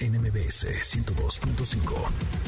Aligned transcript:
NMBS 0.00 0.66
102.5. 0.66 2.44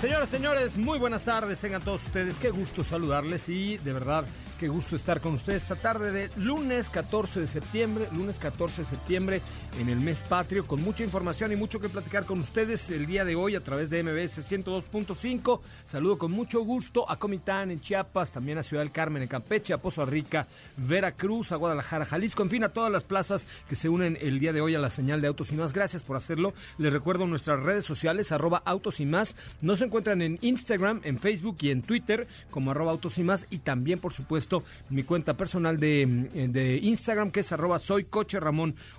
Señoras, 0.00 0.28
señores, 0.28 0.76
muy 0.76 0.98
buenas 0.98 1.24
tardes. 1.24 1.58
Tengan 1.58 1.80
todos 1.80 2.04
ustedes. 2.04 2.34
Qué 2.36 2.50
gusto 2.50 2.84
saludarles 2.84 3.48
y 3.48 3.78
de 3.78 3.92
verdad 3.92 4.24
Qué 4.58 4.68
gusto 4.68 4.94
estar 4.94 5.20
con 5.20 5.34
ustedes 5.34 5.62
esta 5.62 5.74
tarde 5.74 6.12
de 6.12 6.30
lunes 6.36 6.88
14 6.88 7.40
de 7.40 7.46
septiembre, 7.48 8.06
lunes 8.12 8.38
14 8.38 8.82
de 8.82 8.88
septiembre 8.88 9.42
en 9.80 9.88
el 9.88 9.98
mes 9.98 10.22
patrio, 10.28 10.64
con 10.64 10.80
mucha 10.80 11.02
información 11.02 11.50
y 11.52 11.56
mucho 11.56 11.80
que 11.80 11.88
platicar 11.88 12.24
con 12.24 12.38
ustedes 12.38 12.88
el 12.90 13.06
día 13.06 13.24
de 13.24 13.34
hoy 13.34 13.56
a 13.56 13.64
través 13.64 13.90
de 13.90 14.04
MBS 14.04 14.48
102.5. 14.48 15.60
Saludo 15.88 16.18
con 16.18 16.30
mucho 16.30 16.60
gusto 16.60 17.10
a 17.10 17.18
Comitán 17.18 17.72
en 17.72 17.80
Chiapas, 17.80 18.30
también 18.30 18.58
a 18.58 18.62
Ciudad 18.62 18.84
del 18.84 18.92
Carmen 18.92 19.22
en 19.22 19.28
Campeche, 19.28 19.72
a 19.72 19.78
Poza 19.78 20.04
Rica, 20.04 20.46
Veracruz, 20.76 21.50
a 21.50 21.56
Guadalajara, 21.56 22.04
Jalisco, 22.04 22.44
en 22.44 22.50
fin, 22.50 22.62
a 22.62 22.68
todas 22.68 22.92
las 22.92 23.02
plazas 23.02 23.48
que 23.68 23.74
se 23.74 23.88
unen 23.88 24.16
el 24.20 24.38
día 24.38 24.52
de 24.52 24.60
hoy 24.60 24.76
a 24.76 24.78
la 24.78 24.90
señal 24.90 25.20
de 25.20 25.26
Autos 25.26 25.50
y 25.50 25.56
Más. 25.56 25.72
Gracias 25.72 26.04
por 26.04 26.16
hacerlo. 26.16 26.54
Les 26.78 26.92
recuerdo 26.92 27.26
nuestras 27.26 27.60
redes 27.60 27.84
sociales, 27.84 28.30
arroba 28.30 28.62
Autos 28.64 29.00
y 29.00 29.06
Más. 29.06 29.34
Nos 29.62 29.82
encuentran 29.82 30.22
en 30.22 30.38
Instagram, 30.42 31.00
en 31.02 31.18
Facebook 31.18 31.56
y 31.60 31.70
en 31.70 31.82
Twitter 31.82 32.28
como 32.52 32.70
arroba 32.70 32.92
Autos 32.92 33.18
y 33.18 33.24
Más 33.24 33.48
y 33.50 33.58
también, 33.58 33.98
por 33.98 34.12
supuesto, 34.12 34.43
mi 34.90 35.02
cuenta 35.02 35.34
personal 35.34 35.76
mm, 35.76 35.78
de, 35.78 36.78
Instagram, 36.82 37.30
que 37.30 37.40
es 37.40 37.52
arroba 37.52 37.78
soy. 37.78 38.06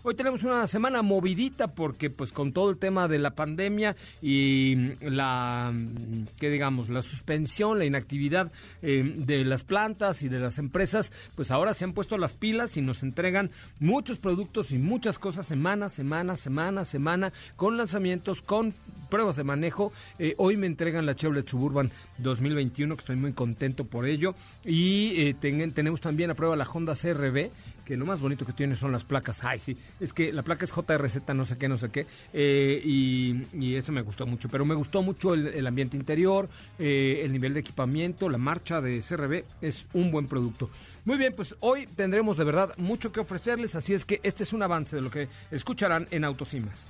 Hoy 0.04 0.16
tenemos 0.16 0.44
una 0.44 0.68
semana 0.68 1.02
movidita 1.02 1.68
porque 1.68 2.10
pues 2.10 2.32
con 2.32 2.52
todo 2.52 2.70
el 2.70 2.78
tema 2.78 3.08
de 3.08 3.20
la 3.20 3.32
pandemia 3.32 3.96
y 4.22 4.76
mm, 4.76 5.08
la, 5.08 5.72
mm, 5.74 6.28
que 6.40 6.50
digamos, 6.50 6.90
la 6.90 7.02
suspensión, 7.02 7.80
la 7.80 7.86
inactividad 7.86 8.52
eh, 8.82 9.04
de 9.16 9.46
las 9.46 9.64
plantas 9.64 10.24
y 10.24 10.30
de 10.30 10.40
las 10.40 10.58
empresas, 10.58 11.12
pues 11.36 11.52
ahora 11.52 11.74
se 11.74 11.86
han 11.86 11.94
puesto 11.94 12.18
las 12.18 12.34
pilas 12.34 12.78
y 12.78 12.82
nos 12.82 13.04
entregan 13.04 13.52
muchos 13.80 14.18
productos 14.18 14.72
y 14.72 14.78
muchas 14.78 15.20
cosas 15.20 15.46
semana, 15.46 15.90
semana, 15.90 16.36
semana, 16.36 16.84
semana, 16.84 17.34
con 17.56 17.78
lanzamientos, 17.78 18.42
con 18.42 18.74
pruebas 19.10 19.36
de 19.36 19.44
manejo. 19.44 19.94
Eh, 20.20 20.36
hoy 20.38 20.58
me 20.58 20.68
entregan 20.68 21.06
la 21.06 21.16
Chevrolet 21.16 21.48
Suburban 21.48 21.92
2021, 22.18 22.96
que 22.96 23.00
estoy 23.00 23.16
muy 23.16 23.34
contento 23.34 23.86
por 23.86 24.06
ello. 24.06 24.36
Y 24.66 25.14
eh, 25.22 25.35
tenemos 25.36 26.02
también 26.02 26.32
a 26.32 26.34
prueba 26.34 26.56
la 26.56 26.66
Honda 26.66 26.96
CRB, 26.96 27.50
que 27.86 27.98
lo 27.98 28.06
más 28.06 28.20
bonito 28.20 28.46
que 28.46 28.54
tiene 28.54 28.76
son 28.76 28.92
las 28.92 29.04
placas. 29.04 29.44
Ay, 29.44 29.60
sí, 29.60 29.78
es 30.00 30.14
que 30.14 30.34
la 30.34 30.44
placa 30.44 30.66
es 30.66 30.72
JRZ, 30.72 31.34
no 31.34 31.46
sé 31.46 31.58
qué, 31.58 31.68
no 31.68 31.78
sé 31.78 31.90
qué. 31.90 32.08
Eh, 32.34 32.82
y, 32.84 33.76
eso 33.76 33.92
me 33.92 34.02
gustó 34.02 34.26
mucho. 34.26 34.50
Pero 34.50 34.66
me 34.66 34.76
gustó 34.76 35.02
mucho 35.02 35.34
el, 35.34 35.68
ambiente 35.68 35.98
interior, 35.98 36.50
el 36.80 37.32
nivel 37.32 37.54
de 37.54 37.60
equipamiento, 37.60 38.30
la 38.30 38.38
marcha 38.38 38.82
de 38.82 39.02
CRB. 39.02 39.44
Es 39.62 39.86
un 39.94 40.12
buen 40.12 40.28
producto. 40.28 40.70
Muy 41.06 41.18
bien, 41.18 41.34
pues 41.36 41.56
hoy 41.60 41.88
tendremos 41.88 42.38
de 42.38 42.44
verdad 42.44 42.74
mucho 42.78 43.12
que 43.12 43.20
ofrecerles, 43.20 43.76
así 43.76 43.94
es 43.94 44.06
que 44.06 44.20
este 44.24 44.44
es 44.44 44.54
un 44.54 44.64
avance 44.64 44.96
de 44.96 45.04
lo 45.04 45.12
que 45.12 45.28
escucharán 45.52 46.08
en 46.10 46.24
Autos 46.24 46.54
y 46.56 46.62
Más. 46.62 46.88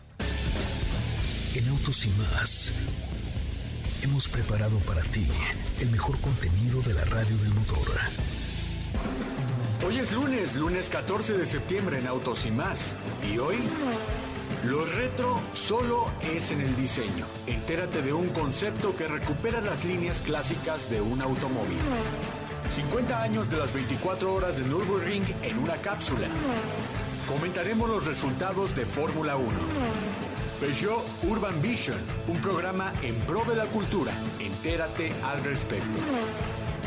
En 1.54 1.68
Autos 1.68 2.06
y 2.06 2.10
más 2.10 2.74
hemos 4.06 4.28
preparado 4.28 4.78
para 4.82 5.02
ti 5.02 5.28
el 5.82 5.90
mejor 5.90 6.20
contenido 6.22 6.80
de 6.84 6.94
la 6.94 7.04
radio 7.06 7.36
del 7.38 7.52
motor. 7.56 7.88
Hoy 9.86 9.98
es 9.98 10.12
lunes, 10.12 10.56
lunes 10.56 10.90
14 10.92 11.36
de 11.36 11.46
septiembre 11.48 11.98
en 11.98 12.06
Autos 12.06 12.46
y 12.46 12.52
más. 12.52 12.94
Y 13.34 13.40
hoy, 13.40 13.58
lo 14.64 14.86
retro 14.86 15.42
solo 15.54 16.12
es 16.22 16.52
en 16.52 16.62
el 16.62 16.76
diseño. 16.76 17.26
Entérate 17.48 18.04
de 18.04 18.14
un 18.14 18.30
concepto 18.30 18.96
que 18.96 19.08
recupera 19.08 19.60
las 19.60 19.86
líneas 19.86 20.22
clásicas 20.22 20.88
de 20.88 21.02
un 21.02 21.24
automóvil. 21.24 21.80
50 22.70 23.24
años 23.24 23.50
de 23.50 23.58
las 23.58 23.74
24 23.74 24.36
horas 24.36 24.60
de 24.60 24.66
Nürburgring 24.66 25.26
en 25.42 25.58
una 25.58 25.78
cápsula. 25.78 26.28
Comentaremos 27.28 27.90
los 27.90 28.06
resultados 28.06 28.76
de 28.76 28.86
Fórmula 28.86 29.36
1. 29.36 30.25
Peugeot 30.60 31.04
Urban 31.28 31.62
Vision, 31.62 32.00
un 32.28 32.40
programa 32.40 32.94
en 33.02 33.16
pro 33.22 33.44
de 33.46 33.56
la 33.56 33.66
cultura. 33.66 34.14
Entérate 34.40 35.12
al 35.24 35.44
respecto. 35.44 36.00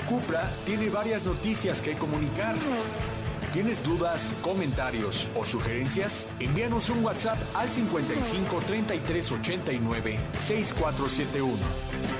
Cupra 0.08 0.50
tiene 0.64 0.88
varias 0.88 1.22
noticias 1.24 1.82
que 1.82 1.96
comunicar. 1.96 2.56
¿Tienes 3.52 3.82
dudas, 3.82 4.34
comentarios 4.42 5.28
o 5.34 5.44
sugerencias? 5.44 6.26
Envíanos 6.40 6.88
un 6.88 7.04
WhatsApp 7.04 7.38
al 7.54 7.70
55 7.70 8.60
33 8.66 9.32
89 9.32 10.18
6471. 10.38 12.17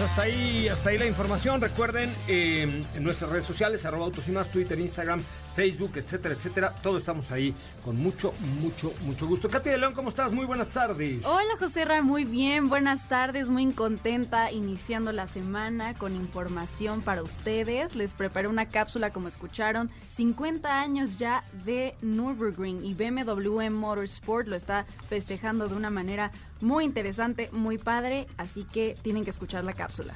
Pues 0.00 0.10
hasta 0.10 0.22
ahí, 0.22 0.68
hasta 0.68 0.90
ahí 0.90 0.98
la 0.98 1.06
información. 1.06 1.60
Recuerden, 1.60 2.14
eh, 2.26 2.82
en 2.94 3.02
nuestras 3.04 3.30
redes 3.30 3.44
sociales, 3.44 3.84
arroba 3.84 4.06
autos 4.06 4.26
y 4.28 4.30
más, 4.30 4.50
Twitter, 4.50 4.78
Instagram, 4.78 5.22
Facebook, 5.54 5.92
etcétera, 5.96 6.34
etcétera. 6.34 6.74
Todos 6.82 7.00
estamos 7.00 7.30
ahí 7.30 7.54
con 7.84 7.96
mucho, 7.96 8.32
mucho, 8.62 8.94
mucho 9.02 9.26
gusto. 9.26 9.50
Katy 9.50 9.68
de 9.68 9.78
León, 9.78 9.92
¿cómo 9.92 10.08
estás? 10.08 10.32
Muy 10.32 10.46
buenas 10.46 10.68
tardes. 10.68 11.24
Hola, 11.26 11.56
José 11.58 11.84
Ra, 11.84 12.00
muy 12.00 12.24
bien. 12.24 12.70
Buenas 12.70 13.08
tardes, 13.08 13.48
muy 13.48 13.70
contenta 13.72 14.50
iniciando 14.50 15.12
la 15.12 15.26
semana 15.26 15.92
con 15.92 16.16
información 16.16 17.02
para 17.02 17.22
ustedes. 17.22 17.94
Les 17.94 18.12
preparé 18.12 18.48
una 18.48 18.68
cápsula, 18.68 19.12
como 19.12 19.28
escucharon, 19.28 19.90
50 20.08 20.80
años 20.80 21.18
ya 21.18 21.44
de 21.64 21.94
Nürburgring 22.00 22.84
y 22.84 22.94
BMW 22.94 23.68
Motorsport 23.70 24.48
lo 24.48 24.56
está 24.56 24.86
festejando 25.08 25.68
de 25.68 25.74
una 25.74 25.90
manera 25.90 26.30
muy 26.60 26.84
interesante, 26.84 27.48
muy 27.52 27.78
padre, 27.78 28.26
así 28.36 28.64
que 28.64 28.96
tienen 29.02 29.24
que 29.24 29.30
escuchar 29.30 29.64
la 29.64 29.72
cápsula. 29.72 30.14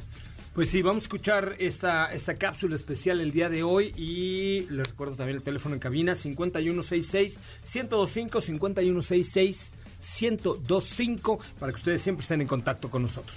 Pues 0.54 0.70
sí, 0.70 0.82
vamos 0.82 1.02
a 1.02 1.06
escuchar 1.06 1.56
esta, 1.58 2.12
esta 2.12 2.34
cápsula 2.34 2.76
especial 2.76 3.20
el 3.20 3.32
día 3.32 3.48
de 3.48 3.64
hoy 3.64 3.92
y 3.96 4.60
les 4.70 4.86
recuerdo 4.86 5.16
también 5.16 5.38
el 5.38 5.42
teléfono 5.42 5.74
en 5.74 5.80
cabina 5.80 6.14
5166 6.14 7.38
1025 7.74 8.40
5166 8.40 9.72
1025 10.20 11.40
para 11.58 11.72
que 11.72 11.76
ustedes 11.76 12.02
siempre 12.02 12.22
estén 12.22 12.40
en 12.40 12.46
contacto 12.46 12.88
con 12.88 13.02
nosotros. 13.02 13.36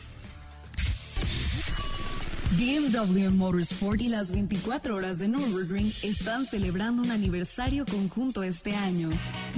BMW 2.55 3.29
Motorsport 3.29 3.99
y 3.99 4.07
las 4.07 4.31
24 4.31 4.95
horas 4.95 5.19
de 5.19 5.27
Nürburgring 5.27 5.91
están 6.01 6.45
celebrando 6.45 7.01
un 7.01 7.11
aniversario 7.11 7.85
conjunto 7.85 8.41
este 8.41 8.73
año. 8.73 9.09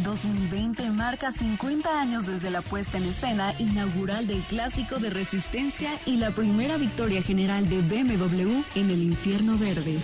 2020 0.03 0.89
marca 0.89 1.31
50 1.31 2.01
años 2.01 2.25
desde 2.25 2.49
la 2.49 2.61
puesta 2.61 2.97
en 2.97 3.03
escena 3.03 3.53
inaugural 3.59 4.25
del 4.25 4.43
clásico 4.45 4.97
de 4.97 5.11
resistencia 5.11 5.91
y 6.07 6.17
la 6.17 6.31
primera 6.31 6.77
victoria 6.77 7.21
general 7.21 7.69
de 7.69 7.81
BMW 7.81 8.63
en 8.75 8.89
el 8.89 9.03
infierno 9.03 9.57
verde. 9.57 9.95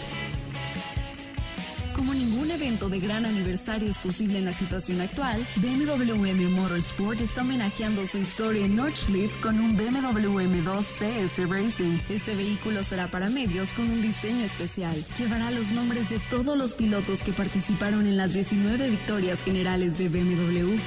De 2.65 3.00
gran 3.00 3.27
aniversario 3.27 3.88
es 3.88 4.00
posible 4.00 4.39
en 4.39 4.45
la 4.45 4.51
situación 4.51 5.00
actual, 5.00 5.39
BMW 5.57 6.50
Motorsport 6.50 7.21
está 7.21 7.41
homenajeando 7.41 8.07
su 8.07 8.17
historia 8.17 8.65
en 8.65 8.75
Nordschleife 8.75 9.39
con 9.39 9.59
un 9.59 9.77
BMW 9.77 10.39
M2 10.39 10.81
CS 10.81 11.47
Racing. 11.47 12.00
Este 12.09 12.33
vehículo 12.33 12.81
será 12.81 13.12
para 13.12 13.29
medios 13.29 13.69
con 13.73 13.88
un 13.88 14.01
diseño 14.01 14.44
especial. 14.44 14.95
Llevará 15.15 15.51
los 15.51 15.69
nombres 15.69 16.09
de 16.09 16.17
todos 16.31 16.57
los 16.57 16.73
pilotos 16.73 17.21
que 17.21 17.33
participaron 17.33 18.07
en 18.07 18.17
las 18.17 18.33
19 18.33 18.89
victorias 18.89 19.44
generales 19.44 20.00
de 20.00 20.09
BMW. 20.09 20.79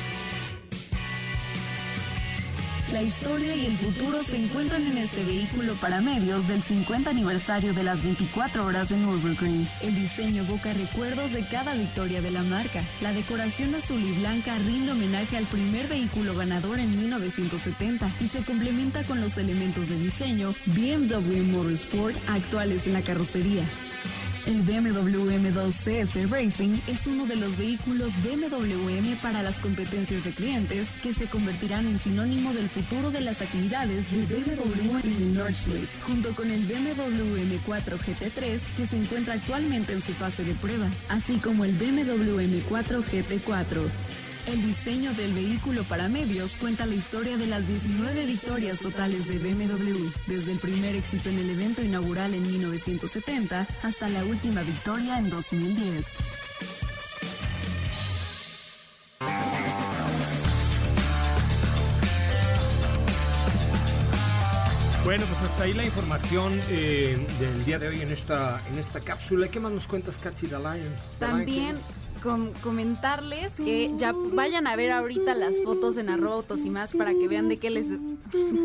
La 2.99 3.05
historia 3.05 3.55
y 3.55 3.65
el 3.65 3.77
futuro 3.77 4.25
se 4.25 4.37
encuentran 4.37 4.85
en 4.85 4.99
este 4.99 5.23
vehículo 5.23 5.75
para 5.75 6.01
medios 6.01 6.49
del 6.49 6.61
50 6.61 7.09
aniversario 7.09 7.73
de 7.73 7.85
las 7.85 8.03
24 8.03 8.67
horas 8.67 8.89
de 8.89 8.97
Nürburgring. 8.97 9.69
El 9.83 9.95
diseño 9.95 10.43
evoca 10.43 10.73
recuerdos 10.73 11.33
de 11.33 11.47
cada 11.47 11.75
victoria 11.75 12.21
de 12.21 12.33
la 12.33 12.43
marca. 12.43 12.83
La 13.01 13.13
decoración 13.13 13.73
azul 13.77 14.03
y 14.03 14.19
blanca 14.19 14.59
rinde 14.59 14.91
homenaje 14.91 15.37
al 15.37 15.45
primer 15.45 15.87
vehículo 15.87 16.35
ganador 16.35 16.81
en 16.81 16.91
1970 16.99 18.11
y 18.19 18.27
se 18.27 18.43
complementa 18.43 19.05
con 19.05 19.21
los 19.21 19.39
elementos 19.39 19.91
de 19.91 19.97
diseño 20.01 20.53
BMW 20.67 21.45
Motorsport 21.45 22.17
actuales 22.27 22.89
en 22.89 22.95
la 22.95 23.03
carrocería. 23.03 23.63
El 24.49 24.63
BMW 24.63 25.29
M2 25.29 25.73
CS 25.75 26.31
Racing 26.31 26.79
es 26.87 27.07
uno 27.07 27.27
de 27.27 27.37
los 27.37 27.59
vehículos 27.59 28.15
BMW 28.23 28.89
M 28.89 29.15
para 29.21 29.43
las 29.43 29.61
competencias 29.61 30.25
de 30.25 30.31
clientes 30.31 30.89
que 31.03 31.13
se 31.13 31.27
convertirán 31.27 31.87
en 31.87 31.99
sinónimo 31.99 32.55
del 32.55 32.71
futuro 32.71 33.11
de 33.11 33.21
las 33.21 33.43
actividades 33.43 34.11
de 34.11 34.25
BMW 34.25 34.99
en 35.05 35.37
el 35.37 35.87
junto 36.07 36.35
con 36.35 36.51
el 36.51 36.63
BMW 36.63 37.37
M4 37.37 37.99
GT3 37.99 38.59
que 38.75 38.87
se 38.87 38.97
encuentra 38.97 39.35
actualmente 39.35 39.93
en 39.93 40.01
su 40.01 40.15
fase 40.15 40.45
de 40.45 40.55
prueba, 40.55 40.89
así 41.11 41.37
como 41.37 41.67
el 41.67 41.73
BMW 41.73 42.41
M4 42.41 43.05
GT4. 43.05 44.18
El 44.49 44.63
diseño 44.63 45.13
del 45.13 45.35
vehículo 45.35 45.85
para 45.85 46.09
medios 46.09 46.57
cuenta 46.57 46.87
la 46.87 46.95
historia 46.95 47.37
de 47.37 47.47
las 47.47 47.69
19 47.69 48.25
victorias 48.25 48.79
totales 48.79 49.29
de 49.29 49.39
BMW, 49.39 50.09
desde 50.27 50.53
el 50.53 50.59
primer 50.59 50.97
éxito 50.97 51.29
en 51.29 51.39
el 51.39 51.51
evento 51.51 51.83
inaugural 51.83 52.33
en 52.33 52.45
1970 52.45 53.67
hasta 53.83 54.09
la 54.09 54.25
última 54.25 54.63
victoria 54.63 55.19
en 55.19 55.29
2010. 55.29 56.17
Bueno, 65.05 65.25
pues 65.27 65.51
hasta 65.51 65.65
ahí 65.65 65.73
la 65.75 65.85
información 65.85 66.59
eh, 66.71 67.19
del 67.39 67.65
día 67.67 67.79
de 67.79 67.89
hoy 67.89 68.01
en 68.01 68.13
esta 68.13 68.63
en 68.73 68.79
esta 68.79 69.01
cápsula. 69.01 69.49
¿Qué 69.49 69.61
más 69.61 69.73
nos 69.73 69.87
cuentas, 69.87 70.17
Katsi 70.17 70.47
Dalayan? 70.47 70.95
También 71.19 71.77
com- 72.23 72.53
comentarles 72.63 73.53
que 73.55 73.91
ya 73.99 74.13
vayan 74.13 74.67
a 74.67 74.77
ver 74.77 74.91
ahorita 74.93 75.35
las 75.35 75.61
fotos 75.63 75.97
en 75.97 76.09
arroba 76.09 76.37
autos 76.37 76.61
y 76.65 76.71
más 76.71 76.93
para 76.95 77.13
que 77.13 77.29
vean 77.29 77.49
de 77.49 77.57
qué 77.59 77.71
les... 77.71 77.87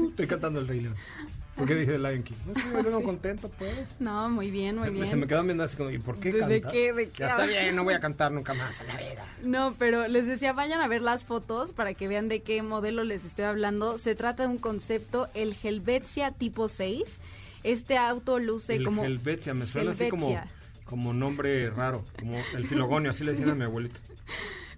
Estoy 0.09 0.27
cantando 0.27 0.59
el 0.59 0.67
Rey 0.67 0.81
León. 0.81 0.95
¿Por 1.55 1.67
qué 1.67 1.75
dije 1.75 1.99
Lion 1.99 2.23
King? 2.23 2.33
No 2.47 2.53
estoy 2.53 2.71
bueno, 2.81 3.01
contento, 3.03 3.47
pues. 3.59 3.95
No, 3.99 4.27
muy 4.27 4.49
bien, 4.49 4.75
muy 4.77 4.89
bien. 4.89 5.07
Se 5.07 5.15
me 5.15 5.27
quedan 5.27 5.45
viendo 5.45 5.63
así 5.63 5.77
como, 5.77 5.91
¿y 5.91 5.99
por 5.99 6.19
qué 6.19 6.31
¿De- 6.31 6.39
de 6.47 6.61
canta? 6.61 6.71
qué, 6.71 6.93
de 6.93 7.09
qué 7.09 7.19
Ya 7.19 7.27
está 7.27 7.45
bien, 7.45 7.75
no 7.75 7.83
voy 7.83 7.93
a 7.93 7.99
cantar 8.01 8.31
nunca 8.31 8.55
más 8.55 8.81
a 8.81 8.83
la 8.85 8.97
vida. 8.97 9.23
No, 9.43 9.75
pero 9.77 10.07
les 10.07 10.25
decía, 10.25 10.53
vayan 10.53 10.81
a 10.81 10.87
ver 10.87 11.03
las 11.03 11.25
fotos 11.25 11.71
para 11.71 11.93
que 11.93 12.07
vean 12.07 12.27
de 12.27 12.41
qué 12.41 12.63
modelo 12.63 13.03
les 13.03 13.23
estoy 13.23 13.45
hablando. 13.45 13.99
Se 13.99 14.15
trata 14.15 14.43
de 14.43 14.49
un 14.49 14.57
concepto, 14.57 15.27
el 15.35 15.55
Helvetia 15.61 16.31
tipo 16.31 16.69
6. 16.69 17.03
Este 17.63 17.97
auto 17.97 18.39
luce 18.39 18.75
el 18.75 18.83
como... 18.85 19.05
Helvetia, 19.05 19.53
me 19.53 19.67
suena 19.67 19.91
así 19.91 20.09
como, 20.09 20.27
Helvetia. 20.29 20.51
Como 20.85 21.13
nombre 21.13 21.69
raro, 21.69 22.03
como 22.19 22.37
el 22.55 22.67
filogonio, 22.67 23.11
así 23.11 23.23
le 23.23 23.31
decían 23.31 23.51
a 23.51 23.55
mi 23.55 23.63
abuelito. 23.63 23.99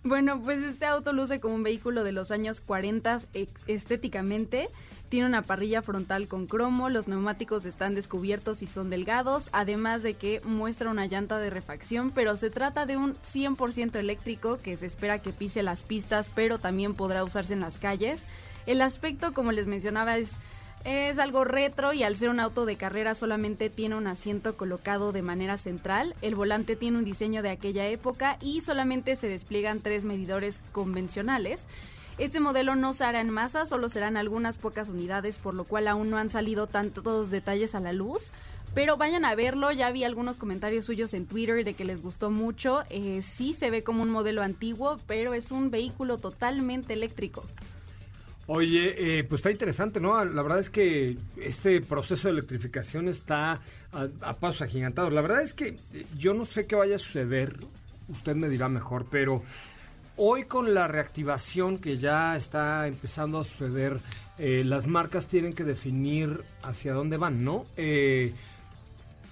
Bueno, 0.03 0.39
pues 0.39 0.61
este 0.61 0.85
auto 0.85 1.13
luce 1.13 1.39
como 1.39 1.55
un 1.55 1.63
vehículo 1.63 2.03
de 2.03 2.11
los 2.11 2.29
años 2.29 2.61
40 2.61 3.21
e- 3.33 3.47
estéticamente. 3.65 4.69
Tiene 5.09 5.27
una 5.27 5.41
parrilla 5.43 5.81
frontal 5.81 6.27
con 6.27 6.45
cromo, 6.45 6.89
los 6.89 7.07
neumáticos 7.07 7.65
están 7.65 7.95
descubiertos 7.95 8.61
y 8.61 8.67
son 8.67 8.89
delgados, 8.89 9.49
además 9.51 10.03
de 10.03 10.13
que 10.15 10.41
muestra 10.43 10.89
una 10.91 11.05
llanta 11.07 11.39
de 11.39 11.49
refacción, 11.49 12.11
pero 12.11 12.37
se 12.37 12.49
trata 12.49 12.85
de 12.85 12.97
un 12.97 13.15
100% 13.15 13.95
eléctrico 13.95 14.57
que 14.57 14.77
se 14.77 14.85
espera 14.85 15.19
que 15.23 15.31
pise 15.31 15.63
las 15.63 15.83
pistas, 15.83 16.29
pero 16.33 16.57
también 16.59 16.95
podrá 16.95 17.23
usarse 17.23 17.53
en 17.53 17.59
las 17.61 17.77
calles. 17.77 18.25
El 18.65 18.81
aspecto, 18.81 19.33
como 19.33 19.51
les 19.51 19.67
mencionaba, 19.67 20.17
es 20.17 20.31
es 20.85 21.17
algo 21.17 21.43
retro 21.43 21.93
y 21.93 22.03
al 22.03 22.15
ser 22.15 22.29
un 22.29 22.39
auto 22.39 22.65
de 22.65 22.75
carrera 22.75 23.15
solamente 23.15 23.71
tiene 23.71 23.95
un 23.95 24.05
asiento 24.05 24.55
colocado 24.55 25.11
de 25.11 25.23
manera 25.23 25.57
central. 25.57 26.13
El 26.21 26.35
volante 26.35 26.75
tiene 26.75 26.99
un 26.99 27.03
diseño 27.03 27.41
de 27.41 27.49
aquella 27.49 27.87
época 27.87 28.37
y 28.39 28.61
solamente 28.61 29.15
se 29.15 29.27
despliegan 29.27 29.79
tres 29.79 30.05
medidores 30.05 30.59
convencionales. 30.71 31.67
Este 32.19 32.39
modelo 32.39 32.75
no 32.75 32.93
se 32.93 33.03
hará 33.03 33.19
en 33.19 33.31
masa, 33.31 33.65
solo 33.65 33.89
serán 33.89 34.15
algunas 34.15 34.57
pocas 34.57 34.89
unidades, 34.89 35.39
por 35.39 35.53
lo 35.55 35.63
cual 35.63 35.87
aún 35.87 36.11
no 36.11 36.17
han 36.17 36.29
salido 36.29 36.67
tantos 36.67 37.31
detalles 37.31 37.73
a 37.73 37.79
la 37.79 37.91
luz. 37.91 38.31
Pero 38.75 38.95
vayan 38.95 39.25
a 39.25 39.35
verlo, 39.35 39.71
ya 39.71 39.89
vi 39.91 40.03
algunos 40.03 40.37
comentarios 40.37 40.85
suyos 40.85 41.13
en 41.13 41.25
Twitter 41.25 41.63
de 41.63 41.73
que 41.73 41.85
les 41.85 42.03
gustó 42.03 42.29
mucho. 42.29 42.83
Eh, 42.89 43.21
sí 43.23 43.53
se 43.53 43.71
ve 43.71 43.83
como 43.83 44.03
un 44.03 44.11
modelo 44.11 44.43
antiguo, 44.43 44.97
pero 45.07 45.33
es 45.33 45.51
un 45.51 45.71
vehículo 45.71 46.19
totalmente 46.19 46.93
eléctrico. 46.93 47.43
Oye, 48.47 49.19
eh, 49.19 49.23
pues 49.23 49.39
está 49.39 49.49
interesante, 49.49 49.99
¿no? 49.99 50.23
La 50.23 50.41
verdad 50.43 50.59
es 50.59 50.69
que 50.69 51.17
este 51.41 51.81
proceso 51.81 52.27
de 52.27 52.33
electrificación 52.33 53.09
está 53.09 53.59
a, 53.91 54.07
a 54.21 54.33
pasos 54.33 54.61
agigantados. 54.61 55.11
La 55.11 55.21
verdad 55.21 55.41
es 55.41 55.53
que 55.53 55.77
eh, 55.93 56.05
yo 56.17 56.33
no 56.35 56.45
sé 56.45 56.67
qué 56.67 56.75
vaya 56.75 56.95
a 56.95 56.99
suceder, 56.99 57.57
usted 58.07 58.35
me 58.35 58.47
dirá 58.47 58.69
mejor, 58.69 59.07
pero 59.09 59.41
hoy 60.17 60.43
con 60.45 60.73
la 60.73 60.87
reactivación 60.87 61.79
que 61.79 61.97
ya 61.97 62.35
está 62.37 62.87
empezando 62.87 63.39
a 63.39 63.43
suceder, 63.43 63.99
eh, 64.37 64.63
las 64.65 64.87
marcas 64.87 65.27
tienen 65.27 65.53
que 65.53 65.63
definir 65.63 66.41
hacia 66.61 66.93
dónde 66.93 67.17
van, 67.17 67.43
¿no? 67.43 67.65
Eh, 67.77 68.33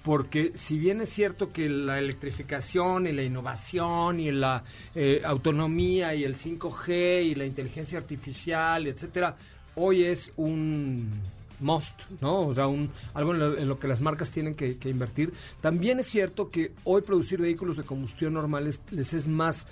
porque 0.04 0.52
si 0.54 0.78
bien 0.78 1.00
es 1.00 1.08
cierto 1.08 1.50
que 1.50 1.68
la 1.68 1.98
electrificación 1.98 3.06
y 3.06 3.12
la 3.12 3.22
innovación 3.22 4.20
y 4.20 4.30
la 4.30 4.62
eh, 4.94 5.22
autonomía 5.24 6.14
y 6.14 6.22
el 6.24 6.36
5G 6.36 7.24
y 7.24 7.34
la 7.34 7.46
inteligencia 7.46 7.98
artificial, 7.98 8.86
etcétera, 8.86 9.34
hoy 9.76 10.04
es 10.04 10.30
un 10.36 11.10
must, 11.60 11.98
¿no? 12.20 12.46
O 12.46 12.52
sea, 12.52 12.66
un, 12.66 12.90
algo 13.14 13.32
en 13.32 13.38
lo, 13.40 13.56
en 13.58 13.66
lo 13.66 13.78
que 13.78 13.88
las 13.88 14.02
marcas 14.02 14.30
tienen 14.30 14.54
que, 14.54 14.76
que 14.76 14.90
invertir. 14.90 15.32
También 15.62 15.98
es 16.00 16.06
cierto 16.06 16.50
que 16.50 16.72
hoy 16.84 17.00
producir 17.00 17.40
vehículos 17.40 17.78
de 17.78 17.84
combustión 17.84 18.34
normales 18.34 18.80
les 18.90 19.14
es 19.14 19.26
más 19.26 19.66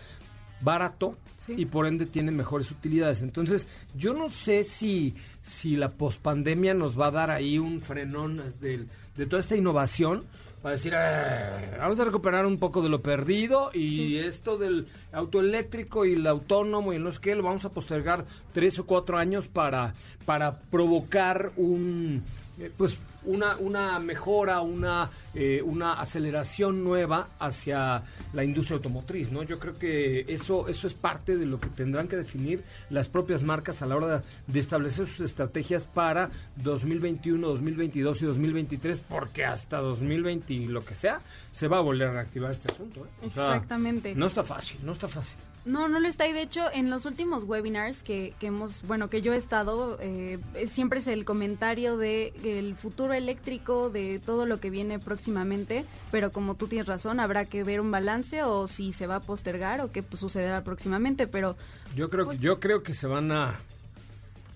barato 0.60 1.16
Sí. 1.44 1.54
y 1.58 1.66
por 1.66 1.86
ende 1.88 2.06
tienen 2.06 2.36
mejores 2.36 2.70
utilidades. 2.70 3.20
Entonces, 3.20 3.66
yo 3.96 4.14
no 4.14 4.28
sé 4.28 4.62
si, 4.62 5.12
si 5.42 5.74
la 5.74 5.88
pospandemia 5.88 6.72
nos 6.72 6.96
va 6.98 7.08
a 7.08 7.10
dar 7.10 7.30
ahí 7.32 7.58
un 7.58 7.80
frenón 7.80 8.40
del- 8.60 8.86
de, 9.16 9.26
toda 9.26 9.40
esta 9.40 9.56
innovación 9.56 10.24
para 10.62 10.74
decir, 10.74 10.94
"Eh, 10.96 11.76
vamos 11.78 11.98
a 11.98 12.04
recuperar 12.04 12.46
un 12.46 12.58
poco 12.58 12.82
de 12.82 12.88
lo 12.88 13.02
perdido 13.02 13.70
y 13.74 14.18
esto 14.18 14.58
del 14.58 14.86
auto 15.12 15.40
eléctrico 15.40 16.04
y 16.04 16.12
el 16.14 16.26
autónomo 16.26 16.92
y 16.92 16.98
no 17.00 17.10
sé 17.10 17.20
qué, 17.20 17.34
lo 17.34 17.42
vamos 17.42 17.64
a 17.64 17.70
postergar 17.70 18.26
tres 18.52 18.78
o 18.78 18.86
cuatro 18.86 19.18
años 19.18 19.48
para, 19.48 19.94
para 20.24 20.60
provocar 20.60 21.50
un, 21.56 22.22
eh, 22.60 22.70
pues, 22.76 22.98
una, 23.24 23.56
una 23.56 23.98
mejora, 23.98 24.60
una, 24.60 25.10
eh, 25.34 25.62
una 25.62 25.94
aceleración 25.94 26.82
nueva 26.82 27.28
hacia 27.38 28.02
la 28.32 28.44
industria 28.44 28.76
automotriz, 28.76 29.30
¿no? 29.30 29.42
Yo 29.42 29.58
creo 29.58 29.78
que 29.78 30.24
eso, 30.28 30.68
eso 30.68 30.86
es 30.86 30.94
parte 30.94 31.36
de 31.36 31.46
lo 31.46 31.60
que 31.60 31.68
tendrán 31.68 32.08
que 32.08 32.16
definir 32.16 32.62
las 32.90 33.08
propias 33.08 33.42
marcas 33.42 33.82
a 33.82 33.86
la 33.86 33.96
hora 33.96 34.22
de 34.46 34.60
establecer 34.60 35.06
sus 35.06 35.20
estrategias 35.20 35.84
para 35.84 36.30
2021, 36.56 37.46
2022 37.46 38.22
y 38.22 38.26
2023, 38.26 39.00
porque 39.08 39.44
hasta 39.44 39.78
2020 39.80 40.52
y 40.52 40.66
lo 40.66 40.84
que 40.84 40.94
sea, 40.94 41.20
se 41.50 41.68
va 41.68 41.78
a 41.78 41.80
volver 41.80 42.08
a 42.08 42.12
reactivar 42.12 42.52
este 42.52 42.72
asunto. 42.72 43.00
¿eh? 43.00 43.26
O 43.26 43.30
sea, 43.30 43.46
Exactamente. 43.46 44.14
no 44.14 44.26
está 44.26 44.44
fácil, 44.44 44.78
no 44.82 44.92
está 44.92 45.08
fácil. 45.08 45.36
No, 45.64 45.88
no 45.88 46.00
lo 46.00 46.08
está. 46.08 46.26
Y 46.26 46.32
de 46.32 46.42
hecho, 46.42 46.62
en 46.72 46.90
los 46.90 47.04
últimos 47.06 47.44
webinars 47.44 48.02
que, 48.02 48.34
que 48.40 48.48
hemos, 48.48 48.82
bueno, 48.82 49.08
que 49.08 49.22
yo 49.22 49.32
he 49.32 49.36
estado, 49.36 49.96
eh, 50.00 50.38
siempre 50.66 50.98
es 50.98 51.06
el 51.06 51.24
comentario 51.24 51.96
de 51.96 52.32
el 52.42 52.74
futuro 52.74 53.12
eléctrico, 53.12 53.88
de 53.88 54.20
todo 54.24 54.44
lo 54.44 54.58
que 54.58 54.70
viene 54.70 54.98
próximamente. 54.98 55.84
Pero 56.10 56.32
como 56.32 56.56
tú 56.56 56.66
tienes 56.66 56.88
razón, 56.88 57.20
habrá 57.20 57.44
que 57.44 57.62
ver 57.62 57.80
un 57.80 57.90
balance 57.92 58.42
o 58.42 58.66
si 58.66 58.92
se 58.92 59.06
va 59.06 59.16
a 59.16 59.20
postergar 59.20 59.80
o 59.80 59.92
qué 59.92 60.02
pues, 60.02 60.18
sucederá 60.18 60.64
próximamente. 60.64 61.28
Pero 61.28 61.56
Yo 61.94 62.10
creo 62.10 62.28
que 62.28 62.38
yo 62.38 62.58
creo 62.58 62.82
que 62.82 62.94
se 62.94 63.06
van 63.06 63.30
a 63.30 63.60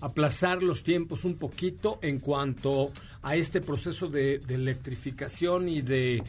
aplazar 0.01 0.61
los 0.61 0.83
tiempos 0.83 1.23
un 1.23 1.37
poquito 1.37 1.99
en 2.01 2.19
cuanto 2.19 2.91
a 3.23 3.35
este 3.35 3.61
proceso 3.61 4.09
de, 4.09 4.39
de 4.39 4.55
electrificación 4.55 5.69
y 5.69 5.81
de 5.81 6.23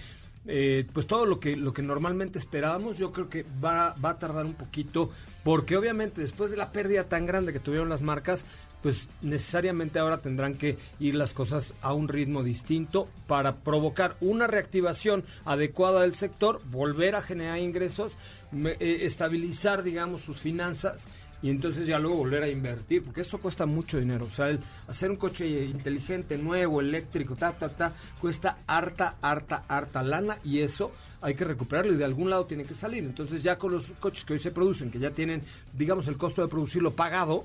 eh, 0.46 0.86
pues 0.92 1.06
todo 1.06 1.26
lo 1.26 1.40
que 1.40 1.56
lo 1.56 1.72
que 1.72 1.82
normalmente 1.82 2.38
esperábamos 2.38 2.98
yo 2.98 3.12
creo 3.12 3.28
que 3.28 3.44
va, 3.62 3.94
va 4.02 4.10
a 4.10 4.18
tardar 4.18 4.46
un 4.46 4.54
poquito 4.54 5.10
porque 5.44 5.76
obviamente 5.76 6.20
después 6.20 6.50
de 6.50 6.56
la 6.56 6.72
pérdida 6.72 7.04
tan 7.04 7.26
grande 7.26 7.52
que 7.52 7.60
tuvieron 7.60 7.88
las 7.88 8.02
marcas 8.02 8.44
pues 8.82 9.08
necesariamente 9.22 9.98
ahora 9.98 10.18
tendrán 10.18 10.54
que 10.54 10.78
ir 11.00 11.14
las 11.14 11.32
cosas 11.32 11.74
a 11.82 11.92
un 11.92 12.08
ritmo 12.08 12.42
distinto 12.42 13.08
para 13.26 13.56
provocar 13.56 14.16
una 14.20 14.46
reactivación 14.46 15.24
adecuada 15.44 16.02
del 16.02 16.14
sector, 16.14 16.60
volver 16.70 17.16
a 17.16 17.22
generar 17.22 17.58
ingresos, 17.58 18.12
eh, 18.52 19.00
estabilizar, 19.02 19.82
digamos, 19.82 20.20
sus 20.20 20.38
finanzas 20.38 21.06
y 21.40 21.50
entonces 21.50 21.86
ya 21.86 21.98
luego 21.98 22.16
volver 22.16 22.42
a 22.42 22.48
invertir, 22.48 23.04
porque 23.04 23.20
esto 23.20 23.38
cuesta 23.38 23.64
mucho 23.66 23.98
dinero. 23.98 24.26
O 24.26 24.28
sea, 24.30 24.48
el 24.50 24.58
hacer 24.88 25.10
un 25.10 25.16
coche 25.16 25.64
inteligente, 25.66 26.36
nuevo, 26.36 26.80
eléctrico, 26.80 27.36
ta, 27.36 27.52
ta, 27.52 27.68
ta, 27.68 27.94
cuesta 28.20 28.58
harta, 28.66 29.16
harta, 29.20 29.64
harta 29.68 30.02
lana 30.02 30.38
y 30.44 30.60
eso 30.60 30.92
hay 31.20 31.34
que 31.34 31.44
recuperarlo 31.44 31.92
y 31.92 31.96
de 31.96 32.04
algún 32.04 32.30
lado 32.30 32.46
tiene 32.46 32.64
que 32.64 32.74
salir. 32.74 33.04
Entonces 33.04 33.42
ya 33.42 33.56
con 33.56 33.72
los 33.72 33.92
coches 34.00 34.24
que 34.24 34.34
hoy 34.34 34.38
se 34.38 34.50
producen, 34.50 34.90
que 34.90 34.98
ya 34.98 35.10
tienen, 35.10 35.42
digamos, 35.72 36.08
el 36.08 36.16
costo 36.16 36.42
de 36.42 36.48
producirlo 36.48 36.92
pagado, 36.92 37.44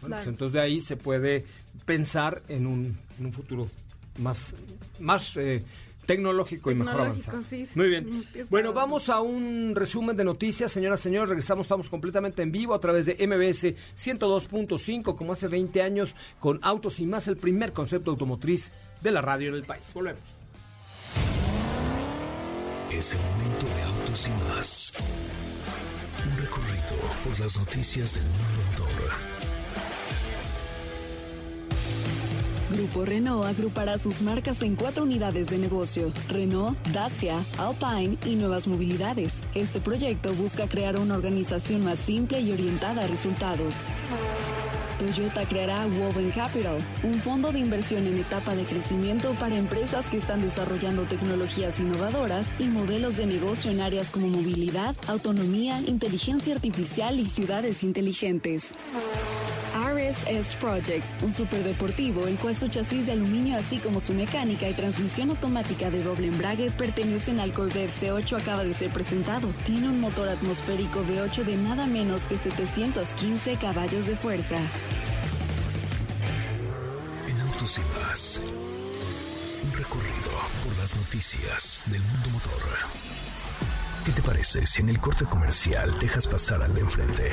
Bueno, 0.00 0.16
pues 0.16 0.28
entonces 0.28 0.52
de 0.52 0.60
ahí 0.60 0.80
se 0.80 0.96
puede 0.96 1.44
pensar 1.84 2.42
en 2.48 2.66
un, 2.66 2.96
en 3.18 3.26
un 3.26 3.32
futuro 3.32 3.68
más, 4.18 4.54
más 5.00 5.36
eh, 5.36 5.64
tecnológico 6.06 6.70
y 6.70 6.74
mejor 6.74 6.92
Tecnológico, 6.94 7.30
avanzado. 7.30 7.42
sí, 7.48 7.66
sí. 7.66 7.78
Muy 7.78 7.88
bien. 7.88 8.24
Bueno. 8.50 8.72
vamos 8.72 9.08
a 9.08 9.20
un 9.20 9.74
resumen 9.74 10.16
de 10.16 10.24
noticias, 10.24 10.72
señoras 10.72 11.00
y 11.00 11.02
señores. 11.04 11.28
Regresamos, 11.30 11.64
estamos 11.66 11.88
completamente 11.88 12.42
en 12.42 12.52
vivo 12.52 12.74
a 12.74 12.80
través 12.80 13.06
de 13.06 13.14
MBS 13.26 13.74
102.5, 13.96 15.16
como 15.16 15.32
hace 15.32 15.48
20 15.48 15.82
años, 15.82 16.16
con 16.40 16.58
Autos 16.62 17.00
y 17.00 17.06
más, 17.06 17.28
el 17.28 17.36
primer 17.36 17.72
concepto 17.72 18.10
automotriz 18.10 18.72
de 19.00 19.10
la 19.10 19.20
radio 19.20 19.48
en 19.50 19.54
el 19.56 19.64
país. 19.64 19.92
Volvemos. 19.94 20.22
Es 22.90 23.14
el 23.14 23.18
momento 23.20 23.66
de 23.74 23.82
autos 23.82 24.28
y 24.28 24.54
más. 24.54 24.92
Un 26.24 26.36
recorrido 26.42 26.96
por 27.24 27.40
las 27.40 27.58
noticias 27.58 28.14
del 28.14 28.24
mundo 28.24 28.84
motor. 28.96 29.41
Grupo 32.72 33.04
Renault 33.04 33.44
agrupará 33.44 33.98
sus 33.98 34.22
marcas 34.22 34.62
en 34.62 34.76
cuatro 34.76 35.04
unidades 35.04 35.50
de 35.50 35.58
negocio: 35.58 36.10
Renault, 36.28 36.76
Dacia, 36.88 37.36
Alpine 37.58 38.16
y 38.24 38.36
Nuevas 38.36 38.66
Movilidades. 38.66 39.42
Este 39.54 39.80
proyecto 39.80 40.32
busca 40.32 40.66
crear 40.66 40.98
una 40.98 41.14
organización 41.14 41.84
más 41.84 41.98
simple 41.98 42.40
y 42.40 42.50
orientada 42.50 43.04
a 43.04 43.06
resultados. 43.06 43.84
Toyota 44.98 45.44
creará 45.44 45.84
Woven 45.86 46.30
Capital, 46.30 46.78
un 47.02 47.14
fondo 47.20 47.50
de 47.50 47.58
inversión 47.58 48.06
en 48.06 48.18
etapa 48.18 48.54
de 48.54 48.64
crecimiento 48.64 49.32
para 49.32 49.56
empresas 49.56 50.06
que 50.06 50.16
están 50.16 50.40
desarrollando 50.40 51.02
tecnologías 51.02 51.80
innovadoras 51.80 52.54
y 52.58 52.64
modelos 52.64 53.16
de 53.16 53.26
negocio 53.26 53.70
en 53.70 53.80
áreas 53.80 54.10
como 54.10 54.28
movilidad, 54.28 54.94
autonomía, 55.08 55.80
inteligencia 55.80 56.54
artificial 56.54 57.18
y 57.18 57.26
ciudades 57.26 57.82
inteligentes. 57.82 58.74
RSS 60.12 60.54
Project, 60.56 61.22
un 61.22 61.32
superdeportivo 61.32 62.26
el 62.26 62.38
cual 62.38 62.56
su 62.56 62.68
chasis 62.68 63.06
de 63.06 63.12
aluminio 63.12 63.56
así 63.56 63.78
como 63.78 64.00
su 64.00 64.12
mecánica 64.14 64.68
y 64.68 64.74
transmisión 64.74 65.30
automática 65.30 65.90
de 65.90 66.02
doble 66.02 66.28
embrague 66.28 66.70
pertenecen 66.70 67.40
al 67.40 67.52
Corvette 67.52 67.90
C8 67.90 68.40
acaba 68.40 68.64
de 68.64 68.74
ser 68.74 68.90
presentado. 68.90 69.48
Tiene 69.64 69.88
un 69.88 70.00
motor 70.00 70.28
atmosférico 70.28 71.00
V8 71.04 71.44
de 71.44 71.56
nada 71.56 71.86
menos 71.86 72.26
que 72.26 72.36
715 72.36 73.56
caballos 73.56 74.06
de 74.06 74.16
fuerza. 74.16 74.56
En 77.28 77.40
autos 77.40 77.78
y 77.78 78.00
más. 78.00 78.40
Un 79.64 79.72
recorrido 79.72 80.30
por 80.64 80.76
las 80.78 80.94
noticias 80.96 81.84
del 81.86 82.02
mundo 82.02 82.30
motor. 82.30 82.62
¿Qué 84.04 84.10
te 84.12 84.22
parece 84.22 84.66
si 84.66 84.82
en 84.82 84.88
el 84.88 84.98
corte 84.98 85.24
comercial 85.24 85.96
dejas 86.00 86.26
pasar 86.26 86.62
al 86.62 86.74
de 86.74 86.80
enfrente? 86.80 87.32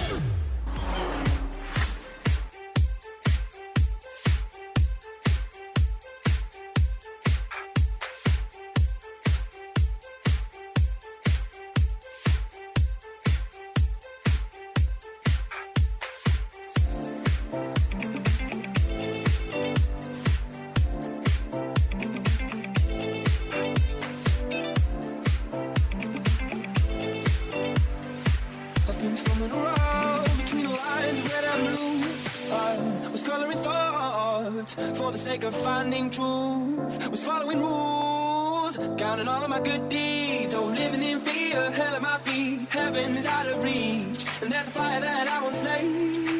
Finding 35.81 36.11
truth. 36.11 37.09
Was 37.09 37.23
following 37.23 37.59
rules, 37.59 38.77
counting 38.97 39.27
all 39.27 39.43
of 39.43 39.49
my 39.49 39.59
good 39.59 39.89
deeds. 39.89 40.53
Oh, 40.53 40.65
living 40.65 41.01
in 41.01 41.19
fear, 41.21 41.71
hell 41.71 41.95
at 41.95 42.01
my 42.03 42.17
feet. 42.19 42.67
Heaven 42.69 43.17
is 43.17 43.25
out 43.25 43.47
of 43.47 43.63
reach, 43.63 44.21
and 44.41 44.51
there's 44.51 44.67
a 44.67 44.71
fire 44.79 45.01
that 45.01 45.27
I 45.27 45.41
won't 45.41 45.55
slay. 45.55 45.83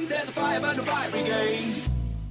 There's 0.09 0.29
a 0.29 0.31
fire, 0.31 0.59
but 0.61 0.77
no 0.77 0.83
fire 0.83 1.09
brigade. 1.09 1.73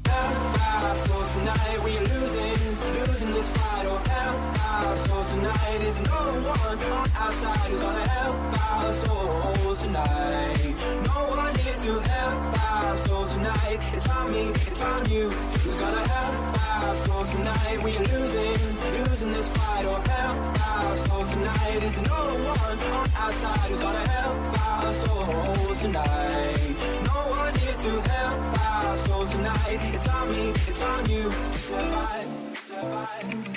Hellfire, 0.07 0.95
so 1.07 1.17
tonight 1.35 1.79
we 1.85 1.93
are 1.99 2.07
losing, 2.14 2.61
losing 2.99 3.33
this 3.33 3.50
fight. 3.57 3.87
Oh, 3.90 4.00
hellfire, 4.12 4.97
so 5.09 5.17
tonight 5.35 5.81
is 5.90 5.99
no 6.12 6.21
one 6.55 6.79
on 6.99 7.11
our 7.23 7.33
side 7.33 7.67
who's 7.71 7.81
gonna 7.81 8.09
help 8.09 8.37
our 8.71 8.95
souls 8.95 9.83
tonight. 9.83 10.75
No 11.11 11.19
one 11.43 11.55
here 11.62 11.79
to 11.87 11.93
help 12.14 12.40
our 12.71 12.97
souls 12.97 13.35
tonight. 13.35 13.81
It's 13.97 14.09
on 14.09 14.33
me, 14.33 14.45
it's 14.71 14.83
on 14.83 15.11
you. 15.11 15.29
Who's 15.31 15.81
gonna 15.81 16.09
help 16.09 16.50
our 16.83 16.95
souls 16.97 17.31
tonight? 17.33 17.83
We 17.83 17.97
are 17.97 18.05
losing, 18.05 18.57
losing 18.99 19.31
this 19.31 19.49
fight. 19.51 19.85
or 19.85 20.01
help 20.09 20.37
our 20.69 20.97
souls 20.97 21.31
tonight. 21.31 21.83
Is 21.85 21.99
no 21.99 22.23
one 22.53 22.79
on 22.99 23.09
our 23.23 23.33
side 23.33 23.59
who's 23.71 23.81
gonna 23.81 24.09
help 24.09 24.37
our 24.61 24.95
souls 24.95 25.79
tonight. 25.79 26.77
No 27.05 27.19
one 27.39 27.55
here 27.57 27.79
to 27.85 27.93
help 28.11 28.41
our 28.71 28.99
souls 28.99 29.31
tonight. 29.33 29.81
It's 29.95 30.09
on 30.09 30.33
me, 30.33 30.51
it's 30.71 30.83
on 30.83 31.11
you 31.11 31.25
to 31.25 31.59
survive, 31.69 32.29
survive. 32.69 33.51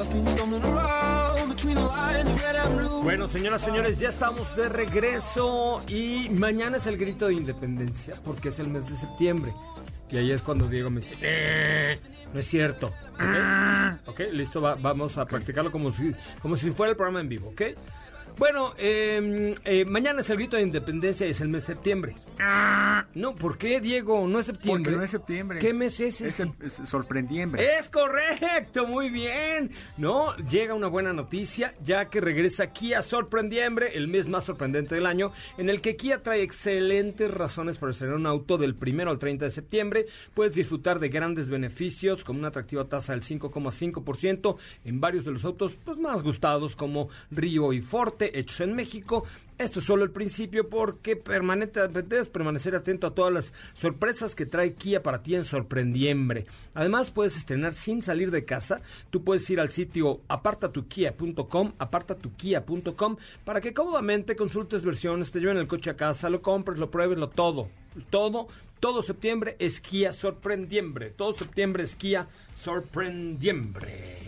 I've 0.00 0.10
been 0.10 0.26
stumbling 0.26 0.64
around 0.64 1.01
Bueno, 3.02 3.28
señoras, 3.28 3.62
señores, 3.62 3.98
ya 3.98 4.08
estamos 4.08 4.54
de 4.56 4.68
regreso 4.68 5.82
y 5.88 6.28
mañana 6.30 6.76
es 6.76 6.86
el 6.86 6.96
grito 6.96 7.26
de 7.26 7.34
independencia 7.34 8.14
porque 8.24 8.48
es 8.50 8.58
el 8.58 8.68
mes 8.68 8.88
de 8.88 8.96
septiembre. 8.96 9.52
Y 10.10 10.18
ahí 10.18 10.30
es 10.30 10.42
cuando 10.42 10.68
Diego 10.68 10.90
me 10.90 11.00
dice, 11.00 11.14
"Eh, 11.20 11.98
no 12.32 12.40
es 12.40 12.46
cierto. 12.46 12.92
¿Ok? 14.06 14.20
Listo, 14.32 14.60
va- 14.60 14.74
vamos 14.76 15.16
a 15.18 15.24
practicarlo 15.26 15.72
como 15.72 15.90
si, 15.90 16.14
como 16.40 16.56
si 16.56 16.70
fuera 16.70 16.90
el 16.90 16.96
programa 16.96 17.20
en 17.20 17.28
vivo, 17.28 17.48
¿ok? 17.50 17.62
Bueno, 18.38 18.74
eh, 18.78 19.54
eh, 19.64 19.84
mañana 19.84 20.20
es 20.20 20.30
el 20.30 20.36
grito 20.38 20.56
de 20.56 20.62
independencia 20.62 21.26
y 21.26 21.30
es 21.30 21.40
el 21.40 21.48
mes 21.48 21.62
de 21.62 21.74
septiembre. 21.74 22.16
No, 23.14 23.34
¿por 23.36 23.56
qué, 23.58 23.80
Diego? 23.80 24.26
No 24.26 24.40
es 24.40 24.46
septiembre. 24.46 24.82
Porque 24.84 24.96
no 24.96 25.04
es 25.04 25.10
septiembre. 25.10 25.58
¿Qué 25.58 25.72
mes 25.72 26.00
es 26.00 26.20
Es, 26.20 26.40
este? 26.40 26.42
el- 26.60 26.66
es 26.66 26.88
sorprendiembre. 26.88 27.62
Es 27.78 27.88
correcto, 27.88 28.86
muy 28.86 29.10
bien. 29.10 29.70
No, 29.96 30.34
llega 30.38 30.74
una 30.74 30.88
buena 30.88 31.12
noticia, 31.12 31.74
ya 31.84 32.08
que 32.08 32.20
regresa 32.20 32.72
Kia 32.72 33.02
Sorprendiembre, 33.02 33.92
el 33.94 34.08
mes 34.08 34.28
más 34.28 34.44
sorprendente 34.44 34.94
del 34.94 35.06
año, 35.06 35.32
en 35.58 35.68
el 35.70 35.80
que 35.80 35.94
Kia 35.96 36.22
trae 36.22 36.42
excelentes 36.42 37.30
razones 37.30 37.76
para 37.78 37.90
estrenar 37.92 38.16
un 38.16 38.26
auto 38.26 38.58
del 38.58 38.74
primero 38.74 39.10
al 39.10 39.18
30 39.18 39.44
de 39.44 39.50
septiembre. 39.50 40.06
Puedes 40.34 40.54
disfrutar 40.54 40.98
de 40.98 41.10
grandes 41.10 41.48
beneficios, 41.50 42.24
como 42.24 42.38
una 42.40 42.48
atractiva 42.48 42.84
tasa 42.88 43.12
del 43.12 43.22
5,5% 43.22 44.56
en 44.84 45.00
varios 45.00 45.24
de 45.24 45.30
los 45.32 45.44
autos 45.44 45.76
pues, 45.84 45.98
más 45.98 46.22
gustados, 46.22 46.74
como 46.74 47.08
Río 47.30 47.72
y 47.72 47.80
Forte, 47.80 48.21
hechos 48.34 48.60
en 48.60 48.74
México. 48.74 49.24
Esto 49.58 49.78
es 49.78 49.84
solo 49.84 50.02
el 50.02 50.10
principio 50.10 50.68
porque 50.68 51.14
permanente, 51.14 51.86
debes 51.86 52.28
permanecer 52.28 52.74
atento 52.74 53.06
a 53.06 53.14
todas 53.14 53.32
las 53.32 53.52
sorpresas 53.74 54.34
que 54.34 54.46
trae 54.46 54.74
Kia 54.74 55.02
para 55.02 55.22
ti 55.22 55.34
en 55.34 55.44
Sorprendiembre. 55.44 56.46
Además, 56.74 57.10
puedes 57.10 57.36
estrenar 57.36 57.72
sin 57.72 58.02
salir 58.02 58.30
de 58.30 58.44
casa. 58.44 58.80
Tú 59.10 59.22
puedes 59.22 59.48
ir 59.50 59.60
al 59.60 59.70
sitio 59.70 60.20
apartatukia.com, 60.26 61.74
apartatukia.com, 61.78 63.16
para 63.44 63.60
que 63.60 63.72
cómodamente 63.72 64.34
consultes 64.34 64.84
versiones, 64.84 65.30
te 65.30 65.38
lleven 65.38 65.58
el 65.58 65.68
coche 65.68 65.90
a 65.90 65.96
casa, 65.96 66.28
lo 66.28 66.42
compres, 66.42 66.78
lo 66.78 66.90
pruebes, 66.90 67.18
lo 67.18 67.28
todo. 67.28 67.68
Todo, 68.10 68.48
todo 68.80 69.02
septiembre 69.02 69.54
es 69.60 69.80
Kia 69.80 70.12
Sorprendiembre. 70.12 71.10
Todo 71.10 71.32
septiembre 71.32 71.84
es 71.84 71.94
Kia 71.94 72.26
Sorprendiembre. 72.54 74.18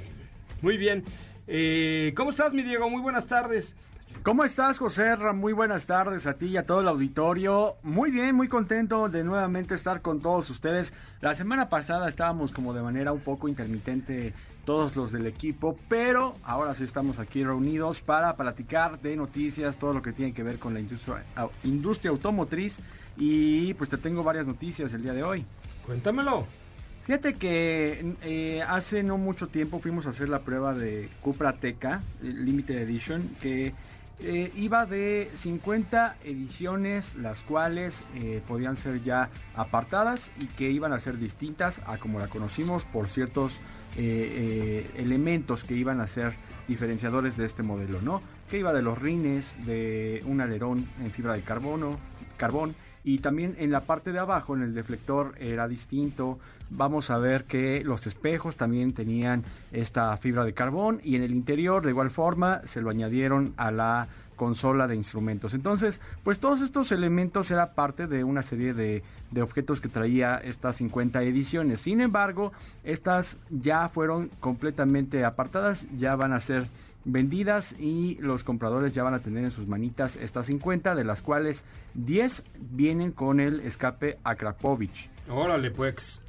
Muy 0.63 0.77
bien. 0.77 1.03
Eh, 1.47 2.13
¿Cómo 2.17 2.31
estás, 2.31 2.53
mi 2.53 2.63
Diego? 2.63 2.89
Muy 2.89 3.03
buenas 3.03 3.27
tardes. 3.27 3.75
¿Cómo 4.23 4.45
estás, 4.45 4.79
José? 4.79 5.17
Muy 5.35 5.53
buenas 5.53 5.85
tardes 5.85 6.27
a 6.27 6.35
ti 6.35 6.47
y 6.47 6.57
a 6.57 6.65
todo 6.65 6.81
el 6.81 6.89
auditorio. 6.89 7.77
Muy 7.83 8.11
bien, 8.11 8.35
muy 8.35 8.49
contento 8.49 9.09
de 9.11 9.23
nuevamente 9.23 9.75
estar 9.75 10.01
con 10.01 10.21
todos 10.21 10.49
ustedes. 10.49 10.95
La 11.21 11.35
semana 11.35 11.69
pasada 11.69 12.09
estábamos 12.09 12.53
como 12.53 12.73
de 12.73 12.81
manera 12.81 13.13
un 13.13 13.21
poco 13.21 13.49
intermitente 13.49 14.33
todos 14.65 14.97
los 14.97 15.13
del 15.13 15.27
equipo, 15.27 15.79
pero 15.89 16.35
ahora 16.43 16.75
sí 16.75 16.85
estamos 16.85 17.19
aquí 17.19 17.45
reunidos 17.45 18.01
para 18.01 18.35
platicar 18.35 18.99
de 19.03 19.15
noticias, 19.15 19.77
todo 19.77 19.93
lo 19.93 20.01
que 20.01 20.13
tiene 20.13 20.33
que 20.33 20.43
ver 20.43 20.59
con 20.59 20.73
la 20.73 20.81
industria, 20.81 21.23
industria 21.65 22.11
automotriz 22.11 22.79
y 23.19 23.75
pues 23.75 23.91
te 23.91 23.99
tengo 23.99 24.23
varias 24.23 24.47
noticias 24.47 24.91
el 24.95 25.03
día 25.03 25.13
de 25.13 25.23
hoy. 25.23 25.45
Cuéntamelo. 25.85 26.64
Fíjate 27.05 27.35
que 27.35 28.15
eh, 28.23 28.63
hace 28.67 29.03
no 29.03 29.19
mucho 29.19 29.49
tiempo 29.49 29.79
fuimos 29.79 30.07
a 30.07 30.11
hacer 30.11 30.31
la 30.31 30.41
prueba 30.41 30.73
de 30.73 31.11
Cupra 31.21 31.53
Teca, 31.53 32.03
el 32.23 32.47
Limited 32.47 32.79
Edition, 32.79 33.29
que 33.43 33.75
eh, 34.21 34.51
iba 34.57 34.87
de 34.87 35.31
50 35.37 36.17
ediciones, 36.25 37.15
las 37.17 37.43
cuales 37.43 38.03
eh, 38.15 38.41
podían 38.49 38.79
ser 38.79 39.03
ya 39.03 39.29
apartadas 39.55 40.31
y 40.41 40.47
que 40.47 40.71
iban 40.71 40.95
a 40.95 41.01
ser 41.01 41.19
distintas 41.19 41.79
a 41.87 41.99
como 41.99 42.21
la 42.21 42.29
conocimos 42.29 42.85
por 42.85 43.09
ciertos 43.09 43.61
elementos 43.97 45.63
que 45.63 45.75
iban 45.75 46.01
a 46.01 46.09
ser 46.09 46.35
diferenciadores 46.67 47.37
de 47.37 47.45
este 47.45 47.63
modelo, 47.63 48.01
¿no? 48.03 48.21
Que 48.51 48.59
iba 48.59 48.73
de 48.73 48.83
los 48.83 48.99
rines, 48.99 49.47
de 49.67 50.21
un 50.27 50.41
alerón 50.41 50.89
en 51.01 51.13
fibra 51.13 51.35
de 51.35 51.43
carbono, 51.43 51.97
carbón, 52.37 52.75
y 53.05 53.19
también 53.19 53.55
en 53.59 53.71
la 53.71 53.81
parte 53.81 54.13
de 54.13 54.19
abajo, 54.19 54.57
en 54.57 54.63
el 54.63 54.75
deflector, 54.75 55.35
era 55.39 55.69
distinto. 55.69 56.39
Vamos 56.71 57.11
a 57.11 57.19
ver 57.19 57.45
que 57.45 57.85
los 57.85 58.07
espejos 58.07 58.57
también 58.57 58.95
tenían 58.95 59.45
esta 59.73 60.17
fibra 60.17 60.45
de 60.45 60.55
carbón 60.55 61.01
y 61.05 61.15
en 61.17 61.23
el 61.23 61.33
interior, 61.33 61.85
de 61.85 61.91
igual 61.91 62.11
forma, 62.11 62.63
se 62.65 62.81
lo 62.81 62.89
añadieron 62.89 63.53
a 63.59 63.71
la 63.71 64.09
consola 64.37 64.89
de 64.89 64.97
instrumentos. 64.97 65.55
Entonces, 65.55 66.01
pues 66.25 66.39
todos 66.39 66.63
estos 66.63 66.91
elementos 66.93 67.51
era 67.51 67.75
parte 67.75 68.07
de 68.07 68.25
una 68.25 68.43
serie 68.43 68.73
de, 68.75 69.03
de, 69.31 69.43
objetos 69.43 69.81
que 69.81 69.89
traía 69.89 70.37
estas 70.39 70.77
50 70.77 71.23
ediciones. 71.23 71.81
Sin 71.81 72.01
embargo, 72.01 72.53
estas 72.83 73.37
ya 73.51 73.89
fueron 73.91 74.31
completamente 74.41 75.25
apartadas, 75.25 75.87
ya 75.97 76.17
van 76.17 76.33
a 76.33 76.41
ser 76.41 76.67
vendidas 77.05 77.75
y 77.79 78.17
los 78.21 78.45
compradores 78.45 78.93
ya 78.93 79.03
van 79.03 79.15
a 79.15 79.19
tener 79.19 79.45
en 79.45 79.51
sus 79.51 79.69
manitas 79.69 80.17
estas 80.17 80.47
50, 80.47 80.95
de 80.95 81.05
las 81.05 81.23
cuales 81.23 81.65
10 81.95 82.43
vienen 82.71 83.13
con 83.13 83.41
el 83.41 83.61
escape 83.61 84.19
Akrapovich. 84.25 85.09
Órale, 85.29 85.71
pues. 85.71 86.21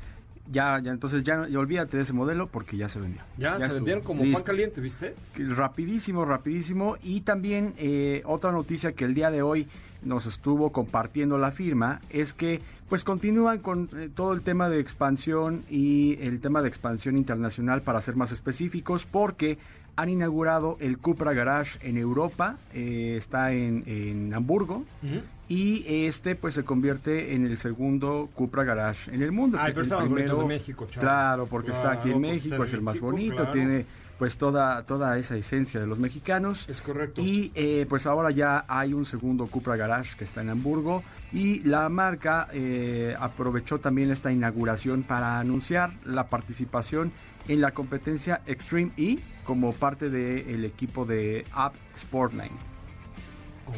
Ya, 0.52 0.80
ya, 0.80 0.92
entonces 0.92 1.24
ya, 1.24 1.48
ya, 1.48 1.58
olvídate 1.58 1.98
de 1.98 2.04
ese 2.04 2.14
modelo 2.14 2.48
porque 2.48 2.78
ya 2.78 2.88
se 2.88 3.00
vendió. 3.00 3.24
Ya, 3.38 3.60
se 3.60 3.74
vendieron 3.74 4.04
como 4.04 4.32
pan 4.32 4.44
caliente, 4.44 4.80
¿viste? 4.80 5.16
Rapidísimo, 5.36 6.24
rapidísimo. 6.24 6.98
Y 7.02 7.22
también 7.22 7.74
eh, 7.78 8.22
otra 8.26 8.52
noticia 8.52 8.92
que 8.92 9.06
el 9.06 9.16
día 9.16 9.32
de 9.32 9.42
hoy 9.42 9.68
nos 10.04 10.28
estuvo 10.28 10.72
compartiendo 10.72 11.40
la 11.40 11.52
firma 11.52 12.00
es 12.12 12.34
que 12.34 12.62
pues 12.88 13.04
continúan 13.04 13.58
con 13.60 13.90
eh, 13.98 14.10
todo 14.14 14.34
el 14.34 14.42
tema 14.42 14.70
de 14.70 14.80
expansión 14.80 15.64
y 15.68 16.18
el 16.22 16.40
tema 16.40 16.62
de 16.62 16.68
expansión 16.68 17.18
internacional 17.18 17.82
para 17.82 18.02
ser 18.02 18.16
más 18.16 18.32
específicos 18.32 19.06
porque 19.06 19.58
han 19.96 20.10
inaugurado 20.10 20.78
el 20.80 20.98
Cupra 20.98 21.34
Garage 21.34 21.80
en 21.88 21.98
Europa, 21.98 22.58
eh, 22.74 23.16
está 23.18 23.54
en, 23.54 23.84
en 23.86 24.34
Hamburgo, 24.34 24.84
uh 25.04 25.06
-huh. 25.06 25.22
y 25.48 25.86
este 25.88 26.36
pues 26.36 26.54
se 26.54 26.64
convierte 26.64 27.34
en 27.34 27.46
el 27.46 27.58
segundo 27.58 28.30
Cupra 28.36 28.64
Garage 28.64 29.14
en 29.14 29.22
el 29.22 29.32
mundo. 29.32 29.58
Ah, 29.60 29.68
pero 29.68 29.84
está 29.84 30.00
más 30.00 30.10
bonito 30.10 30.38
de 30.38 30.46
México, 30.46 30.88
chaval. 30.90 31.10
Claro, 31.10 31.48
porque 31.48 31.72
claro, 31.72 31.92
está 31.92 32.00
aquí 32.00 32.12
en 32.12 32.22
México, 32.22 32.64
es 32.64 32.74
el 32.74 32.82
más 32.82 32.96
México, 32.96 33.12
bonito, 33.12 33.36
claro. 33.36 33.52
tiene 33.52 33.86
pues 34.18 34.38
toda, 34.38 34.84
toda 34.84 35.18
esa 35.18 35.36
esencia 35.36 35.80
de 35.80 35.88
los 35.88 36.00
mexicanos. 36.00 36.68
Es 36.70 36.82
correcto. 36.82 37.22
Y 37.22 37.52
eh, 37.56 37.86
pues 37.90 38.06
ahora 38.06 38.32
ya 38.32 38.66
hay 38.68 38.94
un 38.94 39.06
segundo 39.06 39.46
Cupra 39.48 39.76
Garage 39.76 40.16
que 40.18 40.24
está 40.24 40.42
en 40.42 40.50
Hamburgo 40.50 41.04
y 41.32 41.60
la 41.60 41.90
marca 41.90 42.48
eh, 42.52 43.16
aprovechó 43.20 43.80
también 43.80 44.12
esta 44.12 44.32
inauguración 44.32 45.04
para 45.04 45.40
anunciar 45.40 45.92
la 46.06 46.28
participación 46.28 47.12
en 47.48 47.62
la 47.62 47.72
competencia 47.72 48.42
Extreme 48.46 48.92
E 48.98 49.20
como 49.44 49.74
parte 49.74 50.10
del 50.10 50.66
equipo 50.66 51.06
de 51.06 51.46
App 51.52 51.76
Sportline. 51.98 52.58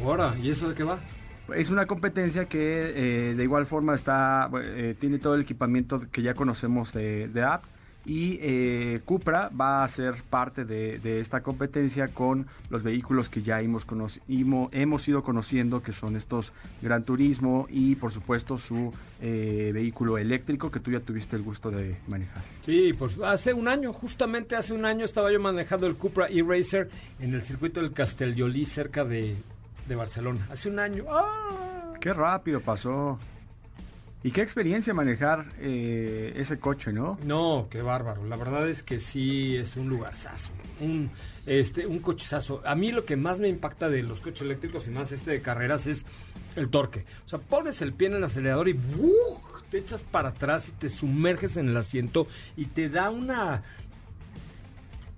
Ahora, 0.04 0.36
¿y 0.42 0.50
eso 0.50 0.70
de 0.70 0.76
qué 0.76 0.84
va? 0.84 1.00
Es 1.56 1.70
una 1.70 1.86
competencia 1.86 2.46
que 2.46 3.30
eh, 3.30 3.36
de 3.36 3.44
igual 3.44 3.66
forma 3.66 3.96
está 3.96 4.50
tiene 5.00 5.18
todo 5.18 5.36
el 5.36 5.42
equipamiento 5.42 6.02
que 6.12 6.22
ya 6.22 6.34
conocemos 6.34 6.94
de, 6.94 7.30
de 7.30 7.44
App 7.44 7.64
y 8.08 8.40
eh, 8.42 9.02
Cupra 9.04 9.50
va 9.50 9.84
a 9.84 9.88
ser 9.90 10.24
parte 10.24 10.64
de, 10.64 10.98
de, 11.00 11.20
esta 11.20 11.42
competencia 11.42 12.08
con 12.08 12.48
los 12.70 12.82
vehículos 12.82 13.28
que 13.28 13.44
ya 13.44 13.60
hemos, 13.62 13.86
hemos, 14.30 14.70
hemos 14.72 15.08
ido 15.10 15.24
conociendo, 15.24 15.84
que 15.84 15.92
son 15.92 16.16
estos 16.16 16.54
Gran 16.82 17.04
Turismo 17.04 17.68
y 17.70 17.96
por 17.96 18.14
supuesto 18.14 18.58
su 18.58 18.94
eh, 19.22 19.72
vehículo 19.74 20.18
eléctrico 20.18 20.72
que 20.72 20.80
tú 20.80 20.92
ya 20.92 21.02
tuviste 21.02 21.36
el 21.36 21.42
gusto 21.42 21.70
de 21.70 21.98
manejar. 22.08 22.42
Sí, 22.66 22.94
pues 22.98 23.20
hace 23.20 23.54
un 23.54 23.68
año, 23.68 23.92
justamente 23.92 24.56
hace 24.56 24.74
un 24.74 24.86
año 24.86 25.04
estaba 25.04 25.30
yo 25.30 25.42
manejando 25.42 25.86
el 25.86 25.96
Cupra 25.96 26.28
E-Racer 26.30 26.90
en 27.20 27.34
el 27.34 27.42
circuito 27.42 27.82
del 27.82 27.92
Castellolí 27.92 28.64
cerca 28.64 29.04
de, 29.04 29.36
de 29.86 29.96
Barcelona. 29.96 30.48
Hace 30.50 30.70
un 30.70 30.80
año. 30.80 31.04
¡Ah! 31.10 31.94
¡Qué 32.00 32.14
rápido 32.14 32.62
pasó! 32.62 33.20
Y 34.24 34.32
qué 34.32 34.42
experiencia 34.42 34.94
manejar 34.94 35.46
eh, 35.60 36.34
ese 36.36 36.60
coche, 36.60 36.92
¿no? 36.92 37.18
No, 37.24 37.68
qué 37.70 37.82
bárbaro. 37.82 38.26
La 38.26 38.36
verdad 38.36 38.68
es 38.68 38.82
que 38.82 39.00
sí 39.00 39.56
es 39.56 39.78
un 39.78 39.90
lugarzazo, 39.90 40.52
un 40.82 41.12
este 41.46 41.86
un. 41.86 42.04
A 42.66 42.76
mí 42.76 42.92
lo 42.92 43.06
que 43.06 43.16
más 43.16 43.40
me 43.40 43.48
impacta 43.48 43.90
de 43.90 44.04
los 44.04 44.20
coches 44.20 44.42
eléctricos 44.42 44.88
y 44.88 44.90
más 44.90 45.12
este 45.12 45.32
de 45.32 45.42
carreras 45.42 45.88
es 45.88 46.06
el 46.56 46.70
torque. 46.70 47.06
O 47.26 47.30
sea, 47.30 47.40
pones 47.40 47.82
el 47.82 47.94
pie 47.94 48.08
en 48.08 48.16
el 48.16 48.24
acelerador 48.24 48.68
y 48.68 48.78
te 49.70 49.78
echas 49.78 50.02
para 50.02 50.30
atrás 50.30 50.70
y 50.70 50.72
te 50.72 50.90
sumerges 50.90 51.56
en 51.58 51.70
el 51.70 51.78
asiento 51.78 52.28
y 52.56 52.66
te 52.66 52.90
da 52.90 53.10
una 53.10 53.64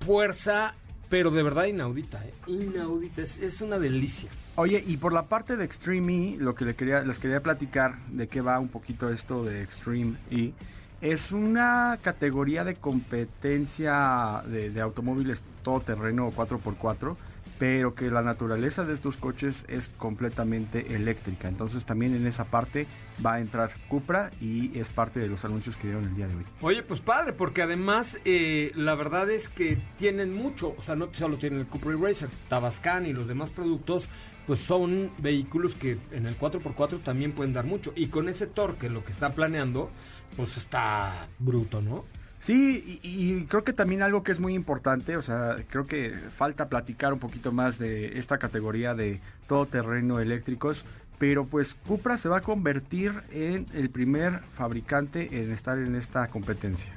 fuerza, 0.02 0.76
pero 1.10 1.32
de 1.32 1.44
verdad 1.44 1.66
inaudita, 1.66 2.24
¿eh? 2.26 2.34
inaudita. 2.48 3.22
Es, 3.22 3.40
es 3.40 3.62
una 3.62 3.80
delicia. 3.80 4.30
Oye, 4.62 4.84
y 4.86 4.98
por 4.98 5.14
la 5.14 5.24
parte 5.24 5.56
de 5.56 5.64
Extreme 5.64 6.34
E, 6.34 6.38
lo 6.38 6.54
que 6.54 6.76
quería, 6.76 7.00
les 7.00 7.18
quería 7.18 7.42
platicar 7.42 7.98
de 8.08 8.28
qué 8.28 8.42
va 8.42 8.60
un 8.60 8.68
poquito 8.68 9.10
esto 9.10 9.46
de 9.46 9.64
Extreme 9.64 10.18
E, 10.32 10.52
es 11.00 11.32
una 11.32 11.98
categoría 12.02 12.66
de 12.66 12.76
competencia 12.76 14.44
de, 14.46 14.70
de 14.70 14.82
automóviles 14.82 15.42
todoterreno 15.64 16.30
4x4, 16.34 17.16
pero 17.58 17.94
que 17.94 18.10
la 18.10 18.22
naturaleza 18.22 18.84
de 18.84 18.94
estos 18.94 19.18
coches 19.18 19.66
es 19.68 19.90
completamente 19.98 20.96
eléctrica. 20.96 21.48
Entonces 21.48 21.86
también 21.86 22.16
en 22.16 22.26
esa 22.26 22.46
parte 22.46 22.88
va 23.24 23.36
a 23.36 23.40
entrar 23.40 23.72
Cupra 23.88 24.32
y 24.42 24.78
es 24.80 24.88
parte 24.88 25.20
de 25.20 25.28
los 25.28 25.44
anuncios 25.46 25.76
que 25.76 25.88
dieron 25.88 26.06
el 26.06 26.16
día 26.16 26.28
de 26.28 26.36
hoy. 26.36 26.46
Oye, 26.62 26.84
pues 26.84 27.02
padre, 27.02 27.34
porque 27.34 27.62
además 27.62 28.18
eh, 28.24 28.72
la 28.76 28.96
verdad 28.96 29.30
es 29.30 29.50
que 29.50 29.78
tienen 29.98 30.34
mucho, 30.34 30.74
o 30.78 30.82
sea, 30.82 30.96
no 30.96 31.14
solo 31.14 31.38
tienen 31.38 31.60
el 31.60 31.68
Cupra 31.68 31.96
Racer, 32.02 32.30
Tabascan 32.48 33.06
y 33.06 33.14
los 33.14 33.28
demás 33.28 33.50
productos, 33.50 34.10
pues 34.50 34.62
son 34.62 35.12
vehículos 35.20 35.76
que 35.76 36.00
en 36.12 36.26
el 36.26 36.36
4x4 36.36 37.04
también 37.04 37.34
pueden 37.34 37.54
dar 37.54 37.66
mucho. 37.66 37.94
Y 37.96 38.08
con 38.08 38.28
ese 38.30 38.48
torque, 38.48 38.90
lo 38.90 39.06
que 39.06 39.12
está 39.12 39.36
planeando, 39.36 39.92
pues 40.36 40.58
está 40.58 41.28
bruto, 41.38 41.84
¿no? 41.84 42.04
Sí, 42.40 43.00
y, 43.04 43.10
y, 43.36 43.46
creo 43.46 43.64
que 43.64 43.74
también 43.74 44.02
algo 44.02 44.24
que 44.24 44.32
es 44.32 44.40
muy 44.40 44.56
importante, 44.56 45.18
o 45.18 45.22
sea, 45.22 45.56
creo 45.70 45.86
que 45.86 46.16
falta 46.36 46.68
platicar 46.68 47.14
un 47.14 47.20
poquito 47.20 47.52
más 47.52 47.78
de 47.78 48.18
esta 48.18 48.40
categoría 48.40 48.96
de 48.96 49.22
todoterreno 49.48 50.20
eléctricos, 50.20 50.84
pero 51.20 51.46
pues 51.46 51.76
Cupra 51.86 52.18
se 52.18 52.28
va 52.28 52.38
a 52.38 52.42
convertir 52.42 53.14
en 53.30 53.68
el 53.76 53.92
primer 53.92 54.40
fabricante 54.58 55.44
en 55.44 55.52
estar 55.52 55.78
en 55.78 55.94
esta 55.94 56.28
competencia. 56.30 56.92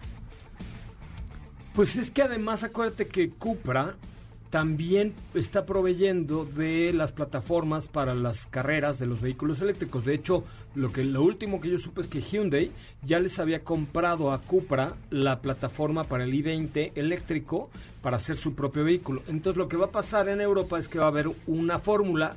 Pues 1.75 1.97
es 1.97 2.11
que 2.11 2.23
además 2.23 2.65
acuérdate 2.65 3.09
que 3.09 3.29
Cupra 3.29 3.97
también 4.53 5.15
está 5.33 5.65
proveyendo 5.65 6.45
de 6.45 6.93
las 6.93 7.11
plataformas 7.11 7.89
para 7.89 8.15
las 8.15 8.45
carreras 8.45 8.99
de 8.99 9.07
los 9.07 9.23
vehículos 9.23 9.63
eléctricos. 9.63 10.05
De 10.05 10.13
hecho, 10.13 10.45
lo 10.75 10.93
que 10.93 11.05
lo 11.05 11.23
último 11.23 11.59
que 11.59 11.71
yo 11.71 11.79
supe 11.79 12.03
es 12.03 12.07
que 12.07 12.21
Hyundai 12.21 12.71
ya 13.03 13.19
les 13.19 13.39
había 13.39 13.65
comprado 13.65 14.31
a 14.31 14.43
Cupra 14.43 14.95
la 15.09 15.41
plataforma 15.41 16.05
para 16.05 16.25
el 16.25 16.35
i20 16.35 16.93
eléctrico 16.97 17.71
para 18.03 18.19
hacer 18.19 18.37
su 18.37 18.55
propio 18.55 18.85
vehículo. 18.85 19.23
Entonces, 19.27 19.57
lo 19.57 19.71
que 19.71 19.79
va 19.79 19.87
a 19.87 19.91
pasar 19.91 20.29
en 20.29 20.43
Europa 20.43 20.79
es 20.79 20.87
que 20.87 20.99
va 20.99 21.07
a 21.07 21.09
haber 21.09 21.31
una 21.47 21.79
fórmula 21.79 22.37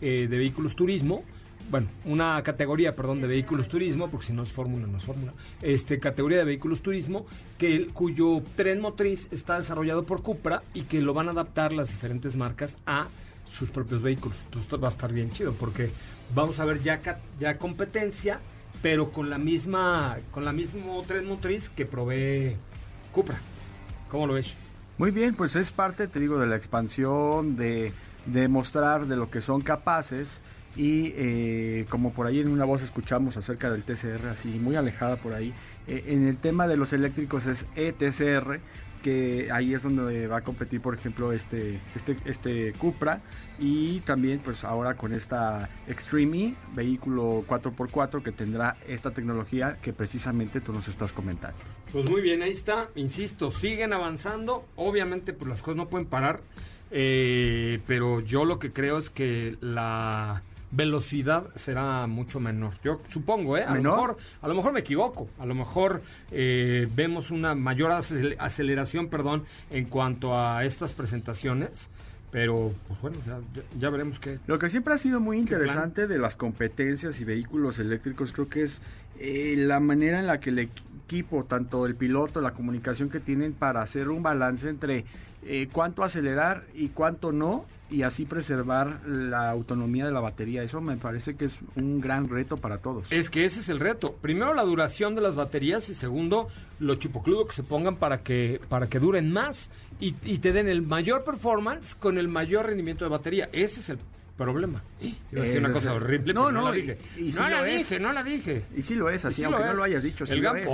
eh, 0.00 0.28
de 0.30 0.38
vehículos 0.38 0.74
turismo 0.74 1.22
bueno, 1.70 1.88
una 2.04 2.42
categoría, 2.42 2.94
perdón, 2.94 3.20
de 3.20 3.26
vehículos 3.26 3.68
turismo, 3.68 4.10
porque 4.10 4.26
si 4.26 4.32
no 4.32 4.42
es 4.42 4.52
fórmula, 4.52 4.86
no 4.86 4.98
es 4.98 5.04
fórmula, 5.04 5.32
este, 5.62 5.98
categoría 5.98 6.38
de 6.38 6.44
vehículos 6.44 6.82
turismo, 6.82 7.26
que 7.58 7.86
cuyo 7.88 8.42
tren 8.56 8.80
motriz 8.80 9.28
está 9.32 9.58
desarrollado 9.58 10.04
por 10.04 10.22
Cupra 10.22 10.62
y 10.74 10.82
que 10.82 11.00
lo 11.00 11.14
van 11.14 11.28
a 11.28 11.32
adaptar 11.32 11.72
las 11.72 11.88
diferentes 11.88 12.36
marcas 12.36 12.76
a 12.86 13.06
sus 13.46 13.70
propios 13.70 14.02
vehículos. 14.02 14.36
Entonces 14.44 14.70
va 14.82 14.88
a 14.88 14.90
estar 14.90 15.12
bien 15.12 15.30
chido, 15.30 15.52
porque 15.54 15.90
vamos 16.34 16.60
a 16.60 16.64
ver 16.64 16.80
ya, 16.80 17.00
ya 17.40 17.58
competencia, 17.58 18.40
pero 18.82 19.10
con 19.10 19.30
la 19.30 19.38
misma, 19.38 20.18
con 20.30 20.44
la 20.44 20.52
mismo 20.52 21.02
tren 21.06 21.26
motriz 21.26 21.68
que 21.68 21.86
provee 21.86 22.56
Cupra. 23.12 23.38
¿Cómo 24.10 24.26
lo 24.26 24.34
ves? 24.34 24.54
Muy 24.98 25.10
bien, 25.10 25.34
pues 25.34 25.56
es 25.56 25.70
parte, 25.70 26.06
te 26.06 26.20
digo, 26.20 26.38
de 26.38 26.46
la 26.46 26.56
expansión, 26.56 27.56
de, 27.56 27.92
de 28.26 28.48
mostrar 28.48 29.06
de 29.06 29.16
lo 29.16 29.30
que 29.30 29.40
son 29.40 29.62
capaces 29.62 30.40
y 30.76 31.12
eh, 31.16 31.86
como 31.88 32.12
por 32.12 32.26
ahí 32.26 32.40
en 32.40 32.48
una 32.48 32.64
voz 32.64 32.82
escuchamos 32.82 33.36
acerca 33.36 33.70
del 33.70 33.82
TCR, 33.82 34.28
así 34.28 34.48
muy 34.48 34.76
alejada 34.76 35.16
por 35.16 35.34
ahí, 35.34 35.52
eh, 35.86 36.04
en 36.08 36.26
el 36.26 36.36
tema 36.38 36.66
de 36.66 36.76
los 36.76 36.92
eléctricos 36.92 37.46
es 37.46 37.66
ETCR, 37.76 38.60
que 39.02 39.50
ahí 39.52 39.74
es 39.74 39.82
donde 39.82 40.28
va 40.28 40.38
a 40.38 40.40
competir, 40.42 40.80
por 40.80 40.94
ejemplo, 40.94 41.32
este, 41.32 41.80
este, 41.96 42.16
este 42.24 42.72
Cupra 42.74 43.20
y 43.58 44.00
también 44.00 44.38
pues 44.38 44.64
ahora 44.64 44.94
con 44.94 45.12
esta 45.12 45.68
Extreme 45.88 46.38
E, 46.38 46.54
vehículo 46.74 47.44
4x4 47.46 48.22
que 48.22 48.32
tendrá 48.32 48.76
esta 48.86 49.10
tecnología 49.10 49.78
que 49.82 49.92
precisamente 49.92 50.60
tú 50.60 50.72
nos 50.72 50.88
estás 50.88 51.12
comentando. 51.12 51.58
Pues 51.90 52.08
muy 52.08 52.22
bien, 52.22 52.42
ahí 52.42 52.52
está, 52.52 52.88
insisto, 52.94 53.50
siguen 53.50 53.92
avanzando, 53.92 54.64
obviamente 54.76 55.32
pues 55.32 55.48
las 55.48 55.62
cosas 55.62 55.76
no 55.76 55.88
pueden 55.88 56.06
parar, 56.06 56.40
eh, 56.90 57.80
pero 57.86 58.20
yo 58.20 58.44
lo 58.44 58.58
que 58.58 58.72
creo 58.72 58.98
es 58.98 59.10
que 59.10 59.56
la 59.60 60.42
velocidad 60.72 61.44
será 61.54 62.06
mucho 62.06 62.40
menor. 62.40 62.72
Yo 62.82 63.00
supongo, 63.08 63.56
¿eh? 63.56 63.62
A 63.62 63.74
lo 63.74 63.82
mejor, 63.90 64.16
a 64.40 64.48
lo 64.48 64.54
mejor 64.54 64.72
me 64.72 64.80
equivoco. 64.80 65.28
A 65.38 65.46
lo 65.46 65.54
mejor 65.54 66.02
eh, 66.30 66.88
vemos 66.94 67.30
una 67.30 67.54
mayor 67.54 67.90
acel- 67.92 68.36
aceleración, 68.38 69.08
perdón, 69.08 69.44
en 69.70 69.84
cuanto 69.84 70.36
a 70.38 70.64
estas 70.64 70.92
presentaciones. 70.92 71.88
Pero, 72.30 72.72
pues 72.88 72.98
bueno, 73.02 73.18
ya, 73.26 73.38
ya- 73.54 73.62
ya 73.78 73.90
veremos 73.90 74.18
qué. 74.18 74.38
Lo 74.46 74.58
que 74.58 74.70
siempre 74.70 74.94
ha 74.94 74.98
sido 74.98 75.20
muy 75.20 75.36
interesante 75.38 76.06
de 76.06 76.18
las 76.18 76.34
competencias 76.34 77.20
y 77.20 77.24
vehículos 77.24 77.78
eléctricos 77.78 78.32
creo 78.32 78.48
que 78.48 78.62
es 78.62 78.80
eh, 79.18 79.54
la 79.58 79.80
manera 79.80 80.18
en 80.18 80.26
la 80.26 80.40
que 80.40 80.48
el 80.48 80.58
equipo, 80.60 81.44
tanto 81.44 81.84
el 81.84 81.94
piloto, 81.94 82.40
la 82.40 82.52
comunicación 82.52 83.10
que 83.10 83.20
tienen 83.20 83.52
para 83.52 83.82
hacer 83.82 84.08
un 84.08 84.22
balance 84.22 84.66
entre 84.70 85.04
eh, 85.44 85.68
cuánto 85.70 86.04
acelerar 86.04 86.64
y 86.74 86.88
cuánto 86.88 87.32
no 87.32 87.66
y 87.92 88.02
así 88.02 88.24
preservar 88.24 89.00
la 89.06 89.50
autonomía 89.50 90.04
de 90.06 90.10
la 90.12 90.20
batería. 90.20 90.62
Eso 90.62 90.80
me 90.80 90.96
parece 90.96 91.36
que 91.36 91.44
es 91.44 91.58
un 91.76 92.00
gran 92.00 92.28
reto 92.28 92.56
para 92.56 92.78
todos. 92.78 93.12
Es 93.12 93.30
que 93.30 93.44
ese 93.44 93.60
es 93.60 93.68
el 93.68 93.78
reto. 93.78 94.16
Primero, 94.20 94.54
la 94.54 94.62
duración 94.62 95.14
de 95.14 95.20
las 95.20 95.36
baterías 95.36 95.88
y 95.90 95.94
segundo, 95.94 96.48
lo 96.80 96.94
chipocludo 96.96 97.46
que 97.46 97.52
se 97.54 97.62
pongan 97.62 97.96
para 97.96 98.22
que, 98.22 98.60
para 98.68 98.88
que 98.88 98.98
duren 98.98 99.30
más 99.32 99.70
y, 100.00 100.14
y 100.24 100.38
te 100.38 100.52
den 100.52 100.68
el 100.68 100.82
mayor 100.82 101.22
performance 101.22 101.94
con 101.94 102.18
el 102.18 102.28
mayor 102.28 102.66
rendimiento 102.66 103.04
de 103.04 103.10
batería. 103.10 103.48
Ese 103.52 103.80
es 103.80 103.90
el 103.90 103.98
problema. 104.36 104.82
Iba 105.00 105.42
a 105.42 105.44
decir 105.44 105.60
una 105.60 105.70
cosa 105.72 105.92
horrible, 105.92 106.32
No, 106.34 106.46
pero 106.46 106.52
no, 106.52 106.60
no, 106.62 106.68
la 106.70 106.74
dije. 106.74 106.98
y 107.18 107.32
sí 107.32 107.38
no 107.38 107.48
la 107.48 107.68
es. 107.68 107.78
dije, 107.78 108.00
no 108.00 108.12
la 108.12 108.22
dije. 108.24 108.64
Y 108.76 108.82
sí 108.82 108.94
lo 108.94 109.10
es, 109.10 109.22
Y 109.22 109.26
así, 109.28 109.36
sí 109.36 109.44
aunque 109.44 109.62
no 109.64 109.70
es. 109.72 109.76
lo 109.76 109.84
hayas 109.84 110.02
dicho, 110.02 110.24
sí 110.26 110.32
el 110.32 110.40
lo 110.40 110.56
es. 110.56 110.66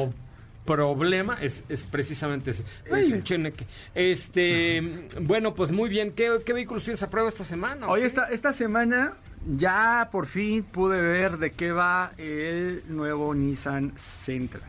Problema 0.76 1.38
es, 1.40 1.64
es 1.68 1.82
precisamente 1.82 2.50
ese. 2.52 2.64
Ay, 2.92 3.06
Ese. 3.06 3.14
un 3.14 3.22
cheneque. 3.24 3.66
Este, 3.94 5.06
bueno, 5.22 5.54
pues 5.54 5.72
muy 5.72 5.88
bien. 5.88 6.12
¿Qué, 6.12 6.38
qué 6.44 6.52
vehículos 6.52 6.84
tienes 6.84 7.02
a 7.02 7.10
prueba 7.10 7.28
esta 7.28 7.44
semana? 7.44 7.88
Hoy 7.88 8.02
esta, 8.02 8.26
esta 8.30 8.52
semana 8.52 9.14
ya 9.56 10.08
por 10.12 10.26
fin 10.26 10.62
pude 10.62 11.00
ver 11.00 11.38
de 11.38 11.52
qué 11.52 11.72
va 11.72 12.12
el 12.18 12.82
nuevo 12.88 13.34
Nissan 13.34 13.92
Sentra. 14.24 14.60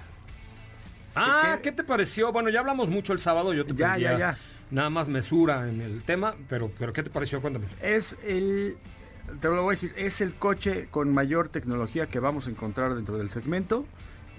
Ah, 1.15 1.55
¿Qué? 1.57 1.63
¿qué 1.63 1.71
te 1.73 1.83
pareció? 1.83 2.31
Bueno, 2.31 2.49
ya 2.49 2.59
hablamos 2.59 2.89
mucho 2.89 3.13
el 3.13 3.19
sábado, 3.19 3.53
yo 3.53 3.65
te 3.65 3.73
Ya, 3.75 3.97
ya, 3.97 4.17
ya. 4.17 4.37
nada 4.71 4.89
más 4.89 5.07
mesura 5.09 5.67
en 5.67 5.81
el 5.81 6.03
tema, 6.03 6.35
pero, 6.47 6.71
pero 6.79 6.93
¿qué 6.93 7.03
te 7.03 7.09
pareció? 7.09 7.41
Cuéntame. 7.41 7.65
Es 7.81 8.15
el, 8.25 8.77
te 9.41 9.47
lo 9.47 9.63
voy 9.63 9.73
a 9.73 9.75
decir, 9.75 9.91
es 9.97 10.21
el 10.21 10.33
coche 10.35 10.87
con 10.91 11.11
mayor 11.13 11.49
tecnología 11.49 12.05
que 12.07 12.19
vamos 12.19 12.47
a 12.47 12.51
encontrar 12.51 12.93
dentro 12.95 13.17
del 13.17 13.29
segmento. 13.31 13.85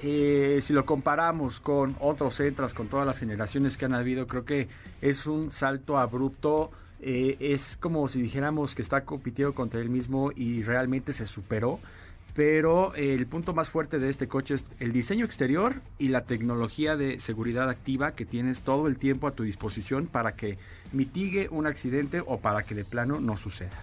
Eh, 0.03 0.61
si 0.63 0.73
lo 0.73 0.87
comparamos 0.87 1.61
con 1.61 1.95
otros 2.01 2.35
Sentras, 2.35 2.73
con 2.73 2.89
todas 2.89 3.07
las 3.07 3.19
generaciones 3.19 3.77
que 3.77 3.85
han 3.85 3.95
habido, 3.95 4.27
creo 4.27 4.45
que 4.45 4.69
es 5.01 5.27
un 5.27 5.53
salto 5.53 5.99
abrupto. 5.99 6.71
eh, 7.03 7.37
es 7.41 7.79
como 7.79 8.09
si 8.09 8.21
dijéramos 8.21 8.75
que 8.75 8.83
está 8.83 9.05
compitiendo 9.05 9.55
contra 9.55 9.81
él 9.81 9.89
mismo 9.89 10.33
y 10.35 10.63
realmente 10.63 11.13
se 11.13 11.25
superó. 11.27 11.81
Pero 12.35 12.95
eh, 12.95 13.15
el 13.15 13.27
punto 13.27 13.53
más 13.55 13.71
fuerte 13.71 13.99
de 13.99 14.09
este 14.09 14.29
coche 14.29 14.55
es 14.55 14.65
el 14.79 14.93
diseño 14.93 15.25
exterior 15.25 15.75
y 15.99 16.09
la 16.09 16.25
tecnología 16.25 16.97
de 16.97 17.19
seguridad 17.21 17.69
activa 17.69 18.13
que 18.13 18.25
tienes 18.25 18.61
todo 18.63 18.87
el 18.87 18.97
tiempo 18.99 19.27
a 19.27 19.33
tu 19.33 19.43
disposición 19.43 20.07
para 20.07 20.33
que 20.33 20.57
mitigue 20.93 21.49
un 21.51 21.67
accidente 21.67 22.23
o 22.25 22.39
para 22.39 22.63
que 22.63 22.75
de 22.75 22.85
plano 22.85 23.21
no 23.21 23.37
suceda. 23.37 23.83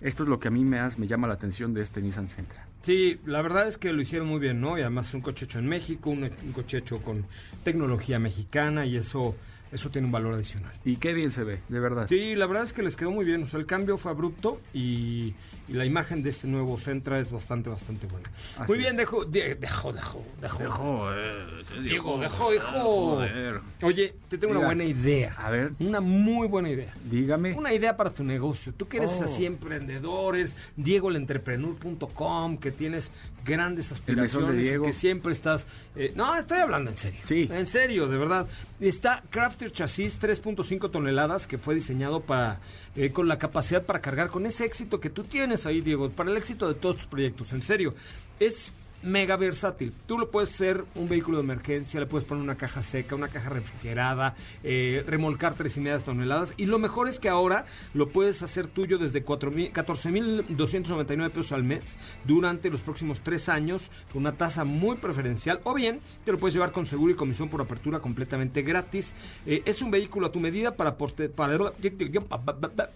Esto 0.00 0.24
es 0.24 0.28
lo 0.28 0.38
que 0.40 0.48
a 0.48 0.50
mí 0.50 0.64
me 0.64 1.06
llama 1.06 1.28
la 1.28 1.34
atención 1.34 1.72
de 1.74 1.82
este 1.82 2.02
Nissan 2.02 2.28
Sentra. 2.28 2.63
Sí, 2.84 3.18
la 3.24 3.40
verdad 3.40 3.66
es 3.66 3.78
que 3.78 3.94
lo 3.94 4.02
hicieron 4.02 4.28
muy 4.28 4.38
bien, 4.38 4.60
¿no? 4.60 4.76
Y 4.76 4.82
además 4.82 5.08
es 5.08 5.14
un 5.14 5.22
coche 5.22 5.46
hecho 5.46 5.58
en 5.58 5.66
México, 5.66 6.10
un, 6.10 6.24
un 6.24 6.52
coche 6.52 6.76
hecho 6.78 7.00
con 7.00 7.24
tecnología 7.64 8.18
mexicana 8.18 8.84
y 8.84 8.98
eso, 8.98 9.34
eso 9.72 9.88
tiene 9.88 10.04
un 10.04 10.12
valor 10.12 10.34
adicional. 10.34 10.72
Y 10.84 10.96
qué 10.96 11.14
bien 11.14 11.30
se 11.30 11.44
ve, 11.44 11.60
de 11.70 11.80
verdad. 11.80 12.06
Sí, 12.06 12.34
la 12.34 12.46
verdad 12.46 12.64
es 12.64 12.74
que 12.74 12.82
les 12.82 12.94
quedó 12.94 13.10
muy 13.10 13.24
bien. 13.24 13.42
O 13.42 13.46
sea, 13.46 13.58
el 13.58 13.64
cambio 13.64 13.96
fue 13.96 14.10
abrupto 14.12 14.60
y, 14.74 15.32
y 15.68 15.72
la 15.72 15.84
imagen 15.84 16.22
de 16.22 16.30
este 16.30 16.46
nuevo 16.46 16.76
Sentra 16.78 17.18
es 17.18 17.30
bastante, 17.30 17.70
bastante 17.70 18.06
buena. 18.06 18.28
Así 18.58 18.70
muy 18.70 18.78
bien, 18.78 18.96
dejo, 18.96 19.24
de- 19.24 19.54
dejo, 19.54 19.92
dejo, 19.92 20.24
dejo. 20.40 21.12
eh, 21.14 21.80
Diego, 21.82 22.18
dejó, 22.18 22.52
hijo. 22.54 22.66
Joder. 22.82 23.60
Oye, 23.82 24.14
te 24.28 24.36
tengo 24.38 24.52
una 24.56 24.66
buena 24.66 24.84
idea. 24.84 25.34
A 25.38 25.50
ver. 25.50 25.72
Una 25.80 26.00
muy 26.00 26.46
buena 26.48 26.68
idea. 26.70 26.92
Dígame. 27.10 27.54
Una 27.54 27.72
idea 27.72 27.96
para 27.96 28.10
tu 28.10 28.22
negocio. 28.24 28.72
Tú 28.76 28.86
que 28.88 28.98
eres 28.98 29.18
Oh. 29.20 29.24
así 29.24 29.46
emprendedores, 29.46 30.54
diegoelentrepreneur.com, 30.76 32.58
que 32.58 32.70
tienes 32.70 33.10
grandes 33.44 33.92
aspiraciones, 33.92 34.78
que 34.80 34.92
siempre 34.92 35.32
estás... 35.32 35.66
eh, 35.96 36.12
no, 36.16 36.34
estoy 36.36 36.58
hablando 36.58 36.90
en 36.90 36.96
serio. 36.96 37.20
Sí. 37.24 37.48
En 37.52 37.66
serio, 37.66 38.06
de 38.08 38.16
verdad. 38.18 38.46
Está 38.88 39.22
Crafter 39.30 39.72
Chasis 39.72 40.20
3.5 40.20 40.90
toneladas 40.90 41.46
que 41.46 41.56
fue 41.56 41.74
diseñado 41.74 42.20
para 42.20 42.60
eh, 42.96 43.12
con 43.12 43.28
la 43.28 43.38
capacidad 43.38 43.82
para 43.82 44.02
cargar 44.02 44.28
con 44.28 44.44
ese 44.44 44.66
éxito 44.66 45.00
que 45.00 45.08
tú 45.08 45.24
tienes 45.24 45.64
ahí, 45.64 45.80
Diego, 45.80 46.10
para 46.10 46.30
el 46.30 46.36
éxito 46.36 46.68
de 46.68 46.74
todos 46.74 46.98
tus 46.98 47.06
proyectos. 47.06 47.54
En 47.54 47.62
serio, 47.62 47.94
es 48.38 48.74
mega 49.04 49.36
versátil. 49.36 49.92
Tú 50.06 50.18
lo 50.18 50.30
puedes 50.30 50.48
ser 50.48 50.84
un 50.94 51.08
vehículo 51.08 51.38
de 51.38 51.44
emergencia, 51.44 52.00
le 52.00 52.06
puedes 52.06 52.26
poner 52.26 52.42
una 52.42 52.56
caja 52.56 52.82
seca, 52.82 53.14
una 53.14 53.28
caja 53.28 53.50
refrigerada, 53.50 54.34
eh, 54.62 55.04
remolcar 55.06 55.54
tres 55.54 55.76
y 55.76 55.80
media 55.80 55.98
toneladas. 55.98 56.54
Y 56.56 56.66
lo 56.66 56.78
mejor 56.78 57.08
es 57.08 57.18
que 57.20 57.28
ahora 57.28 57.66
lo 57.92 58.08
puedes 58.08 58.42
hacer 58.42 58.66
tuyo 58.66 58.98
desde 58.98 59.24
14.299 59.24 61.30
pesos 61.30 61.52
al 61.52 61.64
mes 61.64 61.96
durante 62.24 62.70
los 62.70 62.80
próximos 62.80 63.20
tres 63.20 63.48
años 63.48 63.90
con 64.12 64.22
una 64.22 64.32
tasa 64.32 64.64
muy 64.64 64.96
preferencial. 64.96 65.60
O 65.64 65.74
bien, 65.74 66.00
te 66.24 66.32
lo 66.32 66.38
puedes 66.38 66.54
llevar 66.54 66.72
con 66.72 66.86
seguro 66.86 67.12
y 67.12 67.16
comisión 67.16 67.48
por 67.48 67.60
apertura 67.60 68.00
completamente 68.00 68.62
gratis. 68.62 69.14
Eh, 69.46 69.62
es 69.66 69.82
un 69.82 69.90
vehículo 69.90 70.26
a 70.26 70.32
tu 70.32 70.40
medida 70.40 70.76
para, 70.76 70.96
porte- 70.96 71.28
para, 71.28 71.72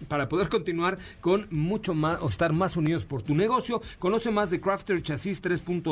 para 0.07 0.29
poder 0.29 0.49
continuar 0.49 0.97
con 1.21 1.47
mucho 1.51 1.93
más 1.93 2.19
o 2.21 2.27
estar 2.27 2.51
más 2.53 2.77
unidos 2.77 3.05
por 3.05 3.21
tu 3.21 3.35
negocio. 3.35 3.81
Conoce 3.99 4.31
más 4.31 4.49
de 4.49 4.59
Crafter 4.59 5.01
Chasis 5.03 5.41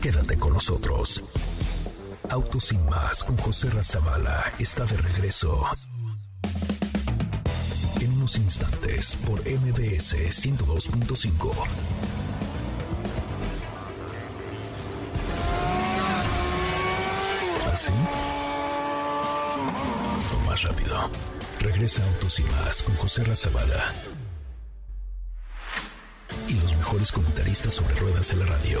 Quédate 0.02 0.36
con 0.38 0.54
nosotros. 0.54 1.22
Autos 2.30 2.66
sin 2.66 2.84
más 2.88 3.24
con 3.24 3.36
José 3.36 3.68
Razabala 3.70 4.52
está 4.60 4.84
de 4.84 4.96
regreso. 4.96 5.66
En 8.00 8.12
unos 8.12 8.36
instantes 8.36 9.16
por 9.26 9.40
MBS 9.40 10.14
102.5. 10.14 11.52
¿Así? 17.72 17.92
O 20.32 20.48
más 20.48 20.62
rápido. 20.62 21.10
Regresa 21.58 22.04
Autos 22.04 22.38
y 22.38 22.44
más 22.44 22.80
con 22.84 22.94
José 22.94 23.24
Razabala. 23.24 23.92
Y 26.46 26.54
los 26.54 26.76
mejores 26.76 27.10
comentaristas 27.10 27.74
sobre 27.74 27.96
ruedas 27.96 28.30
en 28.30 28.38
la 28.38 28.46
radio. 28.46 28.80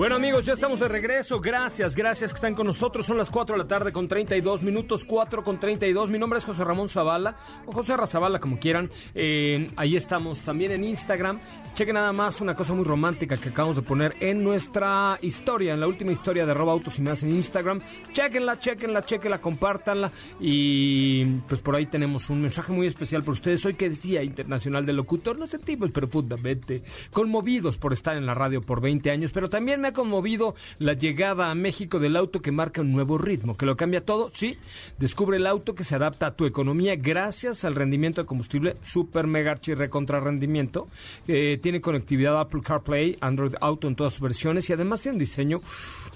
Bueno 0.00 0.14
amigos, 0.14 0.46
ya 0.46 0.54
estamos 0.54 0.80
de 0.80 0.88
regreso. 0.88 1.40
Gracias, 1.40 1.94
gracias 1.94 2.30
que 2.30 2.36
están 2.36 2.54
con 2.54 2.66
nosotros. 2.66 3.04
Son 3.04 3.18
las 3.18 3.28
4 3.28 3.54
de 3.54 3.62
la 3.62 3.68
tarde 3.68 3.92
con 3.92 4.08
32 4.08 4.62
minutos, 4.62 5.04
4 5.04 5.44
con 5.44 5.60
32. 5.60 6.08
Mi 6.08 6.18
nombre 6.18 6.38
es 6.38 6.44
José 6.46 6.64
Ramón 6.64 6.88
Zavala, 6.88 7.36
o 7.66 7.72
José 7.72 7.98
Razabala, 7.98 8.38
como 8.38 8.58
quieran. 8.58 8.90
Eh, 9.14 9.70
ahí 9.76 9.96
estamos 9.96 10.40
también 10.40 10.72
en 10.72 10.84
Instagram. 10.84 11.38
Chequen 11.74 11.94
nada 11.94 12.12
más 12.12 12.40
una 12.40 12.54
cosa 12.54 12.72
muy 12.72 12.84
romántica 12.84 13.36
que 13.36 13.50
acabamos 13.50 13.76
de 13.76 13.82
poner 13.82 14.14
en 14.20 14.42
nuestra 14.42 15.18
historia, 15.20 15.74
en 15.74 15.80
la 15.80 15.86
última 15.86 16.12
historia 16.12 16.46
de 16.46 16.54
Roba 16.54 16.72
Autos 16.72 16.98
y 16.98 17.02
más 17.02 17.22
en 17.22 17.34
Instagram. 17.34 17.80
Chequenla, 18.14 18.58
chequenla, 18.58 19.04
chequenla, 19.04 19.40
compártanla. 19.42 20.10
Y 20.40 21.26
pues 21.46 21.60
por 21.60 21.76
ahí 21.76 21.84
tenemos 21.84 22.30
un 22.30 22.40
mensaje 22.40 22.72
muy 22.72 22.86
especial 22.86 23.20
para 23.20 23.32
ustedes. 23.32 23.66
Hoy 23.66 23.74
que 23.74 23.84
es 23.84 24.00
Día 24.00 24.22
Internacional 24.22 24.86
del 24.86 24.96
Locutor, 24.96 25.38
no 25.38 25.46
sentimos 25.46 25.90
profundamente 25.90 26.82
conmovidos 27.12 27.76
por 27.76 27.92
estar 27.92 28.16
en 28.16 28.24
la 28.24 28.32
radio 28.32 28.62
por 28.62 28.80
20 28.80 29.10
años, 29.10 29.30
pero 29.30 29.50
también 29.50 29.78
me 29.80 29.89
ha 29.90 29.92
conmovido 29.92 30.54
la 30.78 30.94
llegada 30.94 31.50
a 31.50 31.54
México 31.54 31.98
del 31.98 32.16
auto 32.16 32.40
que 32.40 32.50
marca 32.50 32.80
un 32.80 32.92
nuevo 32.92 33.18
ritmo, 33.18 33.56
que 33.56 33.66
lo 33.66 33.76
cambia 33.76 34.02
todo. 34.04 34.30
Sí, 34.32 34.56
descubre 34.98 35.36
el 35.36 35.46
auto 35.46 35.74
que 35.74 35.84
se 35.84 35.94
adapta 35.94 36.26
a 36.26 36.34
tu 36.34 36.46
economía 36.46 36.96
gracias 36.96 37.64
al 37.64 37.74
rendimiento 37.74 38.22
de 38.22 38.26
combustible 38.26 38.76
super 38.82 39.26
mega 39.26 39.50
archi 39.52 39.74
recontra 39.74 40.20
rendimiento. 40.20 40.88
Eh, 41.28 41.58
tiene 41.62 41.80
conectividad 41.80 42.38
Apple 42.40 42.62
CarPlay, 42.62 43.16
Android 43.20 43.54
Auto 43.60 43.86
en 43.88 43.96
todas 43.96 44.14
sus 44.14 44.22
versiones 44.22 44.70
y 44.70 44.72
además 44.72 45.02
tiene 45.02 45.16
un 45.16 45.20
diseño 45.20 45.60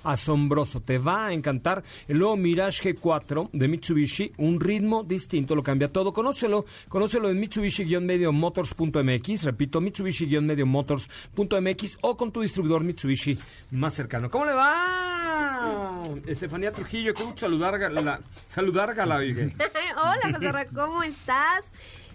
asombroso. 0.02 0.80
Te 0.80 0.96
va 0.98 1.26
a 1.26 1.32
encantar 1.32 1.82
el 2.08 2.18
nuevo 2.18 2.36
Mirage 2.36 2.94
G4 2.94 3.50
de 3.52 3.68
Mitsubishi, 3.68 4.32
un 4.38 4.58
ritmo 4.60 5.02
distinto, 5.02 5.54
lo 5.54 5.62
cambia 5.62 5.92
todo. 5.92 6.12
Conócelo, 6.12 6.66
conócelo 6.88 7.30
en 7.30 7.40
Mitsubishi-Motors.mx, 7.40 9.44
repito, 9.44 9.80
Mitsubishi-Motors.mx 9.80 11.98
o 12.02 12.16
con 12.16 12.32
tu 12.32 12.40
distribuidor 12.40 12.82
Mitsubishi 12.84 13.38
más 13.70 13.94
cercano. 13.94 14.30
¿Cómo 14.30 14.44
le 14.44 14.52
va? 14.52 16.04
Estefanía 16.26 16.72
Trujillo, 16.72 17.14
qué 17.14 17.22
gusto 17.22 17.40
saludar, 17.40 17.78
la, 17.92 18.20
saludar 18.46 18.94
Gala, 18.94 19.16
oye. 19.16 19.54
Hola, 19.96 20.38
José 20.38 20.68
¿cómo 20.74 21.02
estás? 21.02 21.64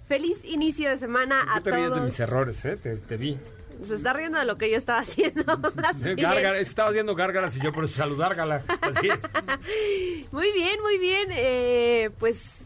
Feliz 0.08 0.40
inicio 0.44 0.90
de 0.90 0.98
semana 0.98 1.42
¿Por 1.42 1.50
a 1.52 1.56
qué 1.56 1.62
te 1.62 1.72
ríes 1.72 1.84
de 1.84 1.90
todos. 1.90 2.06
mis 2.06 2.20
errores, 2.20 2.66
eh? 2.66 2.78
Te, 2.78 2.96
te 2.96 3.18
vi. 3.18 3.38
Se 3.86 3.96
está 3.96 4.12
riendo 4.12 4.40
de 4.40 4.46
lo 4.46 4.58
que 4.58 4.70
yo 4.70 4.78
estaba 4.78 5.00
haciendo. 5.00 5.44
Así 5.84 6.16
Gárgaras, 6.16 6.62
estaba 6.62 6.90
haciendo 6.90 7.16
gárgaras 7.16 7.56
y 7.56 7.62
yo 7.62 7.72
por 7.72 7.88
saludar, 7.88 8.36
Gala. 8.36 8.64
Así. 8.82 9.08
Muy 10.32 10.52
bien, 10.52 10.82
muy 10.82 10.98
bien. 10.98 11.30
Eh, 11.32 12.10
pues 12.20 12.59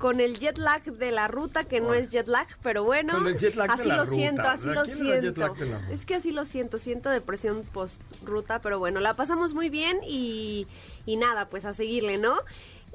con 0.00 0.18
el 0.18 0.38
jet 0.38 0.56
lag 0.56 0.82
de 0.82 1.12
la 1.12 1.28
ruta, 1.28 1.64
que 1.64 1.82
no 1.82 1.92
es 1.92 2.08
jet 2.08 2.26
lag, 2.26 2.48
pero 2.62 2.84
bueno, 2.84 3.12
Con 3.12 3.26
el 3.26 3.36
jet 3.36 3.54
lag 3.54 3.68
de 3.68 3.74
así 3.82 3.88
la 3.90 3.96
lo 3.98 4.04
ruta. 4.06 4.14
siento, 4.16 4.42
así 4.42 4.68
¿A 4.70 4.72
lo 4.72 4.84
siento. 4.86 5.54
de? 5.54 5.92
Es 5.92 6.06
que 6.06 6.14
así 6.14 6.32
lo 6.32 6.46
siento, 6.46 6.78
siento 6.78 7.10
depresión 7.10 7.64
post 7.70 8.00
ruta, 8.24 8.60
pero 8.60 8.78
bueno, 8.78 8.98
la 9.00 9.12
pasamos 9.12 9.52
muy 9.52 9.68
bien 9.68 10.00
y, 10.02 10.66
y 11.04 11.16
nada, 11.16 11.50
pues 11.50 11.66
a 11.66 11.74
seguirle, 11.74 12.16
¿no? 12.16 12.38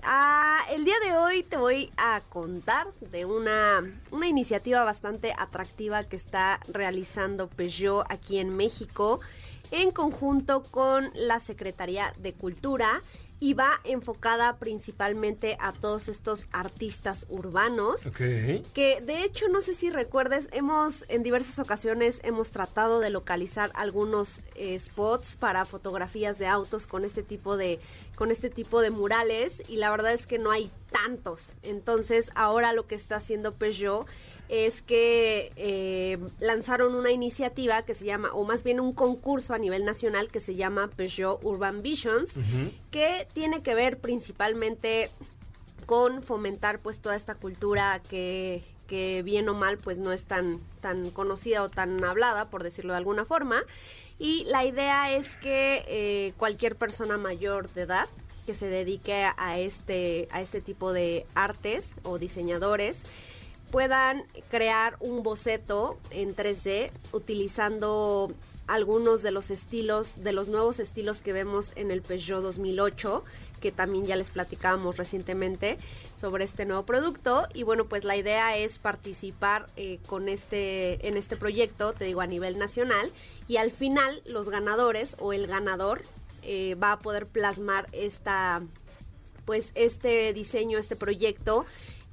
Ah, 0.01 0.61
el 0.71 0.83
día 0.83 0.95
de 1.05 1.13
hoy 1.13 1.43
te 1.43 1.57
voy 1.57 1.91
a 1.95 2.21
contar 2.27 2.87
de 3.11 3.25
una, 3.25 3.81
una 4.09 4.27
iniciativa 4.27 4.83
bastante 4.83 5.31
atractiva 5.37 6.03
que 6.05 6.15
está 6.15 6.59
realizando 6.67 7.47
Peugeot 7.49 8.03
aquí 8.09 8.39
en 8.39 8.57
México 8.57 9.19
en 9.69 9.91
conjunto 9.91 10.63
con 10.63 11.11
la 11.13 11.39
Secretaría 11.39 12.13
de 12.17 12.33
Cultura 12.33 13.01
y 13.39 13.53
va 13.53 13.81
enfocada 13.83 14.57
principalmente 14.57 15.57
a 15.59 15.73
todos 15.73 16.07
estos 16.07 16.47
artistas 16.51 17.25
urbanos. 17.29 18.01
Que 18.73 19.01
de 19.01 19.23
hecho 19.23 19.47
no 19.49 19.61
sé 19.61 19.73
si 19.73 19.89
recuerdes 19.89 20.47
hemos 20.51 21.05
en 21.09 21.23
diversas 21.23 21.59
ocasiones 21.59 22.21
hemos 22.23 22.51
tratado 22.51 22.99
de 22.99 23.09
localizar 23.09 23.71
algunos 23.75 24.41
eh, 24.55 24.77
spots 24.79 25.35
para 25.35 25.65
fotografías 25.65 26.37
de 26.37 26.47
autos 26.47 26.87
con 26.87 27.03
este 27.03 27.23
tipo 27.23 27.57
de 27.57 27.79
con 28.15 28.31
este 28.31 28.49
tipo 28.49 28.81
de 28.81 28.89
murales 28.89 29.61
y 29.67 29.77
la 29.77 29.91
verdad 29.91 30.13
es 30.13 30.25
que 30.25 30.39
no 30.39 30.51
hay 30.51 30.71
tantos 30.91 31.53
entonces 31.63 32.31
ahora 32.35 32.73
lo 32.73 32.87
que 32.87 32.95
está 32.95 33.17
haciendo 33.17 33.53
Peugeot 33.53 34.07
es 34.49 34.81
que 34.81 35.51
eh, 35.55 36.19
lanzaron 36.39 36.95
una 36.95 37.11
iniciativa 37.11 37.83
que 37.83 37.93
se 37.93 38.05
llama, 38.05 38.31
o 38.33 38.43
más 38.43 38.63
bien 38.63 38.79
un 38.79 38.93
concurso 38.93 39.53
a 39.53 39.57
nivel 39.57 39.85
nacional 39.85 40.29
que 40.29 40.39
se 40.39 40.55
llama 40.55 40.89
Peugeot 40.95 41.43
Urban 41.43 41.81
Visions, 41.81 42.31
que 42.91 43.27
tiene 43.33 43.63
que 43.63 43.73
ver 43.73 43.97
principalmente 43.97 45.09
con 45.85 46.21
fomentar 46.23 46.79
pues 46.79 46.99
toda 46.99 47.15
esta 47.15 47.35
cultura 47.35 48.01
que, 48.07 48.63
que 48.87 49.23
bien 49.23 49.49
o 49.49 49.53
mal 49.53 49.77
pues 49.77 49.97
no 49.97 50.11
es 50.11 50.25
tan, 50.25 50.59
tan 50.81 51.09
conocida 51.09 51.63
o 51.63 51.69
tan 51.69 52.03
hablada, 52.03 52.49
por 52.49 52.63
decirlo 52.63 52.93
de 52.93 52.97
alguna 52.97 53.25
forma. 53.25 53.63
Y 54.17 54.45
la 54.45 54.65
idea 54.65 55.11
es 55.11 55.35
que 55.37 55.83
eh, 55.87 56.33
cualquier 56.37 56.75
persona 56.75 57.17
mayor 57.17 57.69
de 57.73 57.81
edad 57.81 58.07
que 58.45 58.53
se 58.53 58.67
dedique 58.67 59.25
a 59.37 59.59
este, 59.59 60.27
a 60.31 60.41
este 60.41 60.61
tipo 60.61 60.93
de 60.93 61.25
artes 61.33 61.91
o 62.03 62.19
diseñadores 62.19 62.97
puedan 63.71 64.23
crear 64.49 64.95
un 64.99 65.23
boceto 65.23 65.97
en 66.11 66.35
3D 66.35 66.91
utilizando 67.11 68.31
algunos 68.67 69.21
de 69.21 69.31
los 69.31 69.51
estilos, 69.51 70.13
de 70.23 70.31
los 70.31 70.47
nuevos 70.47 70.79
estilos 70.79 71.21
que 71.21 71.33
vemos 71.33 71.73
en 71.75 71.91
el 71.91 72.01
Peugeot 72.01 72.41
2008, 72.41 73.23
que 73.61 73.71
también 73.71 74.05
ya 74.05 74.15
les 74.15 74.29
platicábamos 74.29 74.97
recientemente 74.97 75.77
sobre 76.17 76.45
este 76.45 76.65
nuevo 76.65 76.83
producto. 76.83 77.47
Y 77.53 77.63
bueno, 77.63 77.85
pues 77.85 78.03
la 78.03 78.15
idea 78.15 78.57
es 78.57 78.79
participar 78.79 79.67
eh, 79.75 79.99
con 80.07 80.29
este, 80.29 81.07
en 81.07 81.17
este 81.17 81.35
proyecto, 81.35 81.93
te 81.93 82.05
digo, 82.05 82.21
a 82.21 82.27
nivel 82.27 82.57
nacional. 82.57 83.11
Y 83.47 83.57
al 83.57 83.71
final, 83.71 84.21
los 84.25 84.49
ganadores 84.49 85.15
o 85.19 85.33
el 85.33 85.47
ganador 85.47 86.01
eh, 86.43 86.75
va 86.75 86.93
a 86.93 86.99
poder 86.99 87.27
plasmar 87.27 87.87
esta, 87.91 88.61
pues 89.45 89.71
este 89.75 90.33
diseño, 90.33 90.77
este 90.77 90.95
proyecto 90.95 91.65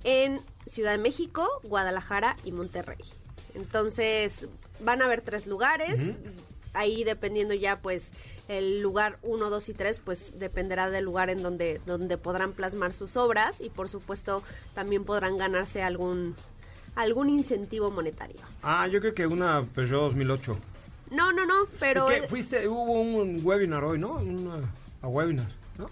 en 0.05 0.41
Ciudad 0.67 0.93
de 0.93 0.99
México, 0.99 1.49
Guadalajara 1.65 2.37
y 2.45 2.53
Monterrey. 2.53 3.05
Entonces, 3.55 4.47
van 4.81 5.03
a 5.03 5.07
haber 5.07 5.23
tres 5.23 5.47
lugares. 5.47 6.01
Ahí 6.75 7.05
dependiendo 7.05 7.55
ya, 7.55 7.81
pues, 7.81 8.11
el 8.49 8.81
lugar 8.83 9.19
1, 9.23 9.51
2 9.51 9.69
y 9.69 9.75
3, 9.75 10.01
pues 10.05 10.39
dependerá 10.39 10.91
del 10.91 11.05
lugar 11.05 11.31
en 11.31 11.43
donde, 11.43 11.81
donde 11.87 12.19
podrán 12.19 12.53
plasmar 12.53 12.93
sus 12.93 13.17
obras 13.17 13.61
y 13.61 13.71
por 13.71 13.89
supuesto 13.89 14.43
también 14.75 15.05
podrán 15.05 15.37
ganarse 15.37 15.83
algún, 15.83 16.35
algún 16.95 17.29
incentivo 17.29 17.91
monetario. 17.91 18.41
Ah, 18.63 18.87
yo 18.89 19.01
creo 19.01 19.15
que 19.15 19.27
una 19.27 19.65
Peugeot 19.75 20.03
2008. 20.03 20.72
No, 21.13 21.33
no, 21.33 21.45
no, 21.45 21.67
pero... 21.79 22.07
¿Qué? 22.07 22.27
Fuiste, 22.29 22.67
hubo 22.67 22.93
un 22.93 23.41
webinar 23.43 23.85
hoy, 23.85 23.99
¿no? 23.99 24.15
Una, 24.15 24.61
a 25.01 25.09
webinar, 25.09 25.47
¿no? 25.79 25.91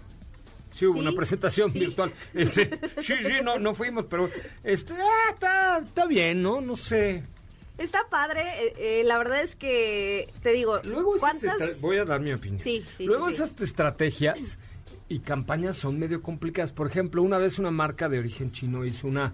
Sí, 0.71 0.85
hubo 0.85 0.93
Sí, 0.95 0.99
una 0.99 1.11
presentación 1.11 1.71
sí. 1.71 1.79
virtual. 1.79 2.11
Este, 2.33 2.79
sí, 3.01 3.13
sí, 3.21 3.33
no, 3.43 3.57
no 3.59 3.73
fuimos, 3.75 4.05
pero 4.05 4.29
este, 4.63 4.93
ah, 4.93 5.31
está, 5.33 5.77
está 5.79 6.05
bien, 6.05 6.41
¿no? 6.41 6.61
No 6.61 6.75
sé. 6.75 7.23
Está 7.77 8.07
padre, 8.09 8.41
eh, 8.41 8.73
eh, 8.77 9.03
la 9.05 9.17
verdad 9.17 9.41
es 9.41 9.55
que, 9.55 10.31
te 10.43 10.51
digo, 10.51 10.79
Luego 10.83 11.15
¿cuántas...? 11.19 11.81
voy 11.81 11.97
a 11.97 12.05
dar 12.05 12.19
mi 12.21 12.31
opinión. 12.31 12.61
Sí, 12.61 12.83
sí, 12.97 13.05
Luego 13.05 13.27
sí. 13.29 13.35
esas 13.35 13.59
estrategias 13.59 14.59
y 15.09 15.19
campañas 15.19 15.77
son 15.77 15.97
medio 15.97 16.21
complicadas. 16.21 16.71
Por 16.71 16.87
ejemplo, 16.87 17.23
una 17.23 17.37
vez 17.37 17.59
una 17.59 17.71
marca 17.71 18.07
de 18.07 18.19
origen 18.19 18.51
chino 18.51 18.85
hizo 18.85 19.07
una, 19.07 19.33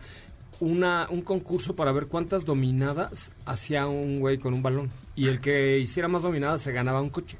una 0.59 1.07
un 1.09 1.21
concurso 1.21 1.75
para 1.75 1.91
ver 1.91 2.07
cuántas 2.07 2.45
dominadas 2.45 3.31
hacía 3.45 3.87
un 3.87 4.19
güey 4.19 4.37
con 4.37 4.53
un 4.53 4.63
balón. 4.63 4.89
Y 5.15 5.27
el 5.27 5.39
que 5.39 5.79
hiciera 5.79 6.07
más 6.07 6.21
dominadas 6.21 6.61
se 6.61 6.71
ganaba 6.71 7.01
un 7.01 7.09
coche. 7.09 7.37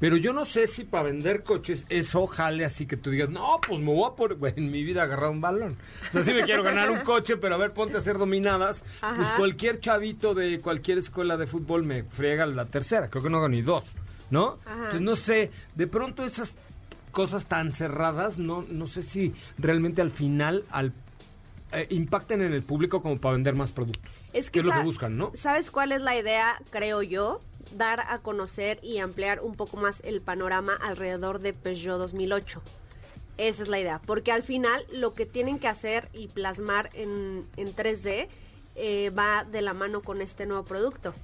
Pero 0.00 0.16
yo 0.16 0.32
no 0.32 0.44
sé 0.44 0.66
si 0.66 0.84
para 0.84 1.04
vender 1.04 1.44
coches 1.44 1.86
eso 1.88 2.26
jale 2.26 2.64
así 2.64 2.84
que 2.84 2.96
tú 2.96 3.10
digas, 3.10 3.30
no, 3.30 3.58
pues 3.66 3.80
me 3.80 3.86
voy 3.86 4.10
a 4.10 4.14
por, 4.14 4.34
güey, 4.34 4.52
en 4.56 4.70
mi 4.70 4.82
vida 4.82 5.02
agarrar 5.02 5.30
un 5.30 5.40
balón. 5.40 5.76
O 6.08 6.12
sea, 6.12 6.22
si 6.22 6.34
me 6.34 6.42
quiero 6.42 6.62
ganar 6.62 6.90
un 6.90 7.00
coche, 7.00 7.36
pero 7.36 7.54
a 7.54 7.58
ver, 7.58 7.72
ponte 7.72 7.96
a 7.96 8.00
hacer 8.00 8.18
dominadas. 8.18 8.84
Ajá. 9.00 9.14
Pues 9.14 9.28
cualquier 9.36 9.80
chavito 9.80 10.34
de 10.34 10.60
cualquier 10.60 10.98
escuela 10.98 11.36
de 11.36 11.46
fútbol 11.46 11.84
me 11.84 12.02
friega 12.02 12.44
la 12.44 12.66
tercera. 12.66 13.08
Creo 13.08 13.22
que 13.22 13.30
no 13.30 13.38
hago 13.38 13.48
ni 13.48 13.62
dos, 13.62 13.84
¿no? 14.30 14.58
Ajá. 14.64 14.74
Entonces, 14.74 15.00
no 15.00 15.16
sé, 15.16 15.50
de 15.74 15.86
pronto 15.86 16.24
esas 16.24 16.52
cosas 17.14 17.46
tan 17.46 17.72
cerradas, 17.72 18.38
no, 18.38 18.66
no 18.68 18.86
sé 18.86 19.02
si 19.02 19.32
realmente 19.56 20.02
al 20.02 20.10
final 20.10 20.64
al, 20.68 20.92
eh, 21.74 21.86
impacten 21.90 22.42
en 22.42 22.52
el 22.52 22.62
público 22.62 23.02
como 23.02 23.18
para 23.18 23.34
vender 23.34 23.54
más 23.54 23.72
productos. 23.72 24.22
Es 24.32 24.50
que 24.50 24.60
es 24.60 24.64
lo 24.64 24.72
que 24.72 24.82
buscan, 24.82 25.16
¿no? 25.16 25.32
¿Sabes 25.34 25.70
cuál 25.70 25.92
es 25.92 26.00
la 26.00 26.16
idea, 26.16 26.60
creo 26.70 27.02
yo? 27.02 27.40
Dar 27.76 28.00
a 28.00 28.18
conocer 28.18 28.78
y 28.82 28.98
ampliar 28.98 29.40
un 29.40 29.54
poco 29.56 29.76
más 29.76 30.00
el 30.04 30.20
panorama 30.20 30.74
alrededor 30.80 31.40
de 31.40 31.52
Peugeot 31.52 31.98
2008. 31.98 32.62
Esa 33.36 33.62
es 33.64 33.68
la 33.68 33.80
idea, 33.80 34.00
porque 34.06 34.30
al 34.30 34.44
final 34.44 34.84
lo 34.92 35.14
que 35.14 35.26
tienen 35.26 35.58
que 35.58 35.66
hacer 35.66 36.08
y 36.12 36.28
plasmar 36.28 36.90
en, 36.94 37.44
en 37.56 37.74
3D 37.74 38.28
eh, 38.76 39.10
va 39.10 39.44
de 39.44 39.62
la 39.62 39.74
mano 39.74 40.02
con 40.02 40.20
este 40.20 40.46
nuevo 40.46 40.64
producto. 40.64 41.14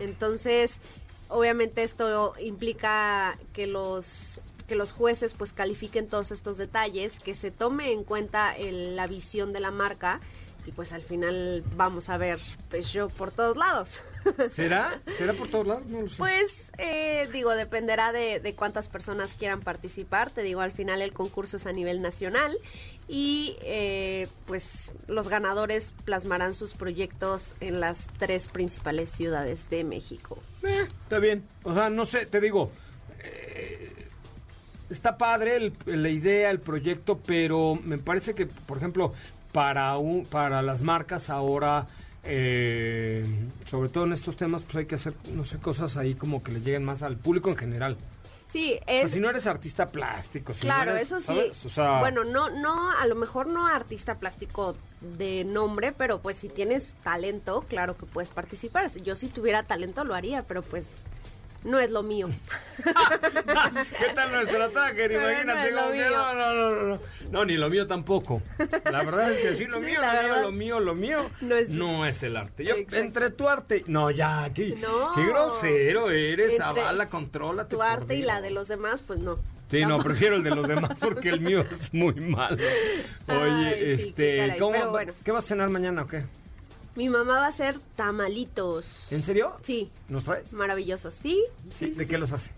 Entonces, 0.00 0.80
obviamente 1.28 1.82
esto 1.82 2.34
implica 2.40 3.38
que 3.52 3.66
los 3.66 4.40
que 4.72 4.76
los 4.76 4.92
jueces 4.92 5.34
pues 5.34 5.52
califiquen 5.52 6.06
todos 6.08 6.30
estos 6.32 6.56
detalles, 6.56 7.20
que 7.20 7.34
se 7.34 7.50
tome 7.50 7.92
en 7.92 8.04
cuenta 8.04 8.56
el- 8.56 8.96
la 8.96 9.06
visión 9.06 9.52
de 9.52 9.60
la 9.60 9.70
marca 9.70 10.18
y 10.64 10.72
pues 10.72 10.94
al 10.94 11.02
final 11.02 11.62
vamos 11.76 12.08
a 12.08 12.16
ver 12.16 12.40
Peugeot 12.70 13.12
por 13.12 13.32
todos 13.32 13.54
lados. 13.58 14.00
¿Será? 14.50 14.98
¿Será 15.10 15.34
por 15.34 15.48
todos 15.48 15.66
lados? 15.66 15.90
No 15.90 16.00
lo 16.00 16.08
sé. 16.08 16.16
Pues 16.16 16.72
eh, 16.78 17.28
digo, 17.34 17.50
dependerá 17.54 18.12
de, 18.12 18.40
de 18.40 18.54
cuántas 18.54 18.88
personas 18.88 19.34
quieran 19.34 19.60
participar. 19.60 20.30
Te 20.30 20.42
digo, 20.42 20.62
al 20.62 20.72
final 20.72 21.02
el 21.02 21.12
concurso 21.12 21.58
es 21.58 21.66
a 21.66 21.72
nivel 21.72 22.00
nacional 22.00 22.56
y 23.08 23.56
eh, 23.60 24.26
pues 24.46 24.92
los 25.06 25.28
ganadores 25.28 25.92
plasmarán 26.06 26.54
sus 26.54 26.72
proyectos 26.72 27.52
en 27.60 27.78
las 27.78 28.06
tres 28.18 28.48
principales 28.48 29.10
ciudades 29.10 29.68
de 29.68 29.84
México. 29.84 30.38
Eh, 30.62 30.86
está 31.02 31.18
bien. 31.18 31.44
O 31.62 31.74
sea, 31.74 31.90
no 31.90 32.06
sé, 32.06 32.24
te 32.24 32.40
digo. 32.40 32.70
Está 34.92 35.16
padre 35.18 35.56
el- 35.56 35.72
la 35.86 36.08
idea, 36.08 36.50
el 36.50 36.60
proyecto, 36.60 37.18
pero 37.26 37.78
me 37.84 37.98
parece 37.98 38.34
que, 38.34 38.46
por 38.46 38.76
ejemplo, 38.78 39.12
para, 39.52 39.96
un, 39.98 40.24
para 40.24 40.62
las 40.62 40.82
marcas 40.82 41.28
ahora, 41.30 41.86
eh, 42.24 43.26
sobre 43.64 43.88
todo 43.88 44.04
en 44.04 44.12
estos 44.12 44.36
temas, 44.36 44.62
pues 44.62 44.76
hay 44.76 44.86
que 44.86 44.94
hacer, 44.94 45.14
no 45.34 45.44
sé, 45.44 45.58
cosas 45.58 45.96
ahí 45.96 46.14
como 46.14 46.42
que 46.42 46.52
le 46.52 46.60
lleguen 46.60 46.84
más 46.84 47.02
al 47.02 47.16
público 47.16 47.50
en 47.50 47.56
general. 47.56 47.96
Sí, 48.48 48.74
O 48.82 48.84
sea, 48.84 49.02
es... 49.04 49.10
si 49.10 49.18
no 49.20 49.30
eres 49.30 49.46
artista 49.46 49.86
plástico, 49.86 50.52
si 50.52 50.60
Claro, 50.60 50.90
no 50.90 50.96
eres, 50.98 51.06
eso 51.08 51.20
sí. 51.20 51.26
¿sabes? 51.26 51.64
O 51.64 51.68
sea, 51.70 52.00
Bueno, 52.00 52.22
no, 52.22 52.50
no, 52.50 52.90
a 52.90 53.06
lo 53.06 53.14
mejor 53.14 53.46
no 53.46 53.66
artista 53.66 54.16
plástico 54.16 54.76
de 55.00 55.44
nombre, 55.44 55.92
pero 55.96 56.20
pues 56.20 56.36
si 56.36 56.50
tienes 56.50 56.94
talento, 57.02 57.64
claro 57.66 57.96
que 57.96 58.04
puedes 58.04 58.28
participar. 58.28 58.90
Yo 59.02 59.16
si 59.16 59.28
tuviera 59.28 59.62
talento 59.62 60.04
lo 60.04 60.14
haría, 60.14 60.42
pero 60.42 60.60
pues 60.60 60.84
no 61.64 61.78
es 61.80 61.90
lo 61.90 62.02
mío. 62.02 62.28
¿Qué 62.82 64.12
tal 64.14 64.32
nuestro 64.32 64.70
no 65.18 65.30
Imagínate 65.30 65.70
cómo 65.72 65.86
que 65.92 65.92
mío. 65.98 66.10
no, 66.10 66.34
no, 66.34 66.54
no, 66.54 66.70
no, 66.70 66.82
no. 66.86 66.98
No, 67.30 67.44
ni 67.44 67.56
lo 67.56 67.70
mío 67.70 67.86
tampoco. 67.86 68.42
La 68.90 69.02
verdad 69.02 69.30
es 69.32 69.38
que 69.40 69.54
sí, 69.56 69.66
lo 69.66 69.78
Sí, 69.78 69.86
mío, 69.86 70.00
lo 70.02 70.12
mío, 70.12 70.40
lo 70.42 70.52
mío, 70.52 70.80
lo 70.80 70.94
mío 70.94 71.30
No 71.40 71.56
es- 71.56 71.68
el 72.22 72.36
arte. 72.36 72.64
Yo, 72.64 72.74
Exacto. 72.74 72.96
entre 72.96 73.30
tu 73.30 73.48
arte, 73.48 73.84
no, 73.86 74.10
ya, 74.10 74.50
qué, 74.54 74.76
No. 74.80 75.14
qué 75.14 75.24
grosero 75.26 76.10
eres, 76.10 76.52
Entre 76.52 76.58
Zavala, 76.58 77.06
contrólate. 77.08 77.74
Tu 77.76 77.82
arte 77.82 78.14
y 78.16 78.22
la 78.22 78.40
de 78.40 78.50
los 78.50 78.68
demás, 78.68 79.02
pues 79.06 79.18
no. 79.20 79.38
Sí, 79.70 79.86
no, 79.86 79.98
prefiero 80.02 80.36
el 80.36 80.42
de 80.42 80.50
los 80.50 80.68
demás 80.68 80.90
porque 81.00 81.30
el 81.30 81.40
mío 81.40 81.60
es 81.62 81.94
muy 81.94 82.14
malo. 82.14 82.56
Oye, 82.56 82.68
Ay, 83.28 83.74
sí, 83.74 83.80
qué 83.80 83.92
este, 83.94 84.36
caray, 84.38 84.58
¿cómo, 84.58 84.90
bueno. 84.90 85.12
¿qué 85.24 85.32
vas 85.32 85.44
a 85.44 85.48
cenar 85.48 85.70
mañana 85.70 86.02
o 86.02 86.06
qué? 86.08 86.24
Mi 86.94 87.08
mamá 87.08 87.38
va 87.38 87.44
a 87.46 87.48
hacer 87.48 87.78
tamalitos. 87.96 89.10
¿En 89.12 89.22
serio? 89.22 89.54
Sí, 89.62 89.90
¿Nos 90.08 90.24
traes? 90.24 90.52
maravillosos. 90.52 91.14
Sí, 91.14 91.42
Sí, 91.74 91.90
¿de 91.90 92.06
qué 92.06 92.18
los 92.18 92.32
hace? 92.32 92.50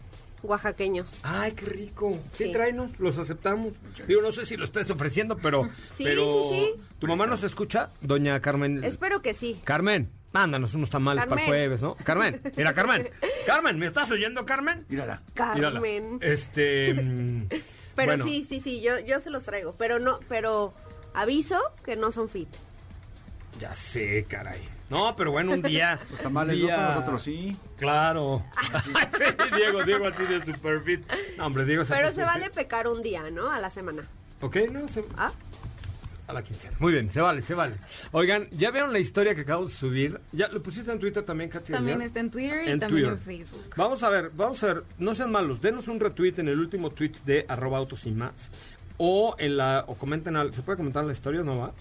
oaxaqueños. 0.42 1.20
Ay, 1.22 1.52
qué 1.52 1.64
rico. 1.64 2.18
Sí, 2.32 2.44
Sí. 2.44 2.52
tráenos, 2.52 3.00
los 3.00 3.16
aceptamos. 3.18 3.74
Digo, 4.06 4.20
no 4.20 4.30
sé 4.30 4.44
si 4.44 4.58
lo 4.58 4.66
estés 4.66 4.90
ofreciendo, 4.90 5.38
pero... 5.38 5.70
Sí, 5.92 6.04
pero 6.04 6.50
sí, 6.52 6.72
sí. 6.76 6.82
¿Tu 6.98 7.06
mamá 7.06 7.24
nos 7.26 7.42
escucha? 7.44 7.90
Doña 8.02 8.38
Carmen. 8.40 8.84
Espero 8.84 9.22
que 9.22 9.32
sí. 9.32 9.58
Carmen, 9.64 10.10
mándanos 10.32 10.74
unos 10.74 10.90
tamales 10.90 11.24
para 11.24 11.40
el 11.40 11.46
jueves, 11.48 11.80
¿no? 11.80 11.94
Carmen, 12.04 12.42
mira, 12.58 12.74
Carmen. 12.74 13.08
Carmen, 13.46 13.78
¿me 13.78 13.86
estás 13.86 14.10
oyendo, 14.10 14.44
Carmen? 14.44 14.84
Mírala. 14.90 15.22
Mírala. 15.54 15.80
Carmen. 15.80 16.18
Este... 16.20 16.92
mm, 16.92 17.48
Pero 17.94 18.08
bueno, 18.08 18.24
sí, 18.26 18.44
sí, 18.46 18.60
sí, 18.60 18.82
yo, 18.82 18.98
yo 18.98 19.20
se 19.20 19.30
los 19.30 19.44
traigo. 19.44 19.76
Pero 19.78 19.98
no, 20.00 20.18
pero 20.28 20.74
aviso 21.14 21.58
que 21.84 21.94
no 21.96 22.10
son 22.12 22.28
fit. 22.28 22.48
Ya 23.60 23.72
sé, 23.72 24.24
caray. 24.28 24.60
No, 24.90 25.14
pero 25.16 25.30
bueno, 25.32 25.52
un 25.52 25.62
día... 25.62 25.98
Los 26.10 26.20
tamales 26.20 26.56
un 26.56 26.62
no, 26.62 26.66
día- 26.66 26.76
pero 26.76 26.88
nosotros 26.90 27.22
sí. 27.22 27.56
Claro. 27.78 28.44
sí, 29.18 29.24
Diego, 29.56 29.84
Diego 29.84 30.06
así 30.06 30.24
de 30.24 30.44
super 30.44 30.80
fit. 30.80 31.00
No, 31.38 31.46
hombre, 31.46 31.64
Diego 31.64 31.84
Pero 31.88 32.06
así 32.08 32.14
se 32.16 32.20
de 32.20 32.26
vale 32.26 32.44
fit. 32.46 32.54
pecar 32.54 32.86
un 32.88 33.02
día, 33.02 33.30
¿no? 33.30 33.50
A 33.50 33.58
la 33.60 33.70
semana. 33.70 34.06
Ok, 34.40 34.56
no, 34.70 34.86
se... 34.88 35.04
¿Ah? 35.16 35.32
A 36.26 36.32
la 36.32 36.42
quincena. 36.42 36.74
Muy 36.78 36.92
bien, 36.92 37.10
se 37.10 37.20
vale, 37.20 37.42
se 37.42 37.52
vale. 37.54 37.76
Oigan, 38.12 38.48
¿ya 38.50 38.70
vieron 38.70 38.92
la 38.94 38.98
historia 38.98 39.34
que 39.34 39.42
acabo 39.42 39.66
de 39.66 39.72
subir? 39.72 40.18
¿Ya 40.32 40.48
lo 40.48 40.62
pusiste 40.62 40.90
en 40.90 40.98
Twitter 40.98 41.22
también, 41.22 41.50
Katy? 41.50 41.72
También 41.72 42.00
está 42.00 42.20
en 42.20 42.30
Twitter 42.30 42.64
y 42.66 42.70
En 42.70 42.80
también 42.80 43.08
Twitter. 43.10 43.34
en 43.34 43.38
Facebook. 43.46 43.64
Vamos 43.76 44.02
a 44.02 44.08
ver, 44.08 44.30
vamos 44.34 44.62
a 44.64 44.66
ver, 44.68 44.84
no 44.98 45.14
sean 45.14 45.30
malos, 45.30 45.60
denos 45.60 45.86
un 45.88 46.00
retweet 46.00 46.34
en 46.38 46.48
el 46.48 46.58
último 46.58 46.88
tweet 46.90 47.12
de 47.26 47.44
arroba 47.46 47.76
autos 47.76 48.06
y 48.06 48.10
más. 48.10 48.50
O 48.96 49.36
en 49.38 49.58
la, 49.58 49.84
o 49.86 49.96
comenten, 49.96 50.34
al- 50.36 50.54
¿se 50.54 50.62
puede 50.62 50.78
comentar 50.78 51.04
la 51.04 51.12
historia 51.12 51.42
o 51.42 51.44
no 51.44 51.58
va? 51.58 51.72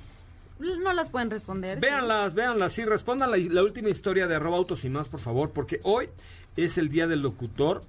No 0.60 0.94
las 0.94 1.10
pueden 1.10 1.30
responder. 1.30 1.80
sí. 1.80 1.82
Véanlas, 1.82 2.34
véanlas, 2.34 2.72
sí, 2.72 2.86
respondan 2.86 3.32
la, 3.32 3.38
la 3.38 3.64
última 3.64 3.90
historia 3.90 4.28
de 4.28 4.36
arroba 4.36 4.58
autos 4.58 4.86
y 4.86 4.90
más, 4.90 5.08
por 5.08 5.20
favor, 5.20 5.52
porque 5.52 5.80
hoy 5.84 6.10
es 6.56 6.78
el 6.78 6.90
día 6.90 7.08
del 7.08 7.22
locutor 7.22 7.82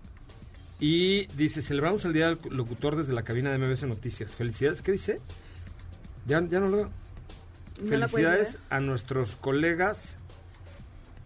y 0.80 1.26
dice, 1.36 1.62
celebramos 1.62 2.04
el 2.04 2.12
día 2.12 2.28
del 2.28 2.38
locutor 2.50 2.96
desde 2.96 3.12
la 3.12 3.22
cabina 3.22 3.50
de 3.52 3.58
MBS 3.58 3.84
Noticias. 3.84 4.30
Felicidades, 4.30 4.82
¿qué 4.82 4.92
dice? 4.92 5.20
Ya, 6.26 6.42
ya 6.46 6.60
no 6.60 6.68
lo 6.68 6.76
veo. 6.76 6.90
¿No 7.80 7.96
la 7.96 8.08
puedes 8.08 8.10
Felicidades 8.10 8.58
a 8.70 8.80
nuestros 8.80 9.36
colegas 9.36 10.16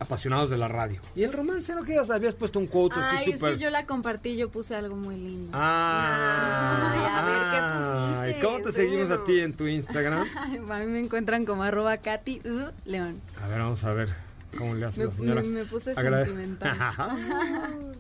apasionados 0.01 0.49
de 0.51 0.57
la 0.59 0.69
radio. 0.69 1.01
Y 1.17 1.23
el 1.25 1.33
romance, 1.33 1.75
¿no? 1.75 1.83
Que 1.85 1.99
habías 1.99 2.35
puesto 2.35 2.59
un 2.59 2.67
quote 2.69 3.01
así 3.01 3.17
Ay, 3.19 3.31
es 3.31 3.35
súper... 3.35 3.55
que 3.55 3.59
yo 3.59 3.71
la 3.71 3.85
compartí, 3.87 4.37
yo 4.37 4.49
puse 4.49 4.75
algo 4.77 4.95
muy 4.97 5.17
lindo. 5.17 5.51
Ah, 5.53 6.91
Ay, 6.93 7.01
a 7.11 7.25
ver, 7.25 7.43
¿qué 7.51 7.59
pusiste? 7.79 8.37
ay, 8.37 8.43
¿Cómo 8.43 8.65
te 8.65 8.73
seguimos 8.73 9.11
a 9.11 9.25
ti 9.25 9.41
en 9.41 9.55
tu 9.55 9.67
Instagram? 9.67 10.25
A 10.71 10.79
mí 10.79 10.87
me 10.87 11.01
encuentran 11.01 11.45
como 11.45 11.63
arroba 11.65 11.97
Katy 11.99 12.43
uh, 12.45 12.71
León. 12.85 13.21
A 13.43 13.49
ver, 13.49 13.59
vamos 13.59 13.83
a 13.85 13.93
ver 13.93 14.09
cómo 14.57 14.75
le 14.75 14.87
hace 14.87 15.01
Me, 15.01 15.07
la 15.07 15.13
señora. 15.13 15.43
me- 15.43 15.49
me 15.49 15.65
puse 15.65 15.95
Agrade- 15.95 16.25
sentimental. 16.27 16.79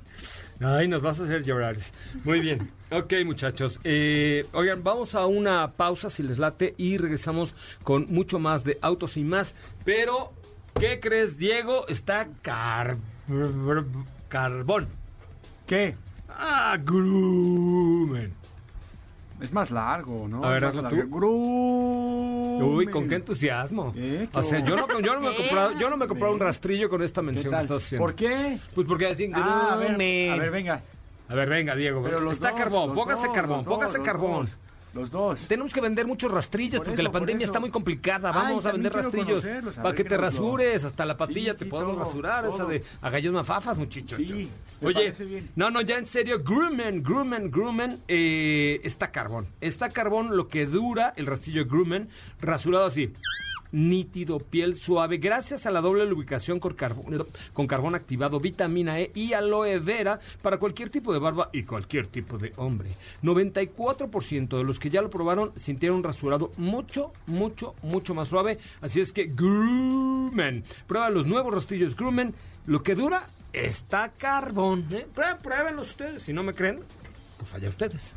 Ay, 0.61 0.89
nos 0.89 1.03
vas 1.03 1.21
a 1.21 1.25
hacer 1.25 1.45
llorar. 1.45 1.77
Muy 2.25 2.41
bien. 2.41 2.71
Ok, 2.91 3.13
muchachos. 3.25 3.79
Eh, 3.85 4.45
oigan, 4.53 4.83
vamos 4.83 5.15
a 5.15 5.25
una 5.27 5.71
pausa 5.73 6.11
si 6.11 6.25
les 6.25 6.39
late 6.39 6.75
y 6.79 6.97
regresamos 6.99 7.55
con 7.85 8.07
mucho 8.09 8.41
más 8.41 8.65
de 8.65 8.77
autos 8.83 9.17
y 9.17 9.23
más. 9.23 9.55
Pero, 9.85 10.33
¿qué 10.79 11.01
crees, 11.01 11.37
Diego? 11.37 11.87
Está 11.89 12.29
car... 12.43 12.97
carbón. 14.29 14.89
¿Qué? 15.67 15.95
Ah, 16.29 16.77
grumen. 16.83 18.33
Es 19.41 19.53
más 19.53 19.71
largo, 19.71 20.27
¿no? 20.29 20.43
A 20.45 20.51
ver, 20.51 20.65
hazlo 20.65 20.89
tú. 20.89 20.97
largo. 20.97 21.17
Grumen. 21.17 22.63
Uy, 22.63 22.87
con 22.87 23.09
qué 23.09 23.17
entusiasmo. 23.17 23.93
Eh, 23.97 24.29
qué 24.33 24.39
o 24.39 24.43
sea, 24.43 24.59
yo 24.65 24.77
no, 24.77 25.01
yo 25.01 25.15
no 25.15 25.21
me 25.21 25.31
he 25.33 25.37
comprado, 25.37 25.79
yo 25.79 25.91
no 25.91 25.97
me 25.97 26.05
he 26.07 26.09
comprado 26.09 26.35
un 26.35 26.41
rastrillo 26.41 26.89
con 26.89 27.03
esta 27.03 27.21
¿Qué 27.21 27.27
mención 27.27 27.55
que 27.55 27.61
estás 27.61 27.83
haciendo. 27.85 28.05
¿Por 28.05 28.15
qué? 28.15 28.59
Pues 28.75 28.87
porque 28.87 29.07
así 29.07 29.31
Ah, 29.35 29.71
a 29.73 29.77
ver, 29.77 29.89
grumen. 29.91 30.33
a 30.33 30.37
ver, 30.37 30.51
venga. 30.51 30.83
A 31.29 31.35
ver, 31.35 31.49
venga, 31.49 31.77
Diego. 31.77 32.03
Pero 32.03 32.21
los 32.21 32.35
Está 32.35 32.51
dos, 32.51 32.59
carbón, 32.59 32.89
los 32.89 32.97
póngase 32.97 33.27
dos, 33.27 33.37
carbón, 33.37 33.57
los 33.59 33.67
dos, 33.67 33.75
póngase 33.75 33.99
los 33.99 34.07
carbón. 34.07 34.49
Los 34.95 35.11
dos. 35.11 35.41
Tenemos 35.49 35.73
que 35.73 35.81
vender 35.81 36.07
muchos 36.07 36.31
rastrillos 36.31 36.81
Por 36.81 36.87
porque 36.87 37.03
eso, 37.03 37.09
la 37.09 37.13
pandemia 37.13 37.45
está 37.45 37.61
muy 37.61 37.71
complicada. 37.71 38.31
Ay, 38.35 38.49
Vamos 38.49 38.67
a 38.67 38.73
vender 38.73 38.93
rastrillos 38.93 39.45
para 39.83 39.95
que 39.95 40.05
te 40.05 40.17
rasures, 40.17 40.85
hasta 40.85 41.05
la 41.05 41.17
patilla 41.17 41.53
Sí, 41.53 41.59
te 41.59 41.65
sí, 41.65 41.71
podemos 41.71 41.97
todo, 41.97 42.05
rasurar, 42.05 42.45
esa 42.47 42.57
todo. 42.59 42.69
de 42.69 42.83
agallas 43.03 43.31
una 43.31 43.45
fafas, 43.45 43.77
muchacho. 43.77 44.17
Sí, 44.17 44.49
Oye, 44.83 45.11
bien. 45.19 45.51
no, 45.57 45.71
no, 45.71 45.81
ya 45.81 45.99
en 45.99 46.07
serio, 46.07 46.43
Grumman, 46.43 47.03
Grumman, 47.03 47.49
Grumman, 47.49 48.01
eh, 48.09 48.81
está 48.85 49.11
carbón. 49.11 49.47
Está 49.61 49.91
carbón 49.91 50.37
lo 50.37 50.49
que 50.49 50.67
dura 50.67 51.13
el 51.17 51.27
rastrillo 51.27 51.67
Grumman, 51.67 52.09
rasurado 52.41 52.87
así. 52.87 53.13
Nítido, 53.73 54.39
piel 54.39 54.77
suave, 54.77 55.19
gracias 55.19 55.67
a 55.67 55.71
la 55.71 55.81
doble 55.81 56.07
lubricación 56.07 56.59
con 56.59 56.75
carbón, 56.75 57.27
con 57.53 57.67
carbón 57.67 57.95
activado, 57.95 58.41
vitamina 58.41 58.99
E 59.01 59.11
y 59.15 59.35
aloe 59.35 59.79
vera 59.79 60.19
para 60.43 60.59
cualquier 60.59 60.89
tipo 60.91 61.13
de 61.13 61.19
barba 61.19 61.51
y 61.53 61.65
cualquier 61.65 62.07
tipo 62.07 62.39
de 62.39 62.53
hombre. 62.57 62.89
94% 63.23 64.57
de 64.57 64.65
los 64.65 64.79
que 64.79 64.91
ya 64.91 65.03
lo 65.03 65.11
probaron 65.11 65.53
sintieron 65.57 65.99
un 65.99 66.05
rasurado 66.05 66.51
mucho, 66.57 67.13
mucho, 67.27 67.75
mucho 67.83 68.15
más 68.15 68.29
suave. 68.29 68.59
Así 68.81 69.01
es 69.01 69.13
que 69.13 69.27
Grumman, 69.27 70.65
prueba 70.87 71.11
los 71.11 71.27
nuevos 71.27 71.53
rastrillos 71.53 71.97
Grumman. 71.97 72.35
Lo 72.67 72.83
que 72.83 72.95
dura 72.95 73.27
está 73.53 74.11
carbón. 74.17 74.87
¿eh? 74.93 75.07
Prue- 75.15 75.39
Pruébenlo 75.39 75.83
ustedes. 75.83 76.23
Si 76.23 76.33
no 76.33 76.43
me 76.43 76.53
creen, 76.53 76.81
pues 77.39 77.55
allá 77.55 77.69
ustedes. 77.69 78.15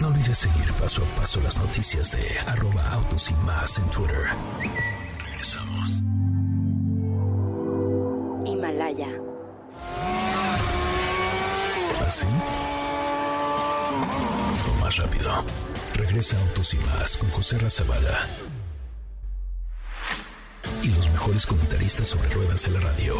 No 0.00 0.08
olvides 0.08 0.38
seguir 0.38 0.72
paso 0.74 1.02
a 1.02 1.20
paso 1.20 1.40
las 1.40 1.58
noticias 1.58 2.12
de 2.12 2.38
arroba 2.46 2.86
autos 2.92 3.30
y 3.30 3.34
más 3.44 3.78
en 3.78 3.84
Twitter. 3.90 4.28
Regresamos. 5.24 6.02
Himalaya. 8.46 9.08
¿Así? 12.06 12.26
O 14.68 14.80
más 14.82 14.96
rápido. 14.96 15.44
Regresa 15.94 16.40
Autos 16.40 16.74
y 16.74 16.78
más 16.78 17.16
con 17.16 17.30
José 17.30 17.58
Razabala. 17.58 18.26
Y 20.82 20.88
los 20.88 21.10
mejores 21.10 21.46
comentaristas 21.46 22.08
sobre 22.08 22.28
ruedas 22.30 22.62
de 22.64 22.70
la 22.70 22.80
radio. 22.80 23.14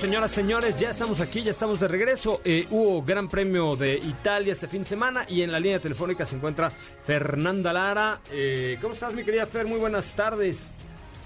Señoras, 0.00 0.30
señores, 0.30 0.78
ya 0.78 0.90
estamos 0.90 1.20
aquí, 1.20 1.42
ya 1.42 1.50
estamos 1.50 1.78
de 1.80 1.88
regreso. 1.88 2.40
Eh, 2.44 2.66
hubo 2.70 3.02
Gran 3.02 3.28
Premio 3.28 3.76
de 3.76 3.94
Italia 3.96 4.52
este 4.52 4.66
fin 4.66 4.82
de 4.82 4.88
semana 4.88 5.24
y 5.28 5.42
en 5.42 5.52
la 5.52 5.60
línea 5.60 5.78
telefónica 5.78 6.24
se 6.24 6.36
encuentra 6.36 6.70
Fernanda 6.70 7.72
Lara. 7.72 8.20
Eh, 8.32 8.78
¿Cómo 8.80 8.94
estás, 8.94 9.14
mi 9.14 9.22
querida 9.24 9.46
Fer? 9.46 9.66
Muy 9.66 9.78
buenas 9.78 10.06
tardes. 10.14 10.66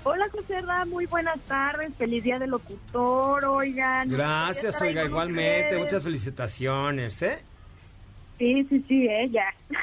Hola 0.03 0.29
José 0.31 0.61
Ra, 0.61 0.85
muy 0.85 1.07
buenas 1.07 1.39
tardes, 1.49 1.91
feliz 1.97 2.22
día 2.25 2.39
del 2.39 2.51
locutor, 2.51 3.45
oigan. 3.47 4.11
Gracias, 4.11 4.81
oiga, 4.83 5.05
igualmente. 5.05 5.62
ustedes. 5.68 5.85
Muchas 5.85 6.03
felicitaciones, 6.03 7.22
¿eh? 7.22 7.39
Sí, 8.39 8.66
sí, 8.68 8.85
sí, 8.89 9.07
eh, 9.07 9.31
ya. 9.31 9.47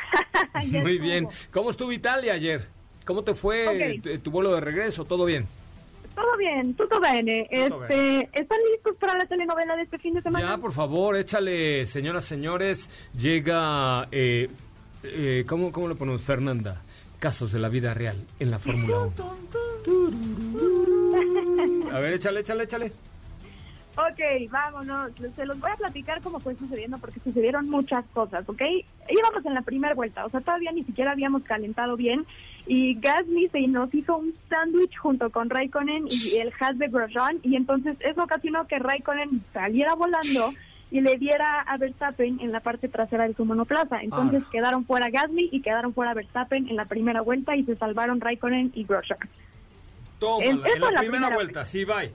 Ya 0.66 0.82
Muy 0.82 0.92
estuvo. 0.94 1.06
bien. 1.06 1.28
¿Cómo 1.52 1.72
estuvo 1.72 1.92
Italia 1.92 2.34
ayer? 2.34 2.68
¿Cómo 3.06 3.24
te 3.24 3.34
fue 3.34 3.96
Ok. 3.98 4.04
tu, 4.04 4.20
tu 4.20 4.32
vuelo 4.32 4.54
de 4.54 4.60
regreso? 4.62 5.06
¿Todo 5.06 5.26
bien? 5.26 5.48
Todo 6.16 6.38
bien, 6.38 6.74
todo 6.76 7.00
bene. 7.00 7.48
Tutto 7.52 7.84
Este, 7.86 8.30
¿Están 8.34 8.58
listos 8.72 8.96
para 9.00 9.18
la 9.18 9.26
telenovela 9.26 9.76
de 9.76 9.84
este 9.84 9.98
fin 9.98 10.14
de 10.14 10.22
semana? 10.22 10.56
Ya, 10.56 10.58
por 10.58 10.74
favor, 10.74 11.16
échale, 11.16 11.86
señoras, 11.86 12.26
señores. 12.26 12.90
Llega, 13.18 14.08
eh, 14.12 14.50
eh, 15.04 15.46
¿cómo, 15.48 15.72
¿cómo 15.72 15.88
lo 15.88 15.96
ponemos? 15.96 16.22
Fernanda. 16.22 16.82
Casos 17.20 17.52
de 17.52 17.60
la 17.60 17.70
vida 17.70 17.94
real 17.94 18.18
en 18.40 18.52
la 18.52 18.58
Fórmula 18.60 18.98
1. 19.00 19.14
A 21.92 22.00
ver, 22.00 22.14
échale, 22.14 22.40
échale, 22.40 22.64
échale. 22.64 22.92
Ok, 23.98 24.50
vámonos. 24.50 25.12
Se 25.36 25.46
los 25.46 25.60
voy 25.60 25.70
a 25.72 25.76
platicar 25.76 26.22
cómo 26.22 26.40
fue 26.40 26.56
sucediendo 26.56 26.98
porque 26.98 27.20
sucedieron 27.20 27.70
muchas 27.70 28.06
cosas, 28.14 28.48
¿ok? 28.48 28.62
Íbamos 29.10 29.46
en 29.46 29.54
la 29.54 29.62
primera 29.62 29.94
vuelta, 29.94 30.26
o 30.26 30.30
sea, 30.30 30.40
todavía 30.40 30.72
ni 30.72 30.84
siquiera 30.84 31.12
habíamos 31.12 31.44
calentado 31.44 31.98
bien 31.98 32.26
y 32.68 32.96
Gasly 33.00 33.50
se 33.50 33.60
nos 33.68 33.94
hizo 33.94 34.16
un 34.18 34.34
sándwich 34.50 34.96
junto 34.98 35.30
con 35.30 35.50
Raikkonen 35.50 36.06
y 36.10 36.38
el 36.38 36.54
Haas 36.58 36.78
de 36.78 36.88
Grosjean 36.88 37.40
y 37.44 37.56
entonces 37.58 37.98
eso 38.00 38.24
ocasionó 38.24 38.66
que 38.66 38.80
Raikkonen 38.80 39.44
saliera 39.52 39.94
volando 39.96 40.54
y 40.90 41.02
le 41.02 41.18
diera 41.18 41.62
a 41.62 41.78
Verstappen 41.78 42.40
en 42.40 42.52
la 42.54 42.60
parte 42.62 42.88
trasera 42.88 43.28
de 43.28 43.34
su 43.34 43.44
monoplaza. 43.46 44.02
Entonces 44.02 44.44
Ah. 44.46 44.50
quedaron 44.52 44.86
fuera 44.86 45.10
Gasly 45.10 45.50
y 45.52 45.62
quedaron 45.62 45.94
fuera 45.94 46.14
Verstappen 46.14 46.70
en 46.70 46.76
la 46.78 46.86
primera 46.86 47.22
vuelta 47.22 47.56
y 47.58 47.64
se 47.66 47.76
salvaron 47.76 48.22
Raikkonen 48.22 48.72
y 48.74 48.86
Grosjean. 48.86 49.20
Tómala, 50.20 50.50
En- 50.50 50.58
la, 50.62 50.64
primera, 50.72 51.00
primera 51.00 51.30
vuelta, 51.30 51.66
sí, 51.66 51.84
bye. 51.84 52.12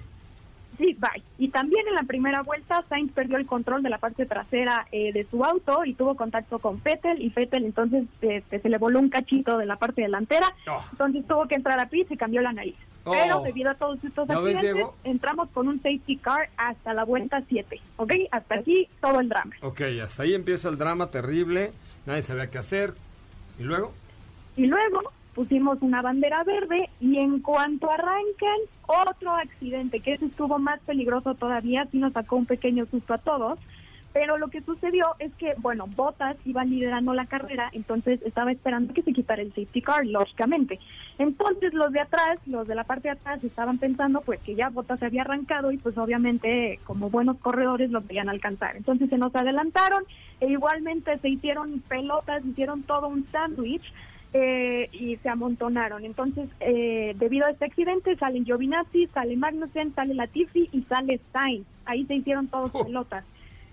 Sí, 0.78 0.96
bye. 0.98 1.22
Y 1.38 1.48
también 1.48 1.86
en 1.88 1.94
la 1.94 2.02
primera 2.02 2.42
vuelta, 2.42 2.84
Sainz 2.88 3.12
perdió 3.12 3.38
el 3.38 3.46
control 3.46 3.82
de 3.82 3.90
la 3.90 3.98
parte 3.98 4.26
trasera 4.26 4.86
eh, 4.92 5.12
de 5.12 5.24
su 5.30 5.44
auto 5.44 5.84
y 5.84 5.94
tuvo 5.94 6.14
contacto 6.16 6.58
con 6.58 6.82
Vettel 6.82 7.22
y 7.22 7.30
Vettel 7.30 7.64
entonces 7.64 8.04
este, 8.20 8.58
se 8.60 8.68
le 8.68 8.78
voló 8.78 8.98
un 9.00 9.08
cachito 9.08 9.58
de 9.58 9.66
la 9.66 9.76
parte 9.76 10.02
delantera, 10.02 10.52
Oh. 10.68 10.78
entonces 10.92 11.26
tuvo 11.26 11.46
que 11.46 11.54
entrar 11.54 11.78
a 11.80 11.88
pits 11.88 12.10
y 12.10 12.16
cambió 12.16 12.40
la 12.42 12.52
nariz. 12.52 12.74
Oh. 13.04 13.12
Pero 13.12 13.40
debido 13.42 13.70
a 13.70 13.74
todos 13.74 14.02
estos 14.04 14.26
¿Ya 14.28 14.38
ves, 14.40 14.56
accidentes, 14.56 14.86
entramos 15.04 15.48
con 15.50 15.68
un 15.68 15.76
safety 15.76 16.16
car 16.16 16.48
hasta 16.56 16.92
la 16.92 17.04
vuelta 17.04 17.42
7, 17.48 17.80
¿ok? 17.96 18.12
Hasta 18.32 18.56
aquí 18.56 18.88
todo 19.00 19.20
el 19.20 19.28
drama. 19.28 19.54
Ok, 19.62 19.80
hasta 20.04 20.24
ahí 20.24 20.34
empieza 20.34 20.68
el 20.68 20.76
drama 20.76 21.10
terrible. 21.10 21.70
Nadie 22.04 22.22
sabía 22.22 22.50
qué 22.50 22.58
hacer. 22.58 22.94
¿Y 23.58 23.62
luego? 23.62 23.92
Y 24.56 24.66
luego 24.66 25.00
pusimos 25.36 25.82
una 25.82 26.00
bandera 26.00 26.42
verde 26.44 26.88
y 26.98 27.18
en 27.18 27.40
cuanto 27.40 27.90
arrancan, 27.90 28.58
otro 28.86 29.36
accidente, 29.36 30.00
que 30.00 30.14
ese 30.14 30.24
estuvo 30.24 30.58
más 30.58 30.80
peligroso 30.80 31.34
todavía, 31.34 31.86
sí 31.92 31.98
nos 31.98 32.14
sacó 32.14 32.36
un 32.36 32.46
pequeño 32.46 32.86
susto 32.86 33.12
a 33.12 33.18
todos. 33.18 33.58
Pero 34.14 34.38
lo 34.38 34.48
que 34.48 34.62
sucedió 34.62 35.14
es 35.18 35.34
que, 35.34 35.52
bueno, 35.58 35.86
Bottas 35.94 36.38
iba 36.46 36.64
liderando 36.64 37.12
la 37.12 37.26
carrera, 37.26 37.68
entonces 37.72 38.22
estaba 38.22 38.50
esperando 38.50 38.94
que 38.94 39.02
se 39.02 39.12
quitara 39.12 39.42
el 39.42 39.50
safety 39.50 39.82
car, 39.82 40.06
lógicamente. 40.06 40.80
Entonces 41.18 41.74
los 41.74 41.92
de 41.92 42.00
atrás, 42.00 42.38
los 42.46 42.66
de 42.66 42.74
la 42.74 42.84
parte 42.84 43.08
de 43.08 43.12
atrás, 43.12 43.44
estaban 43.44 43.76
pensando 43.76 44.22
pues 44.22 44.40
que 44.40 44.54
ya 44.54 44.70
Bottas 44.70 45.00
se 45.00 45.04
había 45.04 45.20
arrancado 45.20 45.70
y 45.70 45.76
pues 45.76 45.98
obviamente 45.98 46.80
como 46.84 47.10
buenos 47.10 47.36
corredores 47.36 47.90
lo 47.90 48.00
querían 48.06 48.30
alcanzar. 48.30 48.74
Entonces 48.78 49.10
se 49.10 49.18
nos 49.18 49.36
adelantaron 49.36 50.02
e 50.40 50.46
igualmente 50.46 51.18
se 51.18 51.28
hicieron 51.28 51.82
pelotas, 51.86 52.42
hicieron 52.46 52.84
todo 52.84 53.08
un 53.08 53.26
sándwich 53.26 53.84
eh, 54.38 54.88
y 54.92 55.16
se 55.16 55.28
amontonaron. 55.30 56.04
Entonces, 56.04 56.48
eh, 56.60 57.14
debido 57.18 57.46
a 57.46 57.50
este 57.50 57.64
accidente, 57.64 58.16
salen 58.16 58.44
Giovinazzi, 58.44 59.06
sale 59.06 59.34
Magnussen, 59.36 59.94
sale 59.94 60.12
Latifi 60.14 60.68
y 60.72 60.82
sale 60.82 61.20
Sainz. 61.32 61.66
Ahí 61.86 62.04
se 62.04 62.16
hicieron 62.16 62.46
todos 62.48 62.70
Oh. 62.74 62.84
pelotas. 62.84 63.24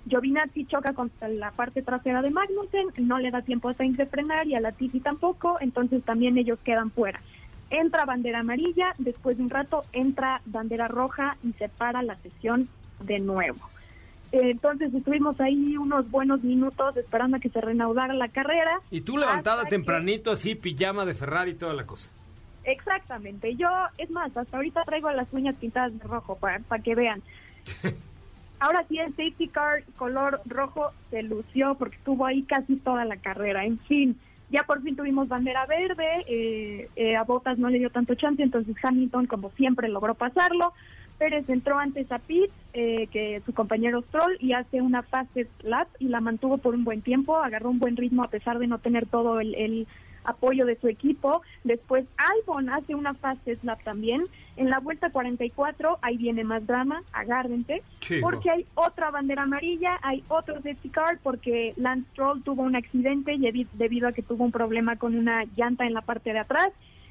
Giovinazzi 0.05 0.65
choca 0.65 0.93
contra 0.93 1.27
la 1.27 1.51
parte 1.51 1.81
trasera 1.81 2.21
de 2.21 2.29
Magnussen, 2.29 2.87
no 2.97 3.19
le 3.19 3.31
da 3.31 3.41
tiempo 3.41 3.69
a 3.69 3.73
Sainz 3.73 3.97
de 3.97 4.05
frenar 4.05 4.47
y 4.47 4.55
a 4.55 4.59
Latifi 4.61 4.99
tampoco, 4.99 5.57
entonces 5.59 6.03
también 6.03 6.37
ellos 6.37 6.59
quedan 6.63 6.91
fuera. 6.91 7.19
Entra 7.69 8.05
bandera 8.05 8.39
amarilla, 8.39 8.93
después 8.97 9.37
de 9.37 9.43
un 9.43 9.49
rato 9.49 9.83
entra 9.93 10.41
bandera 10.45 10.87
roja 10.87 11.37
y 11.43 11.53
se 11.53 11.67
para 11.69 12.03
la 12.03 12.15
sesión 12.17 12.67
de 13.01 13.19
nuevo. 13.19 13.59
Entonces 14.33 14.91
estuvimos 14.93 15.39
ahí 15.39 15.77
unos 15.77 16.09
buenos 16.09 16.41
minutos 16.43 16.97
esperando 16.97 17.37
a 17.37 17.39
que 17.39 17.49
se 17.49 17.61
reanudara 17.61 18.15
la 18.15 18.27
carrera. 18.29 18.79
Y 18.89 19.01
tú 19.01 19.15
levantada 19.17 19.63
que- 19.65 19.69
tempranito, 19.69 20.31
así, 20.31 20.55
pijama 20.55 21.05
de 21.05 21.13
Ferrari 21.13 21.51
y 21.51 21.53
toda 21.53 21.73
la 21.75 21.83
cosa. 21.83 22.09
Exactamente. 22.63 23.55
Yo, 23.55 23.69
es 23.99 24.09
más, 24.09 24.35
hasta 24.35 24.57
ahorita 24.57 24.83
traigo 24.85 25.11
las 25.11 25.31
uñas 25.33 25.55
pintadas 25.57 25.97
de 25.99 26.03
rojo 26.07 26.35
para, 26.37 26.59
para 26.59 26.81
que 26.81 26.95
vean. 26.95 27.21
Ahora 28.59 28.83
sí, 28.87 28.97
el 28.97 29.09
safety 29.09 29.49
car 29.49 29.83
color 29.97 30.41
rojo 30.45 30.91
se 31.11 31.21
lució 31.21 31.75
porque 31.75 31.97
estuvo 31.97 32.25
ahí 32.25 32.43
casi 32.43 32.77
toda 32.77 33.03
la 33.05 33.17
carrera. 33.17 33.65
En 33.65 33.77
fin, 33.79 34.17
ya 34.49 34.63
por 34.63 34.81
fin 34.81 34.95
tuvimos 34.95 35.27
bandera 35.27 35.65
verde. 35.65 36.23
eh, 36.27 36.89
eh, 36.95 37.15
a 37.17 37.23
Bottas 37.23 37.59
no 37.59 37.69
le 37.69 37.79
dio 37.79 37.89
tanto 37.89 38.15
chance, 38.15 38.41
entonces 38.41 38.75
Hamilton, 38.81 39.27
como 39.27 39.51
siempre, 39.51 39.89
logró 39.89 40.15
pasarlo. 40.15 40.73
Pérez 41.23 41.47
entró 41.47 41.79
antes 41.79 42.11
a 42.11 42.19
Pitt 42.19 42.51
eh, 42.73 43.07
que 43.07 43.41
su 43.45 43.53
compañero 43.53 44.01
Stroll 44.01 44.35
y 44.41 44.51
hace 44.51 44.81
una 44.81 45.03
fast 45.03 45.33
lap 45.61 45.87
y 45.97 46.09
la 46.09 46.19
mantuvo 46.19 46.57
por 46.57 46.75
un 46.75 46.83
buen 46.83 47.01
tiempo. 47.01 47.37
Agarró 47.37 47.69
un 47.69 47.79
buen 47.79 47.95
ritmo 47.95 48.25
a 48.25 48.27
pesar 48.27 48.59
de 48.59 48.67
no 48.67 48.77
tener 48.79 49.05
todo 49.05 49.39
el, 49.39 49.55
el 49.55 49.87
apoyo 50.25 50.65
de 50.65 50.75
su 50.75 50.89
equipo. 50.89 51.41
Después 51.63 52.03
Albon 52.17 52.69
hace 52.69 52.93
una 52.93 53.13
fast 53.13 53.47
lap 53.63 53.81
también. 53.85 54.23
En 54.57 54.69
la 54.69 54.79
vuelta 54.79 55.11
44, 55.11 55.99
ahí 56.01 56.17
viene 56.17 56.43
más 56.43 56.67
drama, 56.67 57.03
agárrense, 57.13 57.83
Sí, 58.01 58.19
porque 58.21 58.51
hay 58.51 58.65
otra 58.75 59.09
bandera 59.09 59.43
amarilla, 59.43 59.97
hay 60.01 60.25
otro 60.27 60.55
safety 60.55 60.89
car, 60.89 61.19
porque 61.23 61.73
Lance 61.77 62.05
Stroll 62.11 62.43
tuvo 62.43 62.63
un 62.63 62.75
accidente 62.75 63.33
y 63.33 63.67
debido 63.73 64.09
a 64.09 64.11
que 64.11 64.23
tuvo 64.23 64.43
un 64.43 64.51
problema 64.51 64.97
con 64.97 65.15
una 65.15 65.45
llanta 65.55 65.85
en 65.85 65.93
la 65.93 66.01
parte 66.01 66.33
de 66.33 66.39
atrás. 66.39 66.69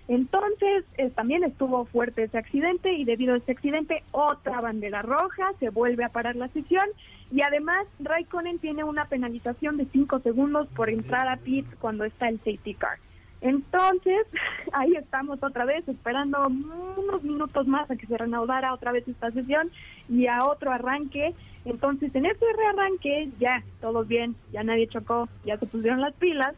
Entonces, 0.09 0.85
eh, 0.99 1.11
también 1.11 1.45
estuvo 1.45 1.85
fuerte 1.85 2.25
ese 2.25 2.39
accidente 2.39 2.93
y 2.93 3.05
debido 3.05 3.35
a 3.35 3.37
ese 3.37 3.53
accidente, 3.53 4.03
otra 4.11 4.61
bandera 4.61 5.03
roja, 5.03 5.53
se 5.61 5.71
vuelve 5.71 6.05
a 6.05 6.09
parar 6.09 6.37
la 6.37 6.49
sesión 6.49 6.85
y 7.31 7.43
además 7.43 7.87
Raikkonen 8.01 8.59
tiene 8.59 8.85
una 8.85 9.07
penalización 9.07 9.77
de 9.77 9.87
5 9.87 10.21
segundos 10.21 10.67
por 10.69 10.91
entrar 10.91 11.29
a 11.29 11.37
pit 11.37 11.67
cuando 11.81 12.05
está 12.05 12.29
el 12.29 12.39
safety 12.39 12.75
car. 12.75 12.99
Entonces, 13.41 14.27
ahí 14.73 14.95
estamos 14.97 15.43
otra 15.43 15.65
vez 15.65 15.87
esperando 15.89 16.47
unos 16.47 17.23
minutos 17.23 17.67
más 17.67 17.91
a 17.91 17.97
que 17.97 18.07
se 18.07 18.19
reanudara 18.19 18.75
otra 18.75 18.93
vez 18.93 19.07
esta 19.07 19.31
sesión 19.31 19.71
y 20.09 20.27
a 20.27 20.45
otro 20.45 20.73
arranque. 20.73 21.35
Entonces, 21.65 22.15
en 22.15 22.27
este 22.27 22.47
rearranque 22.57 23.31
ya, 23.39 23.63
todos 23.81 24.09
bien, 24.09 24.35
ya 24.53 24.65
nadie 24.65 24.89
chocó, 24.89 25.29
ya 25.45 25.57
se 25.59 25.67
pusieron 25.67 26.01
las 26.01 26.15
pilas 26.15 26.55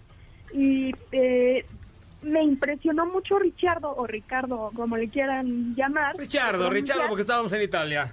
y 0.53 0.93
eh, 1.13 1.65
me 2.25 2.43
impresionó 2.43 3.07
mucho 3.07 3.39
Richardo 3.39 3.95
o 3.97 4.07
Ricardo, 4.07 4.71
como 4.75 4.97
le 4.97 5.09
quieran 5.09 5.75
llamar. 5.75 6.17
Richardo, 6.17 6.69
Richardo, 6.71 7.09
porque 7.09 7.23
estábamos 7.23 7.53
en 7.53 7.63
Italia. 7.63 8.13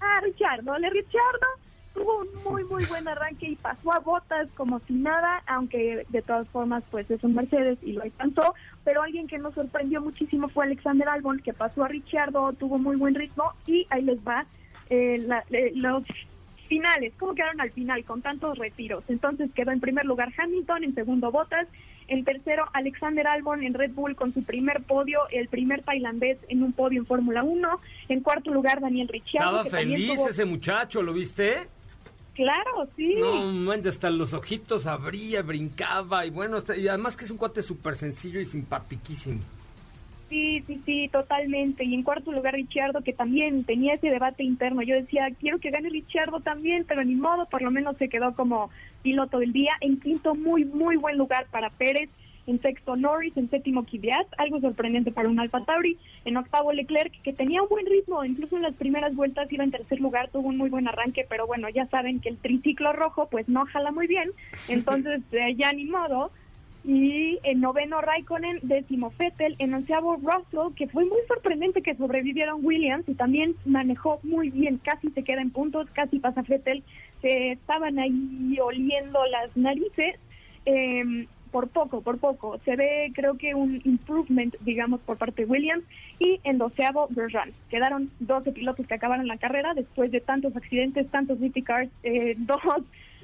Ah, 0.00 0.20
Richardo, 0.22 0.76
le 0.78 0.90
Richardo 0.90 1.46
tuvo 1.94 2.18
un 2.18 2.28
muy 2.44 2.62
muy 2.64 2.84
buen 2.84 3.08
arranque 3.08 3.48
y 3.48 3.56
pasó 3.56 3.90
a 3.90 4.00
botas 4.00 4.48
como 4.54 4.78
si 4.80 4.92
nada, 4.92 5.42
aunque 5.46 6.04
de 6.10 6.20
todas 6.20 6.46
formas 6.48 6.84
pues 6.90 7.10
es 7.10 7.24
un 7.24 7.34
Mercedes 7.34 7.78
y 7.82 7.92
lo 7.92 8.02
alcanzó, 8.02 8.54
pero 8.84 9.00
alguien 9.02 9.26
que 9.26 9.38
nos 9.38 9.54
sorprendió 9.54 10.02
muchísimo 10.02 10.46
fue 10.48 10.66
Alexander 10.66 11.08
Albon, 11.08 11.38
que 11.40 11.54
pasó 11.54 11.84
a 11.84 11.88
Richardo, 11.88 12.52
tuvo 12.52 12.76
muy 12.76 12.96
buen 12.96 13.14
ritmo 13.14 13.54
y 13.66 13.86
ahí 13.88 14.02
les 14.02 14.18
va 14.18 14.44
eh, 14.90 15.24
la- 15.26 15.44
eh, 15.50 15.72
los 15.74 16.04
finales, 16.68 17.14
cómo 17.18 17.34
quedaron 17.34 17.60
al 17.62 17.70
final 17.72 18.04
con 18.04 18.20
tantos 18.20 18.58
retiros. 18.58 19.02
Entonces 19.08 19.50
quedó 19.54 19.70
en 19.70 19.80
primer 19.80 20.04
lugar 20.04 20.30
Hamilton, 20.36 20.84
en 20.84 20.94
segundo 20.94 21.30
Bottas, 21.32 21.66
en 22.08 22.24
tercero 22.24 22.64
Alexander 22.72 23.26
Albon 23.26 23.62
en 23.62 23.74
Red 23.74 23.92
Bull 23.92 24.14
con 24.16 24.32
su 24.32 24.42
primer 24.44 24.82
podio, 24.82 25.20
el 25.30 25.48
primer 25.48 25.82
tailandés 25.82 26.38
en 26.48 26.62
un 26.62 26.72
podio 26.72 27.00
en 27.00 27.06
Fórmula 27.06 27.42
1, 27.42 27.80
en 28.08 28.20
cuarto 28.20 28.52
lugar 28.52 28.80
Daniel 28.80 29.08
Ricciardo. 29.08 29.62
Estaba 29.62 29.64
que 29.64 29.70
feliz 29.70 30.14
tuvo- 30.14 30.28
ese 30.28 30.44
muchacho, 30.44 31.02
¿lo 31.02 31.12
viste? 31.12 31.66
Claro, 32.34 32.86
sí. 32.96 33.14
No, 33.18 33.72
hasta 33.72 34.10
los 34.10 34.34
ojitos 34.34 34.86
abría, 34.86 35.40
brincaba 35.42 36.26
y 36.26 36.30
bueno, 36.30 36.58
y 36.76 36.86
además 36.86 37.16
que 37.16 37.24
es 37.24 37.30
un 37.30 37.38
cuate 37.38 37.62
súper 37.62 37.94
sencillo 37.96 38.38
y 38.40 38.44
simpatiquísimo. 38.44 39.40
Sí, 40.28 40.60
sí, 40.66 40.80
sí, 40.84 41.08
totalmente. 41.08 41.84
Y 41.84 41.94
en 41.94 42.02
cuarto 42.02 42.32
lugar 42.32 42.54
Richardo, 42.54 43.02
que 43.02 43.12
también 43.12 43.62
tenía 43.62 43.94
ese 43.94 44.10
debate 44.10 44.42
interno. 44.42 44.82
Yo 44.82 44.96
decía, 44.96 45.28
quiero 45.38 45.60
que 45.60 45.70
gane 45.70 45.88
Richardo 45.88 46.40
también, 46.40 46.84
pero 46.86 47.04
ni 47.04 47.14
modo, 47.14 47.46
por 47.46 47.62
lo 47.62 47.70
menos 47.70 47.96
se 47.96 48.08
quedó 48.08 48.34
como 48.34 48.70
piloto 49.02 49.38
del 49.38 49.52
día. 49.52 49.74
En 49.80 50.00
quinto, 50.00 50.34
muy, 50.34 50.64
muy 50.64 50.96
buen 50.96 51.16
lugar 51.16 51.46
para 51.50 51.70
Pérez. 51.70 52.10
En 52.48 52.60
sexto, 52.60 52.96
Norris. 52.96 53.36
En 53.36 53.48
séptimo, 53.50 53.84
Kvyat. 53.84 54.26
Algo 54.38 54.60
sorprendente 54.60 55.12
para 55.12 55.28
un 55.28 55.38
Alfa 55.38 55.64
Tauri. 55.64 55.96
En 56.24 56.36
octavo, 56.36 56.72
Leclerc, 56.72 57.12
que 57.22 57.32
tenía 57.32 57.62
un 57.62 57.68
buen 57.68 57.86
ritmo. 57.86 58.24
Incluso 58.24 58.56
en 58.56 58.62
las 58.62 58.74
primeras 58.74 59.14
vueltas 59.14 59.52
iba 59.52 59.62
en 59.62 59.70
tercer 59.70 60.00
lugar. 60.00 60.30
Tuvo 60.30 60.48
un 60.48 60.56
muy 60.56 60.70
buen 60.70 60.88
arranque, 60.88 61.24
pero 61.28 61.46
bueno, 61.46 61.68
ya 61.68 61.86
saben 61.86 62.20
que 62.20 62.30
el 62.30 62.38
triciclo 62.38 62.92
rojo, 62.92 63.28
pues 63.30 63.48
no 63.48 63.64
jala 63.66 63.92
muy 63.92 64.08
bien. 64.08 64.32
Entonces, 64.68 65.22
eh, 65.30 65.54
ya 65.56 65.72
ni 65.72 65.84
modo. 65.84 66.32
Y 66.86 67.40
en 67.42 67.60
noveno 67.60 68.00
Raikkonen, 68.00 68.60
décimo 68.62 69.12
Vettel, 69.18 69.56
en 69.58 69.74
onceavo 69.74 70.16
Russell, 70.16 70.72
que 70.76 70.86
fue 70.86 71.04
muy 71.04 71.18
sorprendente 71.26 71.82
que 71.82 71.96
sobrevivieron 71.96 72.64
Williams 72.64 73.08
y 73.08 73.14
también 73.14 73.56
manejó 73.64 74.20
muy 74.22 74.50
bien, 74.50 74.78
casi 74.78 75.08
se 75.10 75.24
queda 75.24 75.42
en 75.42 75.50
puntos, 75.50 75.90
casi 75.90 76.20
pasa 76.20 76.42
Vettel, 76.42 76.84
se 77.20 77.50
estaban 77.50 77.98
ahí 77.98 78.56
oliendo 78.62 79.18
las 79.26 79.56
narices, 79.56 80.14
eh, 80.64 81.26
por 81.50 81.68
poco, 81.68 82.02
por 82.02 82.18
poco, 82.18 82.60
se 82.64 82.76
ve 82.76 83.10
creo 83.14 83.38
que 83.38 83.54
un 83.54 83.80
improvement, 83.84 84.54
digamos, 84.60 85.00
por 85.00 85.16
parte 85.16 85.42
de 85.42 85.50
Williams, 85.50 85.84
y 86.18 86.38
en 86.44 86.58
doceavo 86.58 87.08
Grosjean, 87.10 87.52
quedaron 87.70 88.10
12 88.20 88.52
pilotos 88.52 88.86
que 88.86 88.94
acabaron 88.94 89.26
la 89.26 89.38
carrera 89.38 89.74
después 89.74 90.12
de 90.12 90.20
tantos 90.20 90.54
accidentes, 90.54 91.10
tantos 91.10 91.38
safety 91.38 91.62
cars, 91.62 91.90
eh, 92.02 92.34
dos 92.38 92.60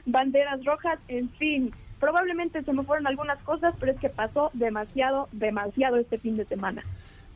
banderas 0.07 0.65
rojas, 0.65 0.99
en 1.09 1.29
fin, 1.31 1.73
probablemente 2.03 2.65
se 2.65 2.73
me 2.73 2.83
fueron 2.83 3.07
algunas 3.07 3.41
cosas, 3.45 3.77
pero 3.79 3.93
es 3.93 4.01
que 4.01 4.09
pasó 4.09 4.51
demasiado, 4.55 5.29
demasiado 5.31 5.99
este 5.99 6.19
fin 6.19 6.37
de 6.37 6.45
semana. 6.45 6.83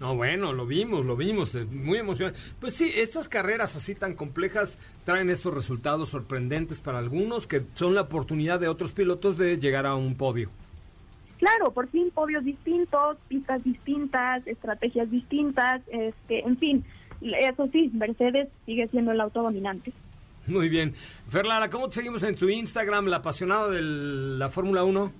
No, 0.00 0.16
bueno, 0.16 0.52
lo 0.52 0.66
vimos, 0.66 1.06
lo 1.06 1.14
vimos, 1.14 1.56
muy 1.70 1.98
emocionante. 1.98 2.40
Pues 2.60 2.74
sí, 2.74 2.90
estas 2.96 3.28
carreras 3.28 3.76
así 3.76 3.94
tan 3.94 4.14
complejas 4.14 4.76
traen 5.04 5.30
estos 5.30 5.54
resultados 5.54 6.08
sorprendentes 6.08 6.80
para 6.80 6.98
algunos 6.98 7.46
que 7.46 7.62
son 7.74 7.94
la 7.94 8.00
oportunidad 8.00 8.58
de 8.58 8.66
otros 8.66 8.90
pilotos 8.90 9.38
de 9.38 9.56
llegar 9.56 9.86
a 9.86 9.94
un 9.94 10.16
podio. 10.16 10.50
Claro, 11.38 11.70
por 11.70 11.86
fin 11.88 12.10
podios 12.12 12.44
distintos, 12.44 13.18
pistas 13.28 13.62
distintas, 13.62 14.44
estrategias 14.48 15.08
distintas, 15.08 15.80
este, 15.92 16.44
en 16.44 16.58
fin, 16.58 16.84
eso 17.20 17.68
sí, 17.70 17.88
Mercedes 17.94 18.48
sigue 18.64 18.88
siendo 18.88 19.12
el 19.12 19.20
auto 19.20 19.44
dominante. 19.44 19.92
Muy 20.48 20.68
bien. 20.68 20.94
Ferlara, 21.28 21.70
¿cómo 21.70 21.88
te 21.88 21.96
seguimos 21.96 22.22
en 22.22 22.36
tu 22.36 22.48
Instagram, 22.48 23.06
la 23.06 23.16
apasionada 23.16 23.68
de 23.68 23.82
la 23.82 24.48
Fórmula 24.48 24.84
1? 24.84 25.12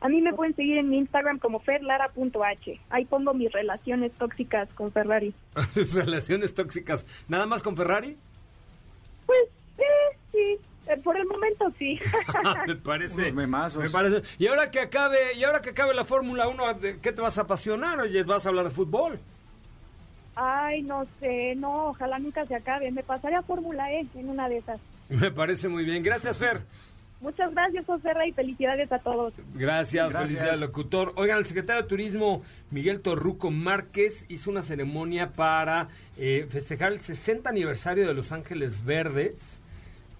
A 0.00 0.08
mí 0.08 0.20
me 0.20 0.34
pueden 0.34 0.54
seguir 0.54 0.76
en 0.76 0.90
mi 0.90 0.98
Instagram 0.98 1.38
como 1.38 1.60
ferlara.h. 1.60 2.80
Ahí 2.90 3.04
pongo 3.06 3.32
mis 3.32 3.50
relaciones 3.50 4.12
tóxicas 4.12 4.68
con 4.74 4.92
Ferrari. 4.92 5.32
Relaciones 5.94 6.52
tóxicas. 6.52 7.06
¿Nada 7.26 7.46
más 7.46 7.62
con 7.62 7.74
Ferrari? 7.74 8.18
Pues 9.24 9.44
sí, 9.78 10.18
sí, 10.32 10.58
eh, 10.88 11.00
por 11.02 11.16
el 11.16 11.26
momento 11.26 11.72
sí. 11.78 11.98
me 12.66 12.76
parece. 12.76 13.32
Me 13.32 13.48
parece. 13.48 14.22
Y 14.38 14.46
ahora 14.46 14.70
que 14.70 14.80
acabe, 14.80 15.34
y 15.36 15.44
ahora 15.44 15.62
que 15.62 15.70
acabe 15.70 15.94
la 15.94 16.04
Fórmula 16.04 16.48
1, 16.48 16.74
¿de 16.74 17.00
¿qué 17.00 17.12
te 17.12 17.22
vas 17.22 17.38
a 17.38 17.42
apasionar? 17.42 18.00
Oye, 18.00 18.22
vas 18.24 18.44
a 18.44 18.50
hablar 18.50 18.66
de 18.66 18.72
fútbol. 18.72 19.18
Ay, 20.36 20.82
no 20.82 21.06
sé, 21.20 21.54
no, 21.56 21.88
ojalá 21.88 22.18
nunca 22.18 22.44
se 22.46 22.54
acabe. 22.54 22.90
Me 22.90 23.02
pasaré 23.02 23.36
a 23.36 23.42
Fórmula 23.42 23.90
E 23.92 24.06
en 24.14 24.28
una 24.28 24.48
de 24.48 24.58
esas. 24.58 24.80
Me 25.08 25.30
parece 25.30 25.68
muy 25.68 25.84
bien. 25.84 26.02
Gracias, 26.02 26.36
Fer. 26.36 26.62
Muchas 27.20 27.52
gracias, 27.52 27.86
José 27.86 28.12
Rey, 28.12 28.32
felicidades 28.32 28.92
a 28.92 28.98
todos. 28.98 29.32
Gracias, 29.54 30.10
Gracias. 30.10 30.28
felicidades, 30.28 30.60
locutor. 30.60 31.12
Oigan, 31.16 31.38
el 31.38 31.46
secretario 31.46 31.82
de 31.82 31.88
Turismo, 31.88 32.42
Miguel 32.70 33.00
Torruco 33.00 33.50
Márquez, 33.50 34.26
hizo 34.28 34.50
una 34.50 34.62
ceremonia 34.62 35.32
para 35.32 35.88
eh, 36.18 36.46
festejar 36.50 36.92
el 36.92 37.00
60 37.00 37.48
aniversario 37.48 38.06
de 38.06 38.12
Los 38.12 38.30
Ángeles 38.32 38.84
Verdes. 38.84 39.60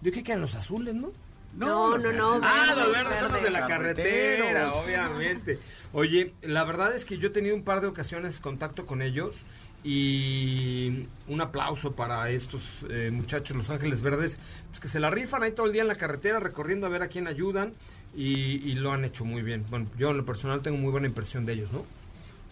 Yo 0.00 0.12
creo 0.12 0.24
que 0.24 0.32
eran 0.32 0.40
los 0.40 0.54
azules, 0.54 0.94
¿no? 0.94 1.12
No, 1.56 1.98
no, 1.98 2.10
no. 2.10 2.40
Ah, 2.42 2.68
verdes, 2.68 2.84
los 2.84 2.92
verdes 2.92 3.18
son 3.20 3.32
los 3.32 3.42
de 3.42 3.50
la 3.50 3.66
carretera, 3.66 4.72
obviamente. 4.72 5.58
Oye, 5.92 6.32
la 6.42 6.64
verdad 6.64 6.94
es 6.94 7.04
que 7.04 7.18
yo 7.18 7.28
he 7.28 7.30
tenido 7.30 7.54
un 7.54 7.64
par 7.64 7.80
de 7.80 7.86
ocasiones 7.86 8.40
contacto 8.40 8.86
con 8.86 9.02
ellos 9.02 9.44
y 9.84 11.06
un 11.28 11.40
aplauso 11.42 11.92
para 11.92 12.30
estos 12.30 12.86
eh, 12.88 13.10
muchachos, 13.12 13.54
Los 13.54 13.70
Ángeles 13.70 14.00
Verdes, 14.00 14.38
pues 14.70 14.80
que 14.80 14.88
se 14.88 14.98
la 14.98 15.10
rifan 15.10 15.42
ahí 15.42 15.52
todo 15.52 15.66
el 15.66 15.72
día 15.72 15.82
en 15.82 15.88
la 15.88 15.96
carretera 15.96 16.40
recorriendo 16.40 16.86
a 16.86 16.90
ver 16.90 17.02
a 17.02 17.08
quién 17.08 17.28
ayudan 17.28 17.72
y, 18.16 18.24
y 18.68 18.74
lo 18.74 18.92
han 18.92 19.04
hecho 19.04 19.24
muy 19.24 19.42
bien. 19.42 19.64
Bueno, 19.68 19.86
yo 19.98 20.10
en 20.10 20.16
lo 20.16 20.24
personal 20.24 20.62
tengo 20.62 20.78
muy 20.78 20.90
buena 20.90 21.06
impresión 21.06 21.44
de 21.44 21.52
ellos, 21.52 21.72
¿no? 21.72 21.84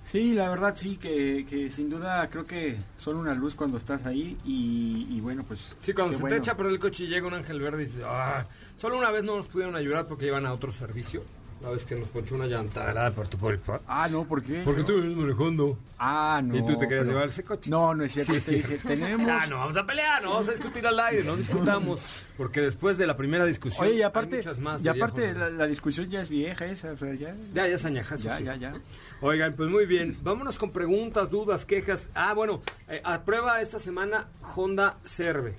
Sí, 0.04 0.34
la 0.34 0.50
verdad 0.50 0.74
sí, 0.76 0.96
que, 0.96 1.46
que 1.48 1.70
sin 1.70 1.88
duda 1.88 2.28
creo 2.28 2.44
que 2.44 2.76
son 2.98 3.16
una 3.16 3.32
luz 3.34 3.54
cuando 3.54 3.78
estás 3.78 4.04
ahí 4.04 4.36
y, 4.44 5.06
y 5.08 5.20
bueno, 5.20 5.44
pues... 5.46 5.76
Sí, 5.80 5.92
cuando 5.92 6.14
se 6.14 6.20
bueno. 6.20 6.36
te 6.36 6.40
echa 6.40 6.52
a 6.52 6.56
perder 6.56 6.72
el 6.72 6.80
coche 6.80 7.04
y 7.04 7.06
llega 7.06 7.26
un 7.26 7.34
ángel 7.34 7.60
verde 7.60 7.84
y 7.84 7.86
dices, 7.86 8.02
ah, 8.04 8.44
solo 8.76 8.98
una 8.98 9.10
vez 9.10 9.22
no 9.22 9.36
nos 9.36 9.46
pudieron 9.46 9.76
ayudar 9.76 10.06
porque 10.06 10.26
iban 10.26 10.44
a 10.44 10.52
otro 10.52 10.70
servicio. 10.72 11.22
La 11.62 11.70
vez 11.70 11.84
que 11.84 11.94
nos 11.94 12.08
ponchó 12.08 12.34
una 12.34 12.46
llanta. 12.46 13.10
Por 13.12 13.28
tu 13.28 13.38
por 13.38 13.56
Ah, 13.86 14.08
no, 14.10 14.24
¿por 14.24 14.42
qué? 14.42 14.62
Porque 14.64 14.82
tú 14.82 14.94
vienes 15.00 15.16
manejando. 15.16 15.78
Ah, 15.96 16.40
no. 16.42 16.56
y 16.56 16.66
tú 16.66 16.76
te 16.76 16.88
querías 16.88 17.06
llevar 17.06 17.28
ese 17.28 17.44
coche. 17.44 17.70
No, 17.70 17.94
no 17.94 18.02
es 18.02 18.12
cierto. 18.12 18.34
Sí, 18.34 18.40
te 18.40 18.56
dije, 18.56 18.78
tenemos... 18.78 19.28
Ah, 19.30 19.46
no, 19.46 19.58
vamos 19.58 19.76
a 19.76 19.86
pelear, 19.86 20.20
no 20.22 20.30
vamos 20.30 20.48
a 20.48 20.50
discutir 20.52 20.84
al 20.84 20.98
aire, 20.98 21.22
no 21.22 21.36
discutamos. 21.36 22.00
Porque 22.36 22.60
después 22.60 22.98
de 22.98 23.06
la 23.06 23.16
primera 23.16 23.44
discusión. 23.44 23.86
Oye, 23.86 23.94
y 23.94 23.96
hay 23.98 24.02
aparte, 24.02 24.36
muchas 24.36 24.58
más 24.58 24.84
y 24.84 24.88
aparte 24.88 25.32
¿no? 25.32 25.38
la, 25.38 25.50
la 25.50 25.66
discusión 25.68 26.10
ya 26.10 26.20
es 26.22 26.28
vieja 26.28 26.66
esa, 26.66 26.90
o 26.90 26.96
sea, 26.96 27.14
ya... 27.14 27.32
Ya, 27.54 27.68
ya 27.68 27.74
es 27.76 27.84
añajazo, 27.84 28.24
Ya, 28.24 28.38
sí. 28.38 28.44
ya, 28.44 28.56
ya. 28.56 28.72
Oigan, 29.20 29.52
pues 29.54 29.70
muy 29.70 29.86
bien. 29.86 30.18
Vámonos 30.22 30.58
con 30.58 30.72
preguntas, 30.72 31.30
dudas, 31.30 31.64
quejas. 31.64 32.10
Ah, 32.14 32.34
bueno, 32.34 32.60
eh, 32.88 33.00
aprueba 33.04 33.60
esta 33.60 33.78
semana 33.78 34.26
Honda 34.56 34.96
Cerve. 35.04 35.54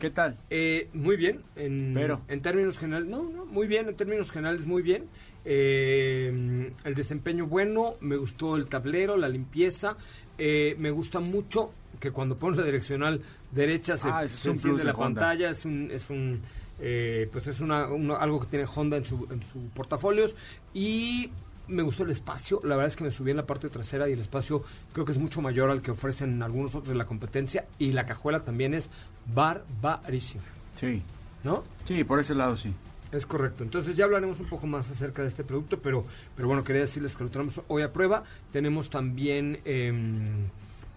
¿Qué 0.00 0.10
tal? 0.10 0.36
Eh, 0.50 0.88
muy 0.92 1.16
bien, 1.16 1.40
en, 1.54 1.92
Pero. 1.94 2.20
en 2.26 2.42
términos 2.42 2.76
generales, 2.76 3.08
no, 3.08 3.22
no, 3.22 3.44
muy 3.46 3.68
bien, 3.68 3.88
en 3.88 3.94
términos 3.94 4.32
generales, 4.32 4.66
muy 4.66 4.82
bien. 4.82 5.04
Eh, 5.44 6.72
el 6.84 6.94
desempeño 6.94 7.46
bueno, 7.46 7.94
me 8.00 8.16
gustó 8.16 8.56
el 8.56 8.66
tablero, 8.66 9.16
la 9.16 9.28
limpieza, 9.28 9.96
eh, 10.38 10.74
me 10.78 10.90
gusta 10.90 11.20
mucho 11.20 11.72
que 12.00 12.10
cuando 12.10 12.36
pones 12.36 12.58
la 12.58 12.64
direccional 12.64 13.20
derecha 13.52 13.96
se, 13.96 14.08
Ah, 14.08 14.26
se 14.28 14.50
enciende 14.50 14.84
la 14.84 14.94
pantalla, 14.94 15.50
es 15.50 15.64
un, 15.64 15.90
es 15.90 16.10
un 16.10 16.40
eh, 16.80 17.28
pues 17.30 17.46
es 17.46 17.60
una, 17.60 17.86
una- 17.86 18.16
algo 18.16 18.40
que 18.40 18.46
tiene 18.46 18.66
Honda 18.74 18.96
en 18.96 19.04
su, 19.04 19.28
en 19.30 19.42
su 19.44 19.60
portafolios. 19.74 20.34
Y 20.74 21.30
me 21.68 21.82
gustó 21.82 22.02
el 22.02 22.10
espacio, 22.10 22.60
la 22.64 22.74
verdad 22.76 22.88
es 22.88 22.96
que 22.96 23.04
me 23.04 23.10
subí 23.12 23.30
en 23.30 23.36
la 23.38 23.46
parte 23.46 23.70
trasera 23.70 24.08
y 24.08 24.12
el 24.12 24.18
espacio 24.20 24.64
creo 24.92 25.04
que 25.06 25.12
es 25.12 25.18
mucho 25.18 25.40
mayor 25.40 25.70
al 25.70 25.80
que 25.82 25.92
ofrecen 25.92 26.42
algunos 26.42 26.74
otros 26.74 26.88
de 26.88 26.96
la 26.96 27.06
competencia. 27.06 27.66
Y 27.78 27.92
la 27.92 28.06
cajuela 28.06 28.40
también 28.40 28.74
es 28.74 28.90
barbarísima, 29.32 30.42
Sí, 30.80 31.00
¿no? 31.44 31.62
sí, 31.84 32.02
por 32.04 32.18
ese 32.18 32.34
lado 32.34 32.56
sí. 32.56 32.74
Es 33.14 33.26
correcto. 33.26 33.62
Entonces 33.62 33.94
ya 33.94 34.06
hablaremos 34.06 34.40
un 34.40 34.46
poco 34.46 34.66
más 34.66 34.90
acerca 34.90 35.22
de 35.22 35.28
este 35.28 35.44
producto, 35.44 35.78
pero, 35.78 36.04
pero 36.34 36.48
bueno, 36.48 36.64
quería 36.64 36.80
decirles 36.80 37.16
que 37.16 37.22
lo 37.22 37.30
tenemos 37.30 37.60
hoy 37.68 37.82
a 37.82 37.92
prueba. 37.92 38.24
Tenemos 38.52 38.90
también 38.90 39.60
em, 39.64 40.48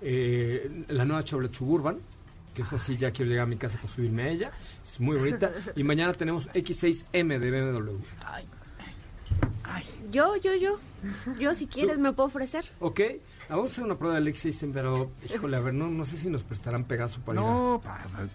eh, 0.01 0.83
la 0.87 1.05
nueva 1.05 1.23
Chevrolet 1.23 1.53
Suburban, 1.53 1.99
que 2.55 2.63
es 2.63 2.73
así, 2.73 2.97
ya 2.97 3.11
quiero 3.11 3.29
llegar 3.29 3.43
a 3.43 3.49
mi 3.49 3.57
casa 3.57 3.77
para 3.77 3.93
subirme 3.93 4.23
a 4.23 4.29
ella. 4.29 4.51
Es 4.83 4.99
muy 4.99 5.17
bonita. 5.17 5.51
Y 5.75 5.83
mañana 5.83 6.13
tenemos 6.13 6.49
X6M 6.49 7.37
de 7.37 7.51
BMW. 7.51 7.97
Yo, 10.11 10.35
yo, 10.37 10.55
yo. 10.55 10.79
Yo, 11.39 11.53
si 11.55 11.67
quieres, 11.67 11.97
me 11.99 12.11
puedo 12.13 12.27
ofrecer. 12.27 12.65
Ok, 12.79 13.01
vamos 13.49 13.65
a 13.69 13.73
hacer 13.73 13.83
una 13.83 13.95
prueba 13.95 14.19
de 14.19 14.35
System, 14.35 14.73
pero 14.73 15.11
híjole, 15.31 15.57
a 15.57 15.59
ver, 15.59 15.73
no, 15.73 15.87
no 15.89 16.05
sé 16.05 16.17
si 16.17 16.29
nos 16.29 16.43
prestarán 16.43 16.85
Pegaso 16.85 17.19
para 17.21 17.39
No, 17.39 17.81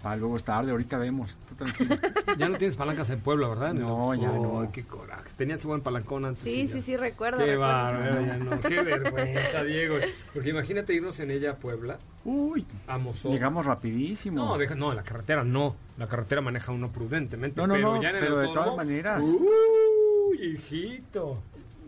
para 0.02 0.16
luego 0.16 0.36
es 0.36 0.44
tarde, 0.44 0.70
ahorita 0.70 0.96
vemos. 0.98 1.36
Tú 1.48 1.54
tranquilo. 1.56 1.96
Ya 2.38 2.48
no 2.48 2.56
tienes 2.56 2.76
palancas 2.76 3.10
en 3.10 3.20
Puebla, 3.20 3.48
¿verdad? 3.48 3.74
No, 3.74 4.14
ya 4.14 4.30
Oh, 4.30 4.62
no. 4.62 4.72
qué 4.72 4.84
coraje. 4.84 5.30
Tenías 5.36 5.64
buen 5.64 5.80
palancón 5.80 6.24
antes. 6.24 6.42
Sí, 6.44 6.66
sí, 6.68 6.80
sí, 6.80 6.96
recuerdo. 6.96 7.38
Qué 7.38 7.52
recuerdo. 7.52 7.60
bárbaro, 7.72 8.20
ya 8.22 8.36
no. 8.38 8.60
Qué 8.60 8.82
vergüenza, 8.82 9.64
Diego. 9.64 9.96
Porque 10.32 10.50
imagínate 10.50 10.94
irnos 10.94 11.18
en 11.20 11.30
ella 11.30 11.52
a 11.52 11.56
Puebla, 11.56 11.98
Uy, 12.24 12.64
a 12.86 12.98
llegamos 13.24 13.66
rapidísimo. 13.66 14.36
No, 14.44 14.56
deja, 14.56 14.74
no, 14.76 14.94
la 14.94 15.02
carretera 15.02 15.42
no. 15.42 15.74
La 15.98 16.06
carretera 16.06 16.40
maneja 16.40 16.70
uno 16.72 16.90
prudentemente. 16.92 17.60
No, 17.60 17.66
no, 17.66 17.74
pero 17.74 17.94
no, 17.96 18.02
ya 18.02 18.10
en 18.10 18.16
el 18.16 18.22
pero 18.22 18.38
de 18.38 18.48
todas 18.48 18.76
maneras. 18.76 19.22
Uy, 19.24 19.36
hijito. 20.44 21.42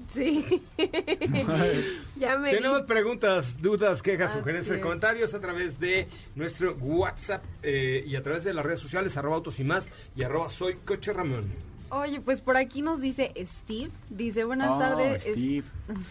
Sí. 0.08 0.62
ya 2.16 2.36
me 2.38 2.50
Tenemos 2.52 2.82
vi. 2.82 2.86
preguntas, 2.86 3.60
dudas, 3.60 4.02
quejas, 4.02 4.30
Así 4.30 4.38
sugerencias, 4.40 4.76
es. 4.76 4.82
comentarios 4.82 5.34
a 5.34 5.40
través 5.40 5.78
de 5.80 6.08
nuestro 6.34 6.74
WhatsApp 6.74 7.42
eh, 7.62 8.04
y 8.06 8.14
a 8.16 8.22
través 8.22 8.44
de 8.44 8.52
las 8.54 8.64
redes 8.64 8.80
sociales, 8.80 9.16
arroba 9.16 9.36
autos 9.36 9.58
y 9.60 9.64
más 9.64 9.88
y 10.14 10.22
arroba 10.22 10.50
soy 10.50 10.74
coche 10.84 11.12
Ramón. 11.12 11.44
Oye, 11.90 12.20
pues 12.20 12.40
por 12.40 12.56
aquí 12.56 12.82
nos 12.82 13.00
dice 13.00 13.32
Steve. 13.46 13.90
Dice, 14.10 14.44
buenas 14.44 14.72
Oh, 14.72 14.78
tardes. 14.78 15.24
es- 15.26 15.36
Steve. 15.36 15.64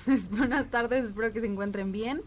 buenas 0.31 0.69
tardes, 0.71 1.05
espero 1.05 1.31
que 1.31 1.41
se 1.41 1.47
encuentren 1.47 1.91
bien. 1.91 2.21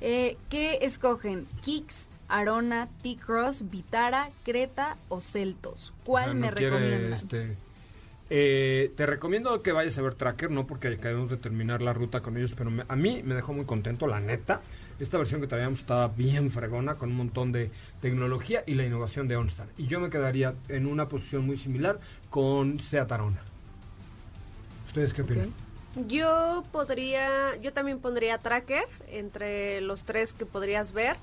Eh, 0.00 0.36
¿Qué 0.48 0.78
escogen? 0.82 1.46
¿Kicks, 1.62 2.06
Arona, 2.28 2.88
T-Cross, 3.02 3.68
Vitara, 3.70 4.30
Creta 4.44 4.96
o 5.08 5.20
Celtos? 5.20 5.92
¿Cuál 6.04 6.30
Ah, 6.30 6.34
me 6.34 6.48
no 6.48 6.54
quiere, 6.54 6.70
recomiendan? 6.78 7.12
este, 7.12 7.56
eh, 8.30 8.92
te 8.96 9.06
recomiendo 9.06 9.60
que 9.62 9.72
vayas 9.72 9.98
a 9.98 10.02
ver 10.02 10.14
Tracker, 10.14 10.50
no 10.50 10.66
porque 10.66 10.88
acabamos 10.88 11.30
de 11.30 11.36
terminar 11.36 11.82
la 11.82 11.92
ruta 11.92 12.20
con 12.20 12.36
ellos, 12.36 12.54
pero 12.56 12.70
me- 12.70 12.84
a 12.88 12.96
mí 12.96 13.22
me 13.24 13.34
dejó 13.34 13.52
muy 13.52 13.64
contento, 13.64 14.06
la 14.06 14.20
neta. 14.20 14.60
Esta 15.00 15.18
versión 15.18 15.40
que 15.40 15.46
traíamos 15.46 15.80
estaba 15.80 16.08
bien 16.08 16.50
fregona, 16.50 16.94
con 16.96 17.10
un 17.10 17.16
montón 17.16 17.52
de 17.52 17.70
tecnología 18.00 18.62
y 18.66 18.74
la 18.74 18.84
innovación 18.84 19.28
de 19.28 19.36
OnStar. 19.36 19.66
Y 19.78 19.86
yo 19.86 19.98
me 19.98 20.10
quedaría 20.10 20.54
en 20.68 20.86
una 20.86 21.08
posición 21.08 21.44
muy 21.46 21.56
similar 21.56 21.98
con 22.28 22.78
Seat 22.80 23.10
Arona. 23.10 23.40
¿Ustedes 24.86 25.12
qué 25.14 25.22
opinan? 25.22 25.52
Yo 26.06 26.62
podría, 26.70 27.56
yo 27.56 27.72
también 27.72 27.98
pondría 27.98 28.38
Tracker 28.38 28.84
entre 29.08 29.80
los 29.80 30.02
tres 30.04 30.32
que 30.32 30.46
podrías 30.46 30.92
ver 30.92 31.16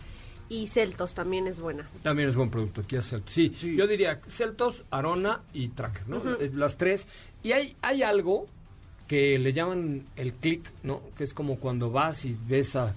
y 0.49 0.67
Celtos 0.67 1.13
también 1.13 1.47
es 1.47 1.59
buena. 1.59 1.89
También 2.03 2.29
es 2.29 2.35
buen 2.35 2.49
producto, 2.49 2.81
Kia 2.83 3.01
Celtos. 3.01 3.33
Sí, 3.33 3.49
yo 3.75 3.85
diría 3.87 4.21
Celtos, 4.27 4.85
Arona 4.91 5.41
y 5.53 5.67
Tracker, 5.69 6.07
¿no? 6.07 6.17
Eh, 6.39 6.51
Las 6.53 6.77
tres. 6.77 7.07
Y 7.43 7.51
hay, 7.51 7.75
hay 7.81 8.03
algo 8.03 8.45
que 9.07 9.37
le 9.39 9.53
llaman 9.53 10.03
el 10.15 10.33
click, 10.33 10.69
¿no? 10.83 11.01
Que 11.17 11.23
es 11.23 11.33
como 11.33 11.57
cuando 11.59 11.91
vas 11.91 12.25
y 12.25 12.35
ves 12.47 12.75
a 12.75 12.93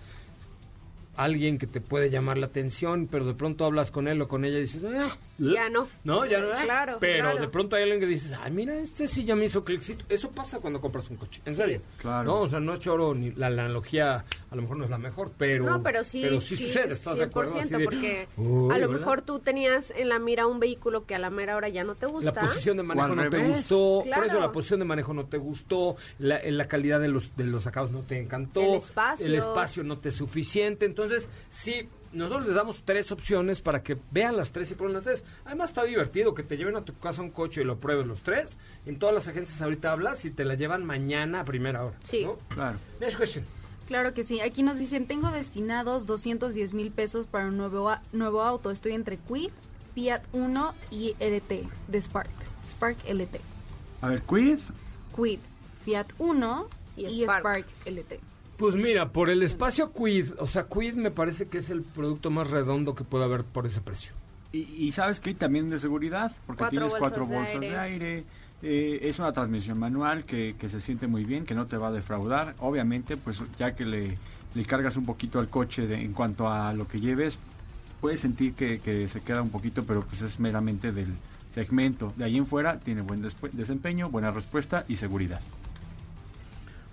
alguien 1.16 1.59
que 1.59 1.66
te 1.66 1.80
puede 1.80 2.11
llamar 2.11 2.38
la 2.38 2.46
atención, 2.46 3.07
pero 3.11 3.24
de 3.26 3.34
pronto 3.34 3.64
hablas 3.64 3.90
con 3.90 4.09
él 4.09 4.20
o 4.22 4.28
con 4.28 4.44
ella 4.44 4.59
y 4.59 4.62
dices, 4.62 4.82
"Ah, 4.84 5.16
Ya 5.41 5.68
no. 5.70 5.88
no, 6.05 6.26
ya 6.26 6.41
no. 6.41 6.53
¿eh?". 6.53 6.64
Claro, 6.64 6.97
Pero 7.01 7.24
claro. 7.24 7.41
de 7.41 7.49
pronto 7.49 7.76
hay 7.76 7.82
alguien 7.84 8.01
que 8.01 8.07
dices, 8.07 8.34
ay, 8.41 8.53
mira, 8.53 8.74
este 8.78 9.09
sí 9.09 9.24
ya 9.24 9.34
me 9.34 9.47
hizo 9.47 9.64
clickcito. 9.64 10.05
Eso 10.09 10.30
pasa 10.30 10.61
cuando 10.61 10.80
compras 10.80 11.09
un 11.11 11.16
coche, 11.16 11.41
en 11.45 11.55
serio. 11.55 11.80
Claro. 11.99 12.24
No, 12.24 12.41
o 12.43 12.49
sea, 12.49 12.61
no 12.61 12.74
es 12.74 12.80
choro, 12.80 13.14
ni 13.14 13.30
la, 13.32 13.49
la 13.51 13.62
analogía 13.64 14.24
a 14.51 14.57
lo 14.57 14.62
mejor 14.62 14.76
no 14.78 14.84
es 14.84 14.91
la 14.91 14.99
mejor, 14.99 15.30
pero... 15.38 15.64
no, 15.64 15.82
pero 15.82 16.03
sí, 16.05 16.22
Pero 16.22 16.41
sí, 16.41 16.57
sucede, 16.57 16.93
¿estás 16.95 17.16
de 17.18 17.24
acuerdo? 17.24 17.59
Así 17.59 17.68
de, 17.74 17.84
porque 17.84 18.28
"Uy, 18.36 18.74
a 18.74 18.78
lo 18.78 18.88
¿verdad?". 18.88 18.99
mejor 19.01 19.22
tú 19.22 19.38
tenías 19.38 19.93
en 19.97 20.09
la 20.09 20.18
mira 20.18 20.47
un 20.49 20.59
vehículo 20.59 21.07
que 21.07 21.14
a 21.14 21.18
la 21.20 21.30
mera 21.30 21.57
hora 21.57 21.68
ya 21.68 21.84
no 21.84 21.95
te 21.95 22.07
gusta. 22.07 22.32
La 22.34 22.41
posición 22.41 22.76
de 22.76 22.82
manejo 22.82 23.14
no 23.14 23.30
te 23.30 23.38
gustó, 23.49 24.03
Claro. 24.05 24.22
por 24.22 24.30
eso 24.30 24.41
la 24.41 24.53
posición 24.53 24.80
de 24.80 24.86
manejo 24.86 25.14
no 25.14 25.26
te 25.26 25.38
gustó, 25.38 25.97
la, 26.18 26.41
la 26.45 26.66
calidad 26.68 27.01
de 27.01 27.09
los, 27.09 27.36
de 27.36 27.45
los 27.45 27.62
sacados 27.62 27.93
no 27.93 28.01
te 28.01 28.18
encantó, 28.18 28.61
El 28.61 28.74
espacio. 28.74 29.26
el 29.26 29.34
espacio 29.36 29.84
no 29.84 29.99
te 29.99 30.09
es 30.09 30.16
suficiente. 30.16 30.84
Entonces, 30.84 31.28
sí, 31.49 31.88
nosotros 32.12 32.46
les 32.46 32.54
damos 32.54 32.82
tres 32.84 33.12
opciones 33.12 33.61
para 33.61 33.82
que 33.82 33.96
vean 34.11 34.36
las 34.36 34.50
tres 34.50 34.70
y 34.70 34.74
prueben 34.74 34.94
las 34.94 35.04
tres. 35.04 35.24
Además, 35.44 35.70
está 35.70 35.84
divertido 35.84 36.34
que 36.34 36.42
te 36.42 36.56
lleven 36.56 36.76
a 36.76 36.84
tu 36.84 36.98
casa 36.98 37.22
un 37.22 37.30
coche 37.30 37.62
y 37.62 37.64
lo 37.64 37.78
pruebes 37.78 38.06
los 38.06 38.22
tres. 38.22 38.58
En 38.86 38.98
todas 38.98 39.14
las 39.14 39.28
agencias 39.28 39.62
ahorita 39.62 39.92
hablas 39.92 40.24
y 40.24 40.30
te 40.30 40.44
la 40.44 40.54
llevan 40.54 40.84
mañana 40.84 41.40
a 41.40 41.44
primera 41.44 41.84
hora. 41.84 41.96
Sí. 42.02 42.24
¿no? 42.24 42.36
Claro. 42.48 42.78
Next 43.00 43.16
question. 43.16 43.44
Claro 43.86 44.14
que 44.14 44.24
sí. 44.24 44.40
Aquí 44.40 44.62
nos 44.62 44.78
dicen, 44.78 45.06
tengo 45.06 45.30
destinados 45.30 46.06
210 46.06 46.74
mil 46.74 46.90
pesos 46.90 47.26
para 47.26 47.46
un 47.46 47.56
nuevo, 47.56 47.92
nuevo 48.12 48.42
auto. 48.42 48.70
Estoy 48.70 48.92
entre 48.92 49.16
Quid, 49.16 49.50
Fiat 49.94 50.22
Uno 50.32 50.74
y 50.90 51.14
LT 51.18 51.68
de 51.88 52.00
Spark. 52.00 52.30
Spark 52.70 52.96
LT. 53.08 53.40
A 54.00 54.08
ver, 54.08 54.22
Quid. 54.22 54.58
Quid, 55.14 55.40
Fiat 55.84 56.06
Uno 56.18 56.68
Y 56.96 57.06
y, 57.06 57.22
Spark. 57.24 57.40
Spark. 57.40 57.66
LT. 57.86 58.29
Pues 58.61 58.74
mira, 58.76 59.11
por 59.11 59.30
el 59.30 59.42
espacio 59.42 59.90
Quid, 59.92 60.32
o 60.38 60.46
sea, 60.46 60.66
Quid 60.68 60.92
me 60.94 61.11
parece 61.11 61.46
que 61.46 61.56
es 61.58 61.70
el 61.70 61.80
producto 61.80 62.30
más 62.30 62.50
redondo 62.50 62.94
que 62.94 63.04
puede 63.04 63.24
haber 63.24 63.42
por 63.42 63.64
ese 63.66 63.80
precio. 63.80 64.12
Y, 64.52 64.58
y 64.76 64.92
sabes 64.92 65.18
que 65.18 65.32
también 65.34 65.70
de 65.70 65.78
seguridad, 65.78 66.30
porque 66.46 66.58
Cuatro 66.58 66.70
tienes 66.70 66.90
bolsas 66.92 67.00
cuatro 67.08 67.26
de 67.26 67.34
bolsas 67.36 67.61
de 67.61 67.78
aire. 67.78 68.24
eh, 68.62 68.98
es 69.02 69.18
una 69.18 69.32
transmisión 69.32 69.78
manual 69.78 70.24
que, 70.26 70.56
que 70.58 70.68
se 70.68 70.78
siente 70.80 71.06
muy 71.06 71.24
bien, 71.24 71.46
que 71.46 71.54
no 71.54 71.66
te 71.66 71.78
va 71.78 71.88
a 71.88 71.90
defraudar. 71.90 72.54
Obviamente, 72.58 73.16
pues 73.16 73.40
ya 73.58 73.74
que 73.74 73.86
le, 73.86 74.18
le 74.54 74.64
cargas 74.66 74.96
un 74.98 75.06
poquito 75.06 75.40
al 75.40 75.48
coche 75.48 75.86
de- 75.86 76.02
en 76.02 76.12
cuanto 76.12 76.46
a 76.46 76.74
lo 76.74 76.86
que 76.86 77.00
lleves, 77.00 77.38
puedes 78.02 78.20
sentir 78.20 78.52
que, 78.52 78.78
que 78.78 79.08
se 79.08 79.22
queda 79.22 79.40
un 79.40 79.50
poquito, 79.50 79.84
pero 79.84 80.02
pues 80.02 80.20
es 80.20 80.38
meramente 80.38 80.92
del 80.92 81.14
segmento. 81.54 82.12
De 82.16 82.24
ahí 82.24 82.36
en 82.36 82.46
fuera 82.46 82.78
tiene 82.78 83.00
buen 83.00 83.26
desempeño, 83.52 84.11
buena 84.11 84.30
respuesta 84.30 84.84
y 84.86 84.96
seguridad. 84.96 85.40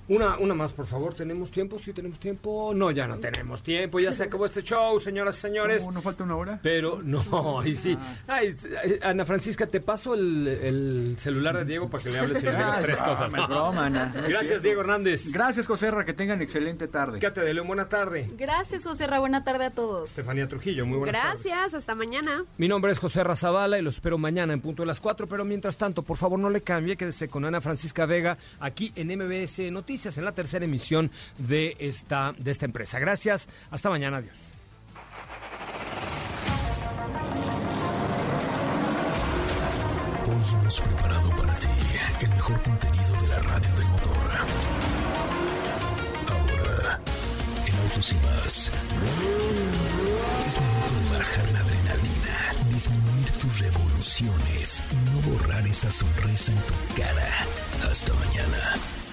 Una, 0.09 0.37
una 0.37 0.53
más, 0.53 0.71
por 0.71 0.85
favor. 0.85 1.13
¿Tenemos 1.13 1.51
tiempo? 1.51 1.77
¿Sí 1.79 1.91
tenemos 1.93 2.19
tiempo? 2.19 2.71
No, 2.73 2.91
ya 2.91 3.07
no 3.07 3.17
tenemos 3.17 3.61
tiempo. 3.61 3.99
Ya 3.99 4.11
se 4.13 4.23
acabó 4.23 4.45
este 4.45 4.61
show, 4.63 4.99
señoras 4.99 5.37
y 5.37 5.41
señores. 5.41 5.81
¿Cómo, 5.81 5.91
¿No 5.93 6.01
falta 6.01 6.23
una 6.23 6.35
hora? 6.37 6.59
Pero 6.63 6.99
no, 7.03 7.59
ahí 7.61 7.75
sí. 7.75 7.97
Ah. 8.27 8.37
Ay, 8.37 8.55
Ana 9.03 9.25
Francisca, 9.25 9.67
te 9.67 9.81
paso 9.81 10.13
el, 10.13 10.47
el 10.47 11.15
celular 11.19 11.57
de 11.57 11.65
Diego 11.65 11.89
para 11.89 12.03
que 12.03 12.09
le 12.09 12.19
hables 12.19 12.41
y 12.41 12.45
le 12.45 12.51
digas 12.53 12.75
Ah, 12.75 12.79
es 12.79 12.85
tres 12.85 12.99
broma, 12.99 13.13
cosas. 13.15 13.33
es 13.41 13.47
broma, 13.47 13.85
Ana, 13.85 14.05
no 14.15 14.19
es 14.21 14.27
Gracias. 14.29 14.61
Diego 14.61 14.81
Hernández. 14.81 15.31
Gracias, 15.31 15.67
Joserra, 15.67 16.05
que 16.05 16.13
tengan 16.13 16.41
excelente 16.41 16.87
tarde. 16.87 17.19
Quédate 17.19 17.41
de 17.41 17.53
León, 17.53 17.67
buena 17.67 17.89
tarde. 17.89 18.27
Gracias, 18.37 18.83
José 18.83 19.07
Ra. 19.07 19.19
Buena 19.19 19.43
tarde 19.43 19.65
a 19.65 19.71
todos. 19.71 20.09
Estefanía 20.11 20.47
Trujillo, 20.47 20.85
muy 20.85 20.99
buenas 20.99 21.21
tardes. 21.21 21.43
Gracias, 21.43 21.73
hasta 21.73 21.95
mañana. 21.95 22.45
Mi 22.57 22.67
nombre 22.67 22.91
es 22.91 22.99
José 22.99 23.23
Razabala 23.23 23.77
y 23.77 23.81
lo 23.81 23.89
espero 23.89 24.17
mañana 24.17 24.53
en 24.53 24.61
punto 24.61 24.83
de 24.83 24.87
las 24.87 24.99
4, 25.01 25.27
pero 25.27 25.43
mientras 25.43 25.75
tanto, 25.75 26.01
por 26.03 26.15
favor 26.17 26.39
no 26.39 26.49
le 26.49 26.61
cambie, 26.61 26.95
quédese 26.95 27.27
con 27.27 27.43
Ana 27.45 27.59
Francisca 27.59 28.05
Vega 28.05 28.37
aquí 28.59 28.91
en 28.95 29.07
MBS 29.17 29.59
Noticias, 29.97 30.17
en 30.19 30.25
la 30.25 30.31
tercera 30.31 30.63
emisión 30.63 31.09
de 31.39 31.75
esta, 31.79 32.31
de 32.37 32.51
esta 32.51 32.65
empresa. 32.65 32.99
Gracias, 32.99 33.49
hasta 33.71 33.89
mañana, 33.89 34.17
adiós. 34.17 34.37
Hoy 40.23 40.59
hemos 40.61 40.79
preparado 40.81 41.29
para 41.31 41.55
ti 41.55 41.67
el 42.21 42.29
mejor 42.29 42.61
contenido 42.61 43.21
de 43.21 43.27
la 43.27 43.39
radio 43.39 43.73
del 43.73 43.87
motor. 43.87 44.11
Ahora, 46.29 46.99
en 47.65 47.75
Autos 47.79 48.11
y 48.11 48.15
más, 48.17 48.71
es 50.47 50.59
momento 50.61 50.93
de 51.09 51.17
bajar 51.17 51.51
la 51.53 51.59
adrenalina, 51.61 52.69
disminuir 52.69 53.31
tus 53.41 53.59
revoluciones 53.61 54.83
y 54.91 54.95
no 55.09 55.21
borrar 55.31 55.65
esa 55.65 55.89
sonrisa 55.89 56.51
en 56.51 56.59
tu 56.59 57.01
cara. 57.01 57.89
Hasta 57.89 58.13
mañana. 58.13 59.06